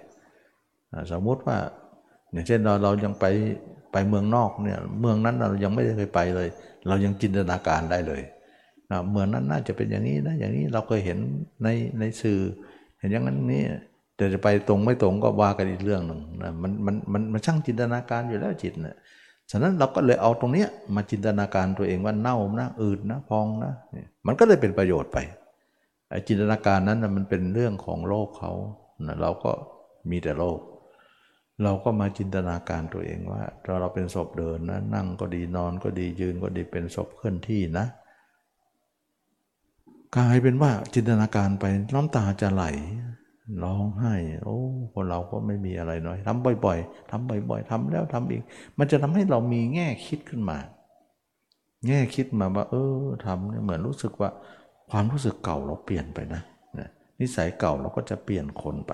[1.12, 1.58] สมมุติว่า
[2.32, 3.24] อย่างเช่นเราเรายังไป
[3.92, 6.48] ไปเมืองนอกเนี่ยเมืองนั้นเรายังไม่ได้เคยไปเลย
[6.88, 8.22] เรายังจินตนาการได้เลย
[9.10, 11.18] เมืองนั้นน่าจะเป็นอย่างนี้นะอย่างนี้เราเคยเห็น
[11.62, 11.68] ใน
[11.98, 12.38] ในสื่อ
[13.00, 13.62] เห็นอย่างนั้นนี้
[14.16, 18.96] แต่จะไปตรงไม่ตรงก็ว่ากันอีกเรื่องหนึ่งนะมันมันมันมันช่างจินตนาการอยู่แล้วจิตเนะ
[19.50, 23.72] ฉะนั้นเราก็เลยเอาตรงเนี้ยมาจินตนาการตัวเองว่าเน่านะอืดนะพองนะ
[24.26, 25.18] มันก็เลยเป็นประโยชน์ไป
[26.28, 28.52] จินตนาการนั้นมันเป็นเรื่องของโลกเขา
[29.22, 29.52] เราก็
[30.10, 30.58] มีแต่โลก
[31.62, 37.86] เราก็มาจินตนาการตัวเองว่าเราเราเป็นศพเดินนะนั่งก็ดีนอนก็ดียืนก็ดีเป็นศพเคลื่อนที่นะ
[40.16, 42.64] กลายเป็นว่าจินตนาการไปน้ำตาจะไหล
[43.62, 44.58] ร้องไห้ โอ้
[44.94, 48.42] คนเราก็ไม่มีอะไรน้อยทำบ่อย ๆทำบ่อย ๆทำแล้วทำอีก
[48.78, 50.58] มันจะทำให้เรามีแง่คิดขึ้นมา
[51.86, 54.30] แง่คิดมาว่า เออทำเนี่ยเหมือนรู้สึกว่า
[54.96, 56.42] ความรู้สึกเก่าเราเปลี่ยนไปนะ
[57.20, 58.92] นิสัยเก่าเราก็จะเปลี่ยนคนไป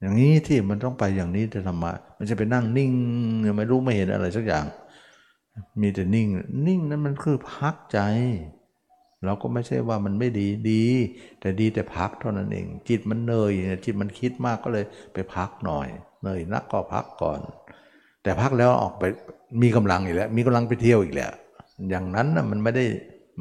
[0.00, 2.90] อย่างนี้ที่มันต้องไปอย่างนี้ธรรมะมันจะไปนั่งนิ่ง
[3.56, 4.64] ไม่รู้ไม่เห็นอะไรสักอย่าง
[5.80, 6.26] มีแต่นิ่ง
[6.66, 7.98] นิ่งนั้นมันคือพักใจ
[9.24, 10.84] เราก็ไม่ใช่ว่ามันไม่ดีดี
[11.40, 13.52] แต่ดีแต่พักเท่านั้นเอง จิตมันเนย
[13.84, 15.88] จิตมันคิดมากก็เลยไปพักหน่อย
[16.22, 17.40] เนยนักก็พักก่อน
[18.22, 19.04] แต่พักแล้วออกไป
[19.62, 21.32] มีกำลังอีกแล้ว มีกำลังไปเที่ยวอีกแล้ว
[21.90, 22.84] อย่างนั้นนะมันไม่ได้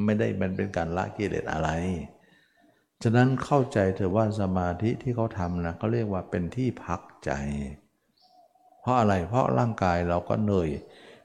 [0.04, 1.70] ไม่ได้มันเป็นการละกิเลสอะไร
[3.04, 7.32] ฉะนั้นเข้าใจเถอะว่าสมาธิที่เขาทำนะเขาเรียกว่าเป็นที่พักใจ
[8.82, 10.70] เพราะอะไรเพราะร่างกายเราก็เหนื่อย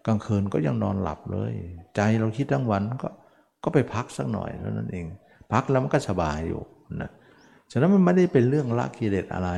[0.07, 1.53] กลางคืนก็ยังนอนหลับเลย
[1.97, 3.09] ใจเราคิดทั้งวันก็
[3.65, 5.07] ก็ไปพักสักหน่อยเท่านั้นเอง
[5.53, 6.63] พักแล้วมันก็สบายอยู่
[7.01, 7.11] นะ
[7.71, 9.51] ฉะนั้นมันไม่ได้เป็นเรื่องละกิเลสอะไร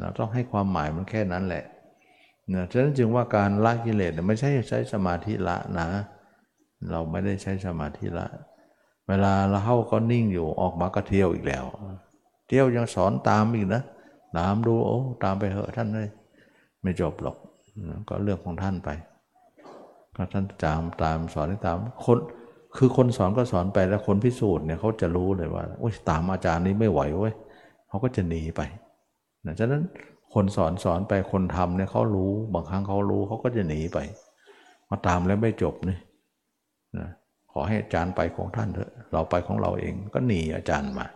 [0.00, 1.64] เราต้องให้ความหมายมันแค่นั้นแหละ
[2.54, 5.88] นะฉะนั้นจึงว่าการละกิเลสไม่ใช่ใช้สมาธิละนะ
[6.90, 8.26] เราไม่ได้ใช้สมาธิละ
[9.08, 11.64] เวลาเราเข้าก็นิ่งอยู่ออกมาก็เที่ยวอีกแล้ว
[12.48, 13.82] เที่ยวยังสอนตามอีกนะ
[14.38, 16.08] ตามดูโอ้ตามไปเหอะท่านเลย
[16.82, 17.36] ไม่จบหรอก
[18.08, 18.90] ก็เรื่องของท่านไป
[20.16, 22.18] ก็ท่านจามตามสอนให้ตามคน
[22.76, 27.34] คือคนสอนก็สอนไปแล้วคนพิสูจน์เนี่ยเขาจะรู้เลยว่าโอ้ยตามอาจารย์นี้ไม่ไหวเว้ย
[27.88, 28.60] เขาก็จะหนีไป
[29.46, 29.82] นะฉะนั้น
[30.34, 33.98] คนสอนสอนไปคนทำเนี่ยเขารู้บางครั้งเขารู้เขาก็จะหนีไป
[34.90, 35.98] มาตามแล้วไม่จบนี่
[36.98, 37.08] นะ
[37.52, 41.06] ขอให้อาจารย์ไปของท่านเถอะเราไปของเราเองก็หนีอาจารย์มา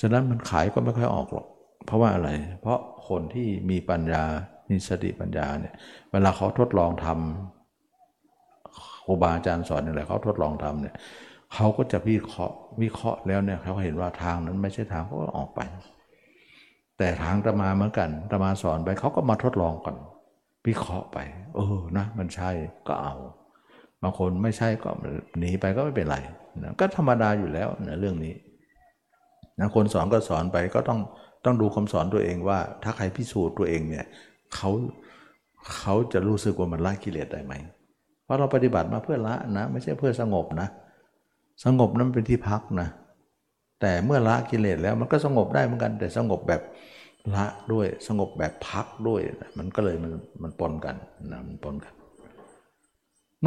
[0.00, 1.46] ฉะนั้นมันขายก็ไม่ค่อยออกหรอก
[1.86, 2.30] เพราะว่าอะไร
[2.60, 2.78] เพราะ
[3.08, 4.24] คนที่มีปัญญา
[4.70, 5.74] มีสติปัญญาเนี่ย
[6.12, 10.94] เวลาเขาทดลองทำครูบาอาจารย์สอนอะไรเขาทดลองทำเนี่ย
[11.54, 15.60] เขาก็จะวิเคราะห์วิเคราะห์แล้วเนี่ยเขาเห็นว่าทางนั้นไม่ใช่ทางเขาก็ออกไป
[16.98, 19.96] แต่ทางตมาเหมือนกันตมาสอนไปเขาก็มาทดลองก่อน
[20.66, 21.18] วิเคราะห์ไป
[21.56, 22.50] เออนะ มันใช่
[22.88, 24.90] ก็เอาางคนไม่ใช่ก็
[25.38, 26.16] หนีไปก็ไม่เป็นไร
[26.62, 28.34] นะก็ธรรมดาอยู่แล้วนะเรื่องนี้
[29.58, 31.00] นะคนสอนก็สอนไปก็ต้อง
[31.44, 34.06] ต้องดูคำสอนตัวเองว่า ถ้าใครพิสูจน์ตัวเองเนี่ย
[34.54, 34.70] เขา
[35.78, 37.54] เขาจะรู้สึกว่ามันละกิเลสได้ไหม
[38.24, 40.68] เพราะเราปฏิบัติมาเพื่อละนะ ไม่ใช่เพื่อสงบนะ
[41.64, 42.88] สงบนั้นเป็นที่พักนะ
[43.80, 46.62] แต่เมื่อละกิเลสแล้วมันก็สงบได้เหมือนกัน แต่สงบแบบ
[47.34, 49.20] ละด้วยสงบแบบพักด้วย
[49.58, 50.96] มันก็เลยมันมันปนกัน
[51.32, 51.94] นะมันปนกัน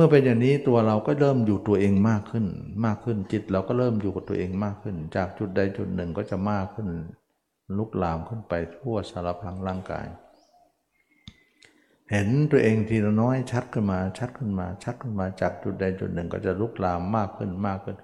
[0.02, 2.45] มื่อเป็นอย่างนี้ตัวเราก็เริ่มอยู่ตัวเองมากขึ้น
[2.86, 6.88] มากขึ้นจิตเราก็เริ่มอยู่กับตัวเองมากขึ้น จากจุดใดจุดหนึ่งก็จะมากขึ้น
[7.78, 10.06] ลุกลามขึ้นไปทั่วสารพังร่างกาย
[12.12, 17.97] เห็นตัวเองทีละน้อยชัดขึ้นมา ชัดขึ้นมา ชัดขึ้นมาจากจุดใดจุดหนึ่ง ก็จะลุกลามมากขึ้นมากขึ้น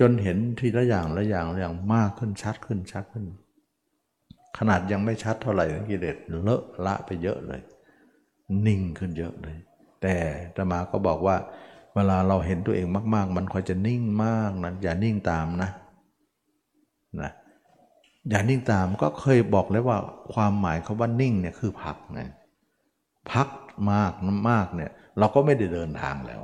[0.00, 3.24] จนเห็นทีละอย่างละอย่างละอย่างมากขึ้นชัดขึ้นชัดขึ้น
[4.58, 7.60] ขนาดยังไม่ชัดเท่าไหร่กิเลสเลอะละไปเยอะเลย
[8.66, 9.56] นิ่งขึ้นเยอะเลย
[10.02, 10.14] แต่
[10.56, 11.36] ตมาก็บอกว่า
[11.94, 15.70] เวลาเราเห็นตัวเองมาก ๆ มันคอยจะนิ่งมากนะอย่านิ่งตามนะ
[17.20, 17.30] นะ
[18.30, 19.98] อย่านิ่งตามก็เคยบอกแล้วว่า
[20.34, 22.28] ความหมายคาว่านิ่งเนี่ยคือพักนะ
[23.32, 23.48] พัก
[23.92, 24.12] มาก
[24.50, 26.42] มากเนี่ย เราก็ไม่ได้เดินทางแล้ว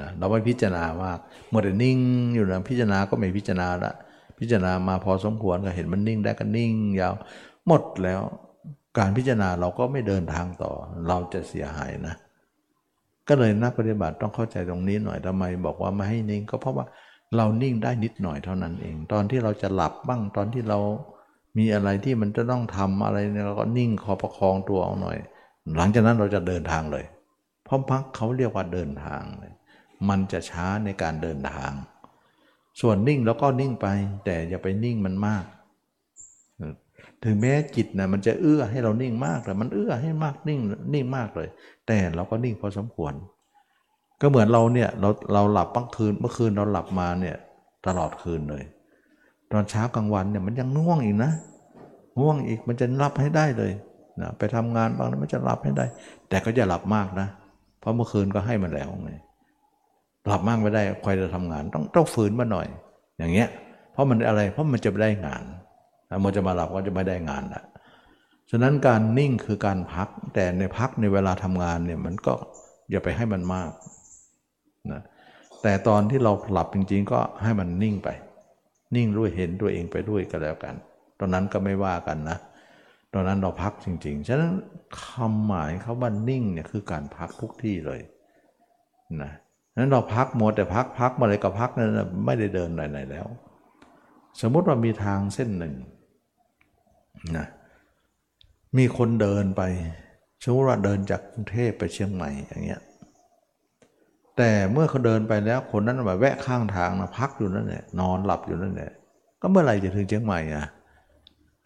[0.00, 1.18] นะเราไม่พิจารณามาก
[1.48, 1.98] เมื่อแต่นิ่ง
[2.34, 3.92] อยู่นะพิจารณาก็ไม่พิจารณาละ
[4.38, 7.14] พิจารณามาพอสมควรก็เห็นมันนิ่งได้ก็นิ่งยาว
[7.66, 8.20] หมดแล้ว
[8.98, 10.72] การพิจารณาเราก็ไม่เดินทางต่อ
[11.08, 12.14] เราจะเสียหายนะ
[13.32, 16.86] ก็เลยนักปฏิบัติต้องเข้าใจตรงนี้หน่อยทำไม บอกว่าไม่ให้นิ่ง ก็เพราะว่า
[17.36, 20.78] เรานิ่งได้นิดหน่อยเท่านั้นเอง ตอนที่เราจะหลับบ้างตอนที่เรา
[21.58, 25.18] มีอะไรที่มันจะต้องทำอะไรเนี่ยเราก็นิ่งขอประคองตัวเอาหน่อย
[25.76, 27.04] หลังจากนั้นเราจะเดินทางเลย
[27.64, 29.52] เพราะพักเขาเรียกว่าเดินทางเลย
[30.08, 31.72] มันจะช้าในการเดินทาง
[32.80, 33.86] ส่วนนิ่งแล้วก็นิ่งไป
[34.24, 35.44] แต่อย่าไปนิ่งมันมาก
[37.24, 40.60] ถึงแม้จิตนะมันจะเอื้อให้เรานิ่งมากแต่มันเอื้อให้มากนิ่ง
[40.94, 41.48] นิ่งมากเลย
[41.86, 43.12] แต่เราก็นิ่งพอสมควร
[44.20, 47.36] ก็เหมือนเราเนี่ยเราเราหลับปังคืนเมื่อคืนเราหลับมาเนี่ย
[47.86, 48.64] ตลอดคืนเลย
[49.52, 51.32] ตอนเช้ากลางวันเนี่ยมันยังง่วงอีกนะ
[52.20, 53.72] ง่วงอีกมันจะรับให้ได้เลย
[54.20, 55.84] นะไปทำงานบางนั้นมันจะรับให้ได้
[56.28, 57.28] แต่ก็จะหลับมากนะ
[57.80, 59.12] เพราะเมื่อคืนก็ให้มันแล้วไง
[60.26, 62.66] หลับมากไม่ได้คอยจะทำงาน ต้องต้องฝืนมาหน่อย
[63.18, 63.48] อย่างเงี้ย
[63.92, 65.44] เพราะมันอะไรเพราะมันจะได้งาน
[66.24, 67.62] มันจะมาหลับก็จะไม่ได้งานละ
[68.50, 72.34] ฉะนั้นการนิ่งคือการพัก แต่ในพักในเวลาทำงานเนี่ยมันก็
[72.90, 73.70] อย่าไปให้มันมาก
[74.92, 75.02] นะ
[75.62, 78.08] แต่ตอนที่เราหลับจริง ๆ ก็ให้มันนิ่งไป
[78.96, 80.74] นิ่งด้วยเห็นตัวเองไปด้วยก็แล้วกัน
[81.18, 82.38] ตอนนั้นก็ไม่ว่ากันนะ
[83.14, 84.52] ตอนนั้นเราพักจริง ๆ ฉะนั้น
[85.04, 88.00] คำหมายเขาว่านิ่งเนี่ยคือการพักทุกที่เลย
[89.22, 89.32] นะ
[89.76, 91.90] นั้นเราพักหมดแต่พักพักมาเลยก็พักนั้น
[92.26, 93.26] ไม่ได้เดินไหนๆแล้ว
[94.40, 95.74] สมมติว่ามีทางเส้นหนึ่ง
[97.36, 97.46] นะ
[98.78, 99.62] มีคนเดินไป
[100.42, 102.82] สมมติว่าเดินจากกรุงเทพไปเชียงใหม่อย่างเงี้ย
[104.36, 108.90] แต่เมื่อเขาเดินไปแล้วคนนั้นมาแวะข้างทางนะพักอยู่นั่นแหละนอนหลับอยู่นั่นแหละ
[109.40, 110.66] ก็เมื่อไหร่จะถึงเชียงใหม่อะ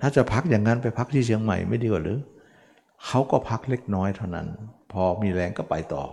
[0.00, 2.18] ถ้าจะพักอย่างนั้นไปพักที่เชียงใหม่ไม่ดีกว่าหรือ
[3.06, 4.46] เขาก็พักเล็กน้อยเท่านั้น
[4.92, 6.04] พอมีแรงก็ไปต่อ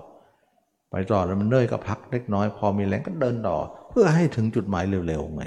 [0.91, 3.57] ไปต่อแล้วมันเนื่อยก็พักเล็กน้อย พอมีแรงก็เดินต่อ
[3.89, 5.43] เพื่อให้ถึงจุดหมายเร็วๆไง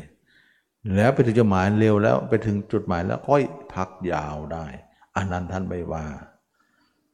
[0.97, 3.43] แล้วไปถึงจุดหมายเร็วแล้วไปถึงจุดหมายแล้วค่อย
[3.75, 4.67] พักยาวได้
[5.17, 6.07] อันนั้นท่านไม่ว่า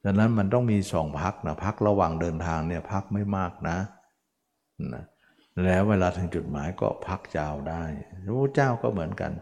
[0.04, 3.78] ดังนั้นมันต้องมีสองพักนะพักระหว่างเดินทางเนี่ยพักไม่มากนะ
[4.94, 5.04] นะ
[5.64, 7.82] แล้วเวลาถึงจุดหมายก็พักยาวได้
[8.24, 9.32] พระเจ้าก็เหมือนกัน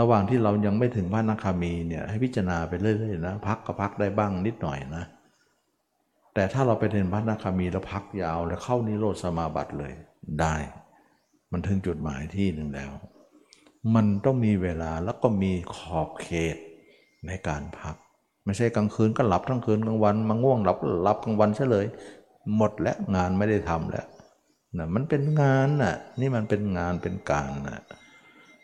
[0.00, 5.04] ระหว่างที่เรายังไม่ถึงพระนาคามีเนี่ยให้พิจารณาไปเรื่อยๆนะพักก็พักได้บ้างนิดหน่อยนะ
[6.34, 9.92] แต่ถ้าเราไปถึงพระนาคามีแล้วพักยาวแล้วเข้านิโรธสมาบัติเลย
[10.40, 10.54] ได้
[11.52, 12.90] มันถึงจุดหมายที่หนึ่งแล้ว
[13.94, 16.56] มันต้องมีเวลาแล้วก็มีขอบเขต
[17.26, 17.94] ในการพัก
[18.44, 21.86] ไม่ใช่กลางคืนก็หลับทั้งคืนกลางวันมาง่วงหลับหลับกลางวันซะเลย
[22.56, 24.06] หมดแล้วงานไม่ได้ทำแล้ว
[24.78, 27.80] นะมันเป็นงานน่ะนี่มันเป็นงานเป็นการน่ะ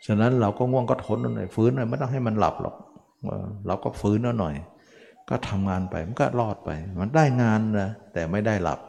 [0.05, 2.75] ฉะนั้นเราก็ง่วงก็ทนหน่อยฟื้นหน่อยไม่ต้องให้มันหลับหรอก
[3.67, 4.55] เราก็ฟื้นหน่อย
[5.29, 6.69] ก็ทำงานไปมันก็รอดไป
[6.99, 8.79] มันได้งานนะแต่ไม่ได้หลับ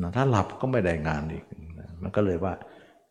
[0.00, 1.44] นะถ้าหลับก็ไม่ได้งานอีก
[2.02, 2.54] มันก็เลยว่า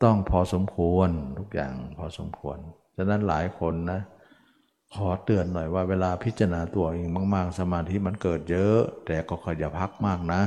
[0.03, 1.09] ต้องพอสมควร
[1.39, 2.57] ทุกอย่างพอสมควร
[2.95, 4.01] ฉะนั้นหลายคนนะ
[4.95, 10.41] ขอเตือนหน่อยว่าเวลาพิจารณาตัวเองมาก ๆ สมาธิมันเกิดเยอะ แต่ก็ขออย่าพักมากนะ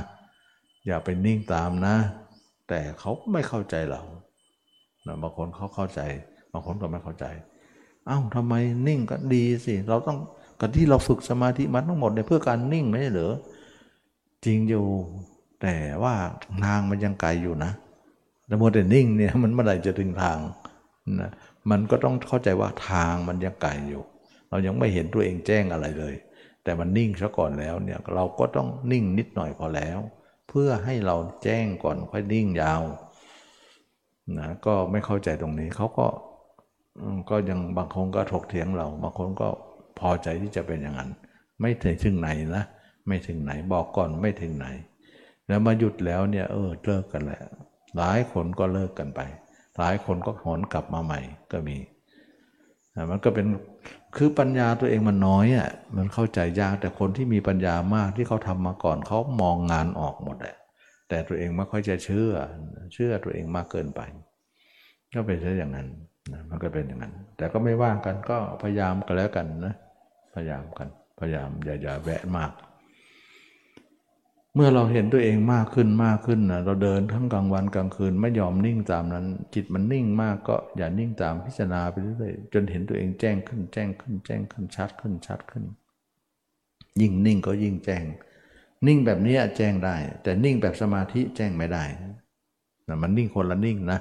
[0.86, 1.96] อย่าไปนิ่งตามนะ
[2.68, 4.02] แต่เขาไม่เข้าใจเรา
[5.06, 6.00] นะบางคนเขาเข้าใจ
[6.52, 7.26] บางคนก็ไม่เข้าใจ
[8.06, 8.54] เอา้าทำไม
[8.86, 10.18] นิ่งก็ดีสิ เราต้อง
[10.60, 13.34] กันที่เราฝึกสมาธิมันทั้งหมดเนี่ยเพื่อการนิ่งไม่ใช่เหรอ
[14.44, 14.86] จริงอยู่
[15.62, 16.14] แต่ว่า
[16.64, 17.70] ทางมันยังไกลอยู่นะ
[18.46, 20.38] แต่โมเดลนิ่งเนี่ยมันเมื่อไหร่จะถึงทาง
[21.20, 21.30] นะ
[21.70, 24.02] มันก็ต้องเข้าใจว่าทางมันยังไกลอยู่
[24.48, 26.14] เรายังไม่เห็นตัวเองแจ้งอะไรเลย
[26.64, 29.98] แต่มันนิ่งซะก่อนแล้วเนี่ยเราก็ต้องนิ่งนิดหน่อยพอแล้ว
[30.48, 32.82] เพื่อให้เราแจ้งก่อนค่อยนิ่งยาว
[34.38, 36.06] นะก็ไม่เข้าใจตรงนี้เขาก็
[37.30, 39.48] ก็ยังบางคนก็ถกเถียงเราบางคนก็
[39.98, 41.10] พอใจที่จะเป็นอย่างนั้น
[41.60, 41.70] ไม่
[42.04, 42.64] ถึงไหนนะ
[43.06, 44.66] ไม่ถึงไหนบอกก่อนไม่ถึงไหน
[45.46, 47.46] แล้วมาหยุดแล้วเนี่ยเออเลิกกันแล้ว
[47.98, 49.20] หลายคนก็เลิกกันไป
[49.78, 51.20] หลายคนก็หอนกลับมาใหม่
[51.52, 51.76] ก็มี
[53.10, 53.46] มันก็เป็น
[54.16, 60.56] คือปัญญาตัวเองมันน้อยอะมันเข้าใจยากแต่คนที่มีปัญญามากที่เขาทำมาก่อนเขามองงานออกหมดแหละ
[61.08, 62.32] แต่ตัวเองไม่ค่อยจะเชื่อ
[62.94, 64.00] เชื่อตัวเองมากเกินไป
[65.14, 65.88] ก็เป็นเช่นอย่างนั้น
[66.50, 69.74] มันก็เป็นอย่างนั้น แต่ก็ไม่ว่างกันก็พยายามกันแล้วกันนะ
[70.34, 70.88] พยายามกัน
[71.18, 72.50] พยายามอย่าอย่าแวะมาก
[74.56, 85.64] เมื่อเราเห็นตัวเองมากขึ้นมากขึ้นนะเราเดินทั้งกลางวันกลางคืนไม่ยอมนิ่งตามนั้น จิตมันนิ่งมากก็อย่านิ่งตามพิจารณาไปเรื่อยจนเห็นตัวเองแจ้งขึ้นแจ้งขึ้นแจ้งขึ้นชัดขึ้นชัดขึ้น
[87.00, 88.04] ยิ่งนิ่งก็ยิ่งแจ้ง
[88.86, 91.84] นิ่งแบบนี้แจ้งได้ แต่นิ่งแบบสมาธิแจ้งไม่ได้
[92.88, 93.98] นะมันนิ่งคนละนิ่งนะ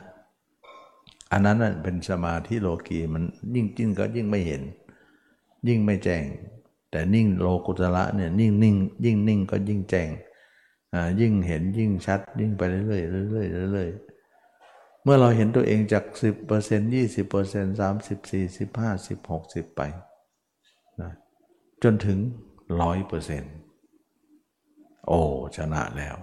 [1.32, 3.24] อันนั้นเป็นสมาธิโลกีมัน
[3.56, 4.62] ยิ่งจิ้งก็ยิ่งไม่เห็น
[5.68, 6.24] ยิ่งไม่แจ้ง
[6.92, 8.76] แต่นิ่งโลกุตระเนี่ยนิ่งนิ่ง
[9.06, 10.10] ยิ่งนิ่งก็ยิ่งแจ้ง
[11.22, 16.03] ยิ่งเห็นยิ่งชัด ยิ่งไปเรื่อยๆเรื่อยๆเรื่อยๆเมื่อเราเห็นตัวเองจาก
[16.49, 19.82] 10% 20% 30 40 50 60 ไป
[21.02, 21.11] นะ
[21.84, 22.20] จนถึง
[23.03, 25.20] 100%โอ้
[25.57, 26.15] ชนะแล้ว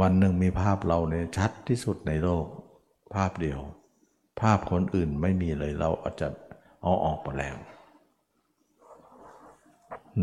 [0.00, 2.46] วันหนึ่งมีภาพเราเนี่ยชัดที่สุดในโลก
[3.14, 3.60] ภาพเดียว
[4.40, 6.28] ภาพคนอื่นไม่มีเลยเราอาจจะ
[6.82, 7.56] เอาออกไปแล้ว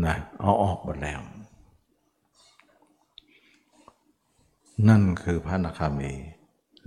[0.06, 1.20] นะเอาออกหมดแล้ว
[4.88, 6.12] นั่นคือพระนาคามี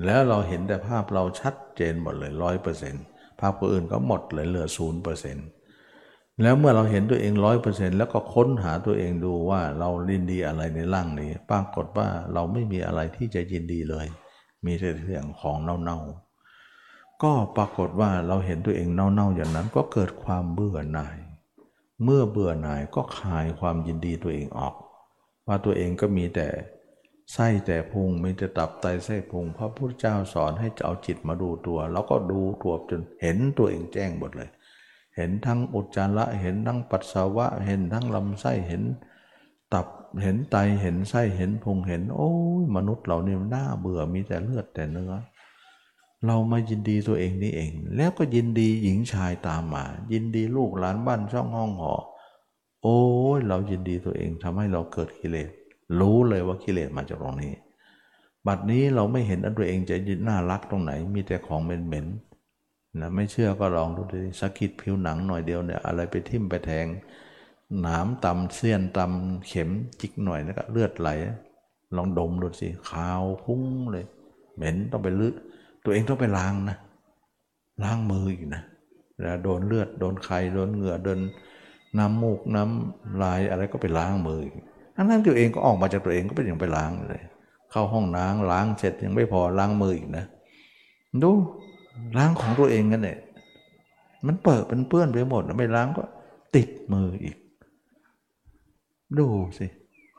[0.05, 3.03] แล้วเราเห็นแต่ภาพเราชัดเจนหมดเลยร้อยเปอร์เซ็นต์
[3.39, 5.47] ภาพคนอื่นก็หมดเลยเหลือศูนย์เปอร์เซ็นต์
[6.41, 14.05] แล้วเมื่อเราเห็นตัวเองร้อยเปอร์เซ็นต์แล้วก็ค้นหาตัวเองดูว่าเราลินดีอะไรในร่างนี้ ปรากฏว่าเราไม่มีอะไรที่จะยินดีเลย
[14.65, 21.17] มีแต่เรื่องของเน่าๆ ก็ปรากฏว่าเราเห็นตัวเองเน่าๆอย่างนั้นก็เกิดความเบื่อหน่าย
[22.03, 24.75] เมื่อเบื่อหน่ายก็คลายความยินดีตัวเองออก
[25.47, 26.47] ว่าตัวเองก็มีแต่
[27.34, 34.49] ไส้แต่พุงมีแต่ตับไตไส้พุงพระพุทธเจ้าสอนให้เอาจิตมาดูตัว แล้วก็ดูตัวจนเห็นตัวเองแจ้งหมดเลย
[35.15, 38.84] เห็นทั้งอุจจาระเห็นทั้งปัสสาวะ เห็นทั้งลำไส้เห็น
[39.73, 39.88] ตับ
[40.22, 42.31] เห็นไตเห็นไส้เห็นพุงเห็น โอ้
[42.61, 45.14] ยมนุษย์เราเนี่ยน่าเบื่อมีแต่เลือดแต่เนื้อ
[46.26, 51.93] เรามายินดีตัวเองนี่เอง แล้วก็ยินดีหญิงชายตามมา ยินดีลูกหลานบ้านช่องห้องหอ
[52.84, 52.99] โอ้
[53.38, 55.49] ยเรายินดีตัวเองทำให้เราเกิดกิเลส
[55.99, 57.53] รู้เลยว่ากิเลสมาจากตรงนี้
[58.47, 66.85] บัดนี้เราไม่เห็นอันตัวเองจะยินน่ารักตรงไหน มีแต่ของเหม็นๆนะไม่เชื่อก็ลองดูดิสกิดผิวหนังหน่อยเดียวเนี่ยอะไรไปทิ่มไปแทง
[67.81, 71.09] หนามตำเสี้ยนตำเข็มจิกหน่อยแล้วก็เลือดไหล
[71.95, 74.05] ลองดมดูสิขาวพุ่งเลย
[74.55, 75.33] เหม็นต้องไปลึก
[75.83, 76.77] ตัวเองต้องไปล้างนะ
[77.83, 78.63] ล้างมืออีกนะ
[79.21, 81.19] แล้วโดนเลือดโดนไข่โดนเหงื่อโดน
[81.97, 84.55] น้ำมูกน้ำลายอะไรก็ไปล้างมืออีก
[84.95, 87.22] ทั้งนั้นตัวเองก็ออกมาจากตัวเองก็เป็นอย่างไปล้างเลย
[87.72, 90.26] เข้าห้องน้ำล้างเสร็จยังไม่พอล้างมืออีกนะ
[91.23, 91.31] ดู
[92.17, 93.17] ล้างของตัวเองกันเนี่ย
[94.27, 96.03] มันเปิดเป็นเปื้อนไปหมดไม่ล้างก็
[96.55, 97.35] ติดมืออีก
[99.19, 99.27] ดู
[99.59, 99.67] สิ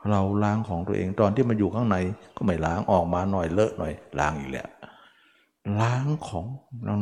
[0.09, 1.97] เราล้างของตัวเองตอนที่มันอยู่ข้างใน
[2.37, 4.69] ก็ไม่ล้างออกมาหน่อยเลอะหน่อยล้างอีกแล้ว
[5.81, 6.45] ล้างของ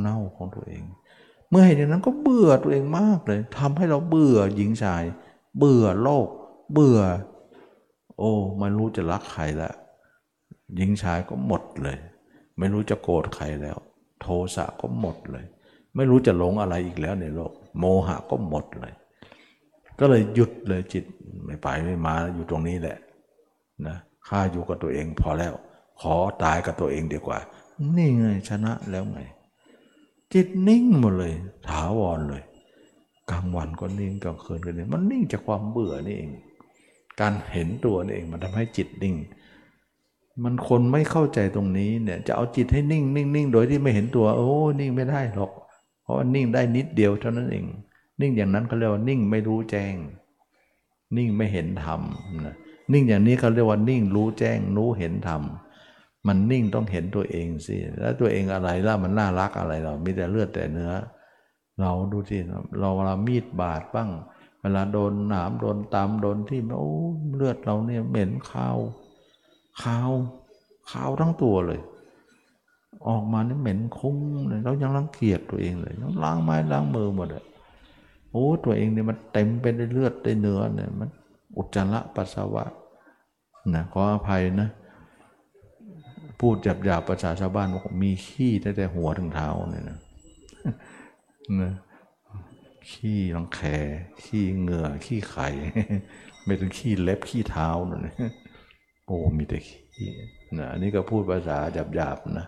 [0.02, 0.84] เน่าๆของตัวเอง
[1.50, 5.04] เมื่อเห็นอย่างนั้นก็เบื่อตัวเองมากเลยทำให้เราเบื่อหญิงชาย
[5.58, 6.28] เบื่อโลก
[6.74, 7.00] เบื่อ
[8.18, 9.74] โอ้ไม่รู้จะรักใครแล้ว
[10.76, 11.98] หญิงชายก็หมดเลย
[12.58, 13.78] ไม่รู้จะโกรธใครแล้ว
[14.22, 15.46] โทสะก็หมดเลย
[15.96, 18.94] ไม่รู้จะหลงอะไรอีกแล้วในโลก โมหะก็หมดเลย
[20.00, 21.06] ก็เลยหยุดเลยจิต
[21.46, 22.98] ไม่ไปไม่มาอยู่ตรงนี้แหละ
[23.88, 23.98] นะ
[24.28, 25.54] ข้าอยู่กับตัวเองพอแล้ว
[26.02, 27.40] ขอตายกับตัวเองดีกว่า
[27.96, 29.20] นี่ไงชนะแล้วไง
[30.34, 31.34] จิตนิ่งหมดเลย
[31.68, 32.44] ถาวรเลย
[33.32, 36.32] กลางวันก็นิ่งกลางคืนก็นิ่งมันนิ่งจากความเบื่อนี่เอง
[37.22, 39.16] การเห็นตัวนี่เองมันทำให้จิตนิ่ง
[40.44, 45.52] มันคนไม่เข้าใจตรงนี้เนี่ยจะเอาจิตให้นิ่งนิ่งนิ่งโดยที่ไม่เห็นตัว โอ้นิ่งไม่ได้หรอก
[46.04, 47.66] เพราะว่านิ่งได้นิดเดียวเท่านั้นเอง
[48.22, 49.96] นิ่งอย่างนั้นเขาเรียกว่านิ่งไม่รู้แจ้ง
[51.18, 52.02] นิ่งไม่เห็นธรรม
[52.46, 52.56] นะ
[52.92, 55.42] นิ่งอย่างนี้เขาเรียกว่านิ่งรู้แจ้งรู้เห็นธรรม
[56.28, 60.92] มันนิ่งต้องเห็นตัวเองสิแล้วตัวเองอะไรล่ะมันน่ารักอะไรเรามีแต่เลือดแต่เนื้อ
[61.80, 62.38] เราดูสิ
[62.80, 64.10] เราเวลามีดบาดบ้าง
[64.66, 66.92] เวลาโดนหนามโดนตามโดนที่โอ้
[67.36, 68.78] เลือดเราเนี่ยเหม็นขาว
[69.82, 70.10] ขาว
[70.92, 71.80] ขาวทั้งตัวเลย
[73.08, 74.18] ออกมาเนี่ยเหม็นคุ้ง
[74.48, 75.94] เลยเรายังรังเกียจตัวเองเลย
[76.24, 77.46] ล้างไม้ล้างมือหมดเลย
[78.32, 81.10] โอ้ตัวเองเนี่ยมันเต็มไปด้วยเลือดด้วยเนื้อเนี่ยมัน
[81.58, 82.66] อุจจาระปัสสาวะ
[83.74, 84.70] นะขออภัยนะ
[86.40, 89.98] พูดหยาบๆประชาชาวบ้านบอกมีขี้ตั้งแต่หัวถึงเท้าเนี่ยนะ
[91.62, 91.74] นะ
[92.92, 93.62] ขี้รังแค
[94.24, 95.48] ขี้เหงื่อขี้ไข่
[96.46, 98.16] ไม่ถึงขี้เล็บขี้เท้าเนี่ย
[99.08, 100.10] โอ้มีแต่ขี้
[100.58, 101.58] นะอันนี้ก็พูดภาษา
[101.96, 102.48] หยาบๆนะ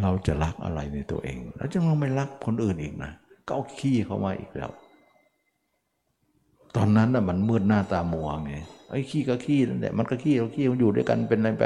[0.00, 3.12] เราจะรักอะไรในตัวเอง แล้วจะมองไม่รักคนอื่นอีกนะ
[3.46, 4.70] ก็เอาขี้เข้ามาอีกแล้ว
[6.76, 8.54] ตอนนั้นน่ะมันมืดหน้าตามัวไง
[8.90, 11.64] ไอ้ขี้ก็ขี้นั่นแหละมันก็ขี้เราขี้มันอยู่ด้วยกันเป็นอะไรไป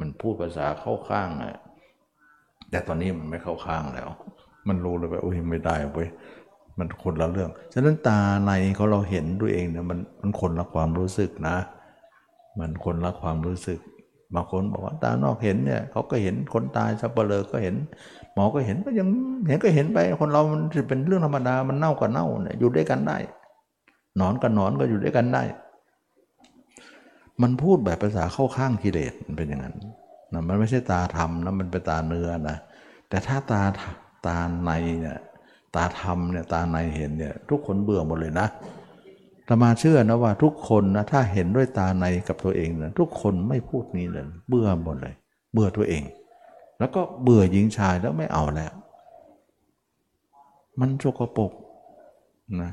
[0.00, 1.56] มันพูดภาษาเข้าข้างอะ
[2.70, 4.08] แต่ตอนนี้มันไม่เข้าข้างแล้ว
[4.68, 6.08] มันรู้เลยว่าโอ้ยไม่ได้เว้ย
[6.78, 11.56] มันคนละเรื่อง ฉะนั้นตาในเขาเราเห็นด้วยเองเนี่ยมันมันคนละความรู้สึกนะ
[12.58, 13.80] มันคนละความรู้สึก
[14.34, 17.74] บางคนบอกว่าตานอกเห็นเนี่ยเขาก็เห็นคนตายสับเปลือก็เห็น
[18.34, 19.08] หมอก็เห็นก็ยัง
[19.48, 23.18] เห็นก็เห็นไป คนเรามันเป็นเรื่องธรรมดา มันเน่ากับเน่าเนี่ยอยู่ด้วยกันได้
[24.20, 25.42] นอนกับนอนก็อยู่ด้วยกันได้
[27.42, 29.76] มันพูดแบบภาษาเข้าข้างกิเลสมันเป็นอย่างนั้น
[30.32, 32.56] นะมันไม่ใช่ตาธรรมนะมันเป็นตาเนื้อนะ
[33.08, 33.62] แต่ถ้าตา
[34.26, 34.70] ตาใน
[35.00, 35.18] เนี่ย
[35.76, 38.46] ตาธรรมเนี่ยตาในเห็นเนี่ยทุกคนเบื่อหมดเลยนะ
[39.48, 45.14] ธรรมาเชื่อนะว่าทุกคนนะถ้าเห็นด้วยตาในกับตัวเองนะทุกคนไม่พูดนี้เลยเบื่อหมดเลย
[45.52, 46.02] เบื่อตัวเอง
[46.78, 48.72] แล้วก็เบื่อหญิงชายแล้วไม่เอาแล้ว
[50.80, 51.52] มันโชกปก
[52.62, 52.72] นะ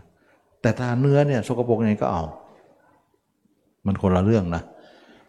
[0.61, 2.23] แต่ตาเนื้อเนี่ยโชกปกยังไงก็เอา
[3.85, 4.63] มันคนละเรื่องนะ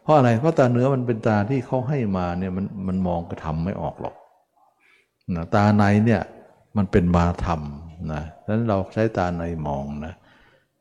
[0.03, 4.15] เพราะอะไรเพราะตาเนื้อมันเป็นตาที่เขาให้มาเนี่ยมันมันมองกระทำไม่ออกหรอก
[5.37, 6.23] นะตาในเนี่ย
[6.77, 7.61] มันเป็นมาธรรม
[8.13, 10.15] นะดังนั้นเราใช้ตาในมองนะ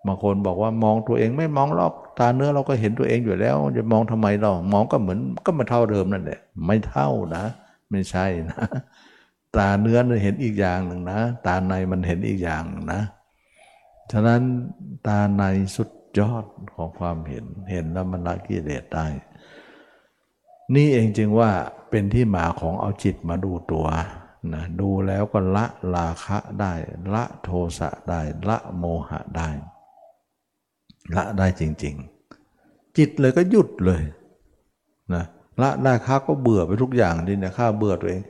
[0.06, 7.44] บางคนบอกว่ามองตัวเองไม่มองรอบตาเนื้อเราก็เห็นตัวเองอยู่แล้ว จะมองทำไมเรามองก็เหมือนก็มาเท่าเดิมนั่นแหละไม่เท่านะ
[7.92, 8.60] ไม่ใช่นะ
[9.58, 12.64] ตาเนื้อเห็นอีกอย่างหนึ่งนะ ตาในมันเห็นอีกอย่าง
[12.94, 13.02] นะ
[14.12, 14.42] ฉะนั้น
[15.08, 15.44] ตาใน
[15.76, 15.90] สุด
[16.20, 16.46] ยอด
[16.76, 19.06] ของความเห็นเห็นแล้วมันละกิเลสได้
[20.76, 21.50] นี่เองจึงว่า
[21.90, 23.86] เป็นที่มาของเอาจิตมาดูตัว
[24.52, 25.66] นะดูแล้วก็ละ
[25.96, 26.74] ราคะได้
[27.14, 27.50] ละโท
[27.80, 29.50] สะได้ ละโมหะได้
[31.16, 31.96] ละได้จริง
[32.46, 34.02] ๆ จิตเลยก็หยุดเลย
[35.14, 35.24] นะ
[35.62, 38.22] ละได้ข้าก็เบื่อไปทุกอย่างดินะข้าเบื่อตัวเอง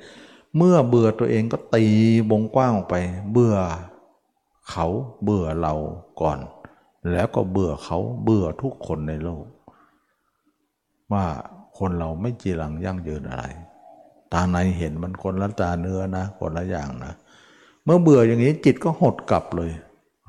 [0.58, 1.86] เมื่อเบื่อตัวเองก็ตี
[2.32, 2.96] วงกว้างออกไป
[3.32, 3.56] เบื่อ
[4.70, 4.88] เขา
[5.24, 5.74] เบื่อเรา
[6.22, 6.40] ก่อน
[7.12, 9.46] แล้วก็เบื่อเขาเบื่อทุกคนในโลก
[11.12, 11.26] ว่า
[11.78, 13.46] คนเราไม่จีรังยั่งยืนอะไร
[14.34, 17.14] ตาในเห็นมันคนละตาเนื้อนะคนละอย่างนะ
[17.86, 19.72] เมื่อเบื่ออย่างนี้จิตก็หดกลับเลย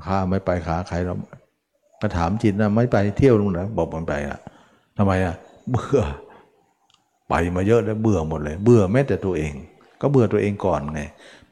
[0.07, 1.15] ข้าไม่ไปขาใครเรา
[2.01, 4.39] ก็ถามจิตนะไม่ไปเที่ยวลุงนะบอกมันไปอะ
[4.97, 5.35] ทำไมอะ
[5.71, 6.01] เบื่อ
[7.29, 9.53] ไปมาเยอะแล้วเบื่อหมดเลย เบื่อแม้แต่ตัวเอง
[10.01, 11.01] ก็เบื่อตัวเองก่อนไง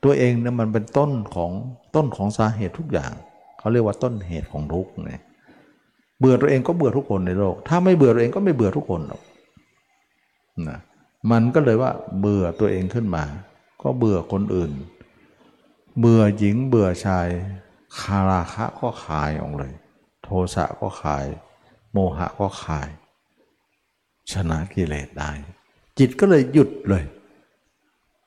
[0.04, 1.50] ตัวเองเนี่ยมันเป็นต้นของ
[1.94, 3.12] ต้นของสาเหตุทุกอย่าง
[3.58, 5.12] เขาเรียกว่าต้นเหตุของทุกข์ไง
[6.18, 9.22] เบื่อตัวเองก็เบื่อทุกคนในโลก ถ้าไม่เบื่อตัวเองก็ไม่เบื่อทุกคนหรอก
[10.68, 10.78] นะ
[11.30, 13.24] มันก็เลยว่าเบื่อตัวเองขึ้นมา
[13.82, 14.72] ก็เบื่อคนอื่น
[15.98, 17.28] เบื่อหญิงเบื่อชาย
[18.00, 19.72] คาราคะก็ขายออกเลย
[20.22, 21.24] โทสะก็ขาย
[21.92, 22.88] โมหะก็ขาย
[24.32, 25.30] ชนะกิเลสได้
[25.98, 27.04] จิตก็เลยหยุดเลย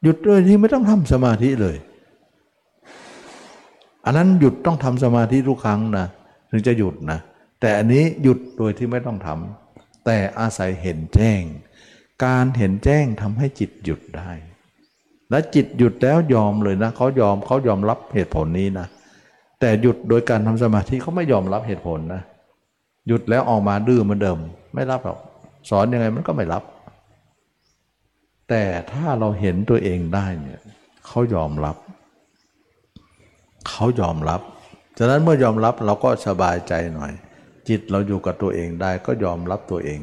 [0.03, 1.77] หยุดเลยที่ไม่ต้องทำสมาธิเลย
[4.05, 6.07] อันนั้นหยุดต้องทำสมาธิทุกครั้งนะ
[6.49, 7.19] ถึงจะหยุดนะ
[7.59, 11.41] แต่อันนี้หยุดโดยที่ไม่ต้องทำแต่อาศัยเห็นแจ้ง
[12.23, 14.31] การเห็นแจ้งทำให้จิตหยุดได้
[15.29, 18.87] และจิตหยุดแล้วยอมเลยนะเขายอมเขายอมรับเหตุผลนี้นะ
[19.59, 22.21] แต่หยุดโดยการทำสมาธิเขาไม่ยอมรับเหตุผลนะ
[23.07, 24.37] หยุดแล้วออกมาดื้อเหมือนเดิม
[24.73, 25.19] ไม่รับหรอก
[25.69, 26.63] สอนยังไงมันก็ไม่รับ
[28.49, 30.61] แต่ถ้าเราเห็นตัวเองได้เนี่ย
[31.05, 31.77] เขายอมรับ
[33.69, 34.41] เขายอมรับ
[34.97, 37.11] ฉะนั้นเมื่อยอมรับเราก็สบายใจหน่อย
[37.67, 39.99] จิตเราอยู่กับตัวเองได้ก็ยอมรับตัวเอง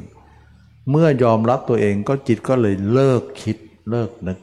[0.90, 3.56] เมื่อยอมรับตัวเองก็จิตก็เลยเลิกคิด
[3.90, 4.38] เลิกนึก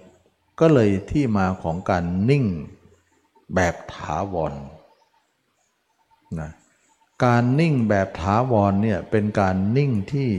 [0.60, 2.45] ก็เลยที่มาของการนิ่ง
[3.56, 4.53] แบบถาวร
[6.40, 6.52] นะ
[7.26, 10.30] การนิ่งแบบถาวรเนี่ยเป็นการนิ่งที่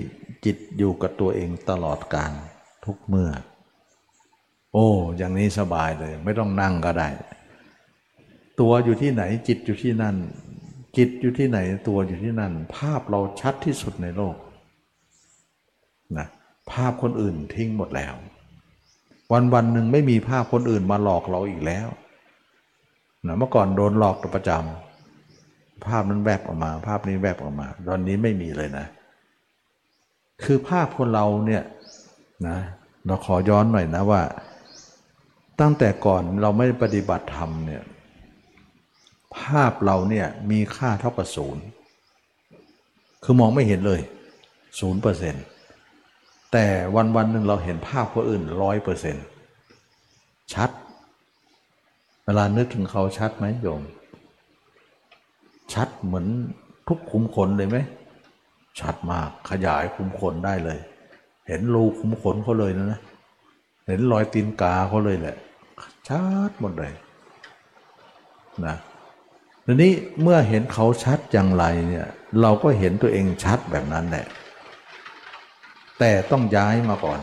[0.45, 2.33] จิตอยู่กับตัวเองตลอดการ
[2.85, 3.31] ทุกเมื่อ
[4.73, 7.09] โอ้อย่างนี้สบายเลย ไม่ต้องนั่งก็ได้
[8.61, 10.17] ตัวอยู่ที่ไหนจิตอยู่ที่นั่น
[10.97, 11.59] จิตอยู่ที่ไหน
[11.89, 14.37] ตัวอยู่ที่นั่น ภาพเราชัดที่สุดในโลก
[16.19, 16.27] นะ
[16.73, 18.15] ภาพคนอื่นทิ้งหมดแล้ว
[19.33, 21.89] วันวันหนึ่งไม่มีภาพคนอื่นมาหลอกเราอีกแล้ว
[23.27, 28.87] นะเมื่อก่อนโดนหลอกประจำภาพนั้นแวบออกมา ภาพนี้แวบออกมา ตอนนี้ไม่มีเลยนะ
[30.45, 31.63] คือภาพคนเราเนี่ย
[32.49, 32.59] นะ
[33.07, 34.23] เราขอย้อนหน่อยนะว่า
[35.61, 37.83] ตั้งแต่ก่อนเราไม่ปฏิบัติธรรมเนี่ย
[39.39, 41.65] ภาพเราเนี่ยมีค่าเท่ากับศูนย์
[43.25, 44.01] คือมองไม่เห็นเลย
[44.81, 45.45] ศูนย์เปอร์เซ็นต์
[46.53, 49.25] แต่วันวันหนึ่งเราเห็นภาพคนอื่นร้อยเปอร์เซ็นต์
[50.55, 50.71] ชัด
[52.25, 53.83] เวลานึกถึงเขาชัดไหมโยม
[55.75, 56.27] ชัดเหมือน
[56.89, 57.77] ทุกขุมขนเลยไหม
[58.81, 60.79] ชัดมากขยายขุมขนได้เลย
[61.49, 63.01] เห็นรูขุมขนเขาเลยนะนะ
[63.87, 65.37] เห็นรอยตีนกาเขาเลยแหละ
[66.09, 66.93] ชัดหมดเลย
[68.67, 68.77] นะ
[69.67, 72.07] ทีนี้เมื่อเห็นเขาชัดอย่างไรเนี่ย
[72.43, 74.27] เราก็เห็นตัวเองชัดแบบนั้นแหละ
[76.01, 77.21] แต่ต้องย้ายมาก่อน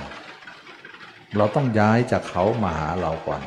[1.37, 3.41] เราต้องย้ายจากเขามาหาเราก่อน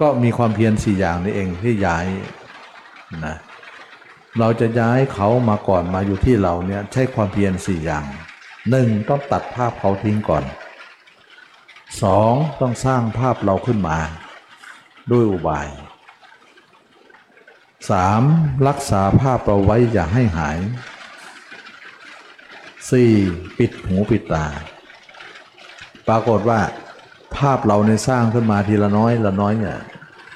[0.00, 2.06] ก็มีความเพียรสี่อย่างนี้เองที่ย้าย
[3.26, 3.36] นะ
[4.38, 8.04] เราจะย้ายเขามาก่อนมาอยู่ที่เราเนี่ยใช้ความเพียรสี่อย่าง
[8.70, 10.44] หนึ่งต้องตัดภาพเขาทิ้งก่อน
[12.02, 13.98] สองต้องสร้างภาพเราขึ้นมา
[15.10, 15.68] ด้วยอุบาย
[17.90, 18.22] สาม
[18.68, 20.58] รักษาภาพเราไว้อย่าให้หาย
[22.90, 23.12] สี่
[23.58, 24.46] ปิดหูปิดตา
[26.08, 26.60] ปรากฏว่า
[27.36, 29.78] ภาพเราในสร้างขึ้นมาทีละน้อยละน้อยเนี่ย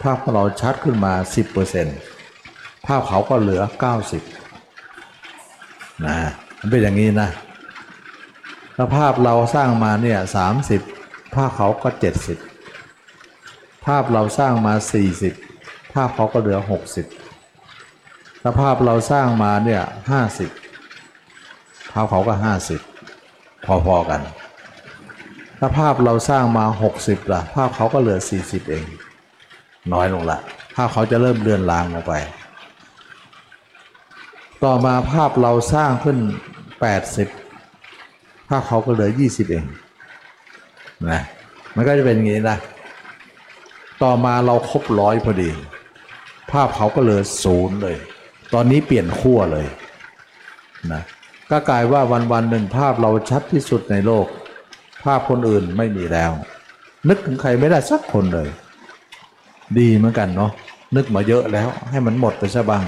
[0.03, 1.13] ภาพของเราชัดขึ้นมา
[2.01, 3.63] 10%ภาพเขาก็เหลือ
[4.83, 6.17] 90นะ
[6.59, 7.31] มันเป็นอย่างนี้นะ
[8.77, 10.19] ถ้าภาพเราสร้างมาเนี่ย
[10.77, 11.89] 30ภาพเขาก็
[12.67, 14.75] 70 ภาพเราสร้างมา
[15.35, 16.59] 40 ภาพเขาก็เหลือ
[17.51, 20.29] 60ถ้าภาพเราสร้างมาเนี่ย50ภาพ
[21.91, 22.35] เขาก็
[23.01, 24.21] 50พอๆกัน
[25.59, 26.65] ถ้าภาพเราสร้างมา
[26.99, 28.85] 60ล่ะภาพเขาก็เหลือ40เอง
[29.93, 30.39] น้อยลงละ
[30.75, 32.15] ภาพเขาจะเริ่มเลือนลางลงไป
[34.65, 36.19] ต่อมาภาพเราสร้างขึ้น
[37.53, 39.65] 80ภาพเขาก็เหลือ20เอง
[41.11, 41.21] นะ
[41.75, 42.59] มันก็จะเป็นอย่างนี้นะ
[44.03, 45.51] ต่อมาเราครบร้อยพอดี
[46.53, 47.97] ภาพเขาก็เหลือศูนย์เลย
[48.55, 49.67] ตอนนี้เปลี่ยนขั้วเลย
[50.93, 51.03] นะ
[51.51, 54.27] ก็กลายว่าวันวันๆหนึ่งภาพเราชัดที่สุดในโลก
[55.05, 56.31] ภาพคนอื่นไม่มีแล้ว
[57.09, 58.49] นึกถึงใครไม่ได้สักคนเลย
[59.79, 60.51] ดีเหมือนกันเนาะ
[60.97, 62.85] นึกมาเยอะแล้วให้มันหมดไปซะบ้าง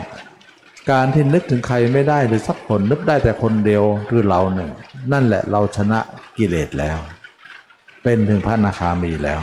[0.90, 4.70] การที่นึกถึงใครไม่ได้เลยสักคนนึกได้แต่คนเดียวคือเราหนึ่ง
[5.12, 5.98] นั่นแหละเราชนะ
[6.39, 6.98] กิเลสแล้ว
[8.02, 9.40] เป็นถึงพระนาคามีแล้ว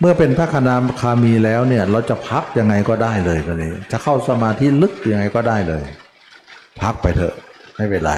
[0.00, 5.84] เมื่อเป็นพระคณาคามีแล้วเนี่ยเราจะพักยังไงก็ได้เลยตอนนี้ จะเข้าสมาธิลึกยังไงก็ได้เลย
[6.80, 7.34] พักไปเถอะ
[7.76, 8.12] ไม่เป็นไร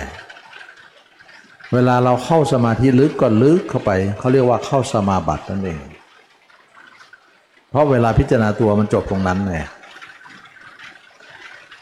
[1.72, 5.80] เวลาเราเข้าสมาธิลึกก็ลึกเข้าไปเขาเรียกว่าเข้าสมาบัตินั่นเอง
[7.70, 9.58] เพราะเวลาพิจารณาตัวมันจบตรงนั้นไง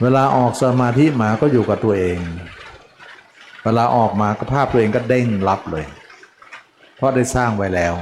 [0.03, 2.19] เวลาออกสมาธิมาก็อยู่กับตัวเอง
[3.65, 5.85] เวลาออกมาก็ภาพตัวเองก็เด้งรับเลย
[6.97, 7.95] เพราะได้สร้างไว้แล้ว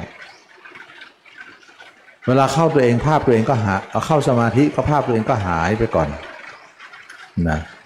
[2.26, 6.08] เวลาเข้าตัวเองภาพตัวเองก็หาเอเข้าสมาธิก็ภาพตัวเองก็หายไปก่อน
[7.48, 7.79] นะเ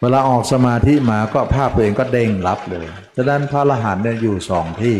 [0.00, 2.86] เวลาออกสมาธิมาก็ภาพตัวเองก็เด้งรับเลย
[3.16, 4.98] ฉะนั้นพระอรหันต์เนี่ยอยู่สองที่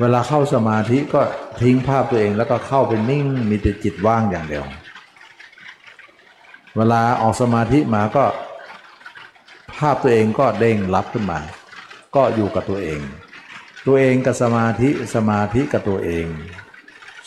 [0.00, 1.22] เวลาเข้าสมาธิก็
[1.60, 4.64] ทิ้งภาพตัวเองแล้วก็เข้าไปนิ่งมีแต่จิตว่างอย่างเดียว
[6.76, 8.24] เวลาออกสมาธิมาก็
[9.78, 11.40] ภาพตัวเองก็เด้งรับขึ้นมา
[12.16, 13.00] ก็อยู่กับตัวเอง
[13.86, 16.26] ตัวเองกับสมาธิสมาธิกับตัวเอง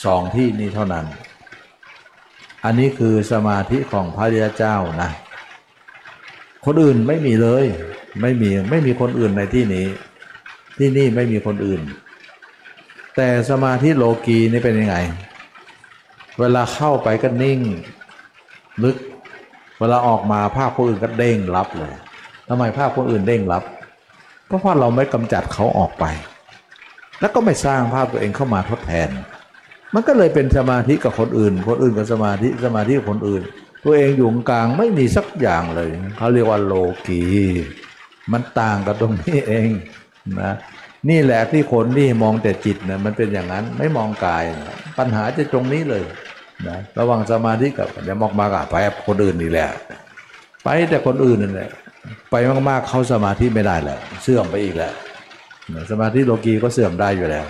[0.05, 1.05] สองที่นี้เท่านั้น
[2.63, 5.11] อันนี้คือสมาธิของพระริยเจ้านะ
[6.65, 7.65] คนอื่นไม่มีเลย
[8.21, 9.85] ไม่มีไม่มีคนอื่นในที่นี้
[10.77, 11.81] ที่นี่ไม่มีคนอื่น
[13.15, 14.95] แต่สมาธิโลกีนี่เป็นยังไง
[16.39, 17.59] เวลาเข้าไปก็นิ่ง
[18.83, 18.97] ลึก
[19.79, 21.93] เวลาออกมาภาพคนอื่นก็เด้งรับเลย
[22.47, 23.63] ทำไมภาพคนอื่นเด้งรับ
[24.45, 26.05] เพราะว่าเราไม่กำจัดเขาออกไป
[27.19, 29.09] แล้วก็ไม่สร้างภาพตัวเองเข้ามาทดแทน
[29.93, 33.43] มันก็เลยเป็นสมาธิกับคนอื่น คนอื่นกับสมาธิสมาธิกับคนอื่น
[33.85, 36.73] ตัวเองอยู่กลางไม่มีสักอย่างเลยเขาเรียกว่าโล
[37.07, 37.23] กี
[38.31, 39.69] มันต่างกันตรงนี้เอง
[40.41, 40.53] นะ
[41.09, 46.03] นี่แหละที่คนที่มองแต่จิตนะมันเป็นอย่างนั้นไม่มองกายนะปัญหาจะตรงนี้เลย
[46.67, 48.75] นะระหว่างสมาธิกับเดี๋ยวมอกมากะไป
[49.07, 49.67] คนอื่นนี่แหละ
[50.63, 51.69] ไปแต่คนอื่นนั่นแหละ
[52.31, 52.35] ไป
[52.69, 54.93] มากๆเข้าสมาธิไม่ได้แหละเสื่อมไปอีกแล้ว
[55.73, 57.45] นะสมาธิโลกีก็เสื่อมได้อยู่แล้ว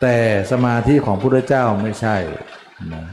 [0.00, 0.16] แต่
[0.52, 2.16] สมาธิของพระพุทธเจ้าไม่ใช่
[2.94, 3.04] นะ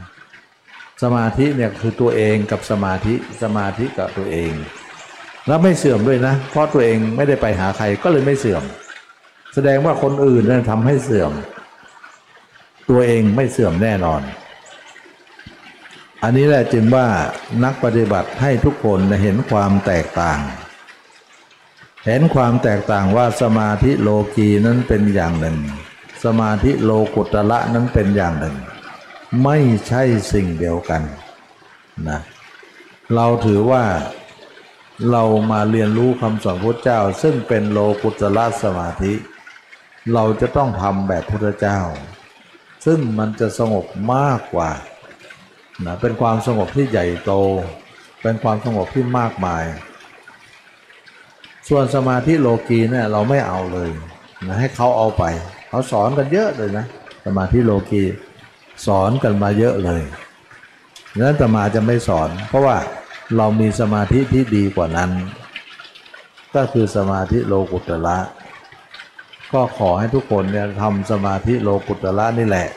[1.02, 4.52] สมาธิเนี่ยคือตัวเองกับสมาธิสมาธิกับตัวเอง
[5.46, 8.62] แล้วไม่เสื่อมด้วยนะ เพราะตัวเองไม่ได้ไปหาใครก็เลยไม่เสื่อม
[9.54, 11.32] แสดงว่าคนอื่นนั่นทำให้เสื่อม
[12.90, 14.22] ตัวเองไม่เสื่อมแน่นอน
[16.22, 17.06] อันนี้แหละจึงว่า
[17.64, 20.40] นักปฏิบัติให้ทุกคนเห็นความแตกต่าง
[22.06, 25.58] เห็นความแตกต่างว่าสมาธิโลกีนั้นเป็นอย่างหนึ่ง
[26.24, 28.56] สมาธิโลกุตละนั้นเป็นอย่างหนึ่ง
[29.44, 29.58] ไม่
[29.88, 31.02] ใช่สิ่งเดียวกัน
[32.08, 32.20] นะ
[33.14, 33.84] เราถือว่า
[35.10, 39.12] เรามาเรียนรู้คำสอนพระเจ้า ซึ่งเป็นโลกุตละสมาธิ
[40.14, 41.78] เราจะต้องทำแบบพระเจ้า
[42.84, 44.70] ซึ่งมันจะสงบมากกว่า
[45.84, 47.32] นะเป็นความสงบที่ใหญ่โต
[48.22, 49.64] เป็นความสงบที่มากมาย
[51.68, 53.88] ส่วนสมาธิโลกีเนี่ยเราไม่เอาเลย
[54.46, 55.24] นะให้เขาเอาไป
[55.68, 56.86] เขาสอนกันเยอะเลยนะ
[57.24, 58.04] สมาธิโลกี
[58.86, 60.02] สอนกันมาเยอะเลย
[61.20, 62.76] นั้นต่มาจะไม่สอน เพราะว่า
[63.36, 65.10] เรามีสมาธิที่ดีกว่านั้น
[66.54, 68.18] ก็คือสมาธิโลกุตละ
[69.52, 72.68] ก็ขอให้ทุกคนเนี่ยทำสมาธิโลกุตระนี่แหละ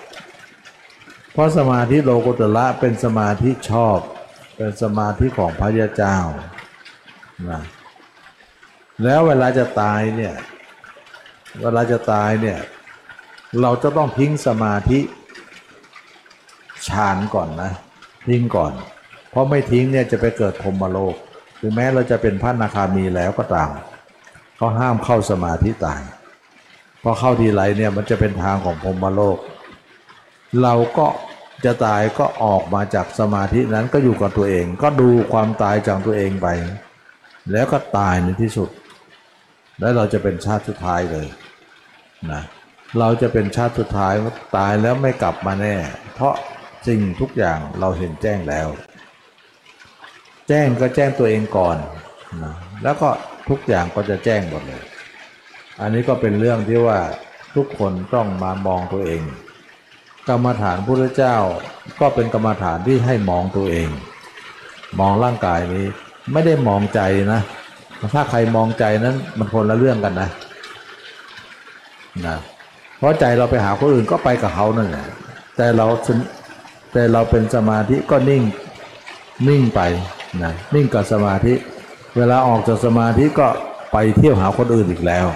[1.33, 3.99] เพราะสมาธิโลกุตระเป็นสมาธิชอบ
[4.57, 6.17] เป็นสมาธิของพระยาเจ้า
[7.49, 7.61] นะ
[9.03, 10.33] แล้วเวลาจะตายเนี่ย
[11.61, 12.59] เวลาจะตายเนี่ย
[13.61, 14.99] เราจะต้องทิ้งสมาธิ
[16.91, 17.71] ฌานก่อนนะ
[18.27, 18.73] ทิ้งก่อน
[19.31, 21.15] เพราะไม่ทิ้งเนี่ยจะไปเกิดพรมโลก
[21.59, 23.69] ถึงแม้เราจะเป็นพระนาคามีแล้วก็ตาม
[24.57, 26.01] เขาห้ามเข้าสมาธิตาย
[27.03, 29.37] พราะเข้าทีไรเนี่ยมันจะเป็นทางของพรมโลก
[30.61, 31.07] เราก็
[31.65, 36.47] จะตายก็ออกมาจากสมาธินั้นก็อยู่กับตัวเอง ก็ดูความตายจากตัวเองไป
[37.51, 38.69] แล้วก็ตายในที่สุด
[39.79, 41.27] แล้วเราจะเป็นชาติสุดท้ายเลย
[42.31, 42.41] นะ
[42.99, 44.13] เราจะเป็นชาติสุดท้าย
[44.57, 45.75] ตายแล้วไม่กลับมาแน่
[46.13, 46.33] เพราะ
[46.87, 48.67] สิ่งทุกอย่างเราเห็นแจ้งแล้ว
[50.47, 51.77] แจ้งก็แจ้งตัวเองก่อน
[52.43, 52.53] นะ
[52.83, 53.09] แล้วก็
[53.49, 54.83] ทุกอย่างก็จะแจ้งหมดเลย
[55.81, 56.99] อันนี้ก็เป็นเรื่องที่ว่า
[57.55, 59.21] ทุกคนต้องมามองตัวเอง
[60.29, 61.37] กรรมฐานพุทธเจ้า
[61.99, 63.89] ก็เป็นกรรมฐานที่ให้มองตัวเอง
[64.99, 65.85] มองร่างกายนี้
[66.33, 67.01] ไม่ได้มองใจ
[67.33, 67.41] นะ
[68.13, 70.29] ถ้าใครมองใจนั้นมันคนละเรื่องกันนะ
[72.27, 72.37] นะ
[72.97, 75.05] เพราะใจเราไปหาคนอื่นก็ไปกับเขานั่นแหละ
[75.57, 75.87] แต่เรา
[76.93, 78.43] แต่เราเป็นสมาธิก็นิ่ง
[79.47, 79.81] นิ่งไป
[80.43, 81.53] นะนิ่งกับสมาธิ
[82.17, 83.47] เวลาออกจากสมาธิก็
[83.91, 85.27] ไปเที่ยวหาคนอื่นอีกแล้ว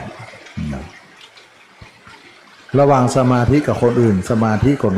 [0.73, 0.83] นะ
[2.79, 4.93] ระหว่างสมาธิกับคนอื่น สมาธิคน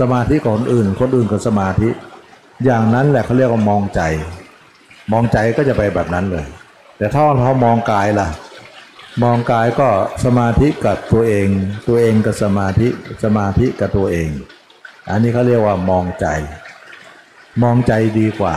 [0.00, 1.88] สมาธิกับคนอื่น คนอื่นกับสมาธิ
[2.64, 4.00] อย่างนั้นแหละเขาเรียกว่ามองใจ
[5.12, 6.44] มองใจก็จะไปแบบนั้นเลย
[6.98, 8.28] แต่ถ้าเรามองกายล่ะ
[9.22, 9.88] มองกายก็
[10.24, 11.46] สมาธิกับตัวเอง
[11.88, 12.88] ตัวเองกับสมาธิ
[13.24, 14.28] สมาธิกับตัวเอง
[15.08, 16.26] อันนี้เขาเรียกว่ามองใจ
[17.62, 18.56] มองใจดีกว่า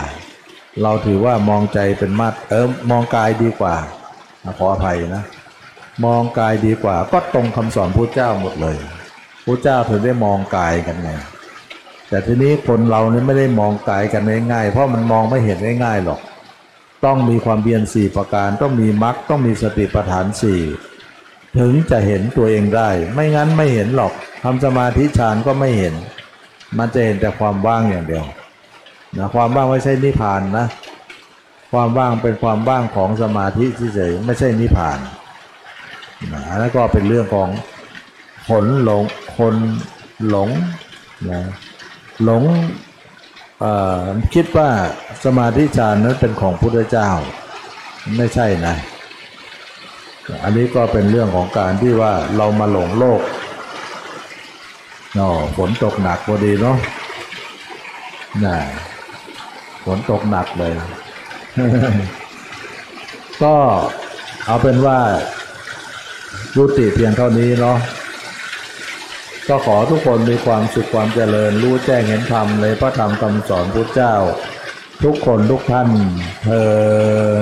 [0.81, 3.75] เราถือว่ามองใจเป็นมาตรเออมองกายดีกว่า
[4.57, 5.23] ขออภัยนะ
[6.05, 8.77] มองกายดีกว่า ก็ตรงคำสอนพระเจ้าหมดเลย
[9.45, 11.09] พระเจ้าถึงได้มองกายกันไง
[12.09, 16.19] แต่ทีนี้คนเราเนี่ยไม่ได้มองกายกันง่ายๆ เพราะมันมองไม่เห็นง่ายๆหรอก
[17.05, 20.61] ต้องมีความเบียนสี่ประการ ต้องมีมรรคต้องมีสติปัฏฐานสี่
[21.59, 24.13] ถึงจะเห็นตัวเองได้ ไม่งั้นไม่เห็นหรอก
[24.43, 25.93] ทำสมาธิฌานก็ไม่เห็น
[26.77, 28.25] มันจะเห็นแต่ความว่างอย่างเดียว
[29.17, 30.67] นะความว่างไม่ใช่นิพพานนะ
[31.71, 34.99] ความว่างเป็นความว่างของสมาธิเฉยไม่ใช่นิพพาน
[36.33, 37.49] นะแล้วก็เป็นเรื่องของ
[38.47, 39.03] ผลหลง
[39.37, 39.55] คน
[40.29, 40.49] หลง
[41.29, 41.41] นะ
[42.23, 42.43] หลง
[44.33, 44.69] คิดว่า
[45.25, 47.09] สมาธิฌานนั้นเป็นของพุทธเจ้า
[48.17, 48.75] ไม่ใช่นะ
[50.43, 53.21] อันนี้ก็เป็นเรื่องของการที่ว่าเรามาหลงโลก
[55.15, 56.77] เนาะฝนตกหนักพอดีเนาะ
[58.45, 58.57] น่ะ
[59.85, 60.73] ฝนตกหนักเลย
[63.43, 63.55] ก็
[64.45, 64.99] เอาเป็นว่า
[66.55, 67.77] ยุติเพียงเท่านี้เนาะ
[69.47, 74.15] ก็ขอทุกคนมีความสุขความเจริญ รู้แจ้งเห็นธรรมในพระธรรมคำสอนพุทธเจ้า
[75.03, 75.89] ทุกคนทุกท่าน
[76.43, 77.39] เทอ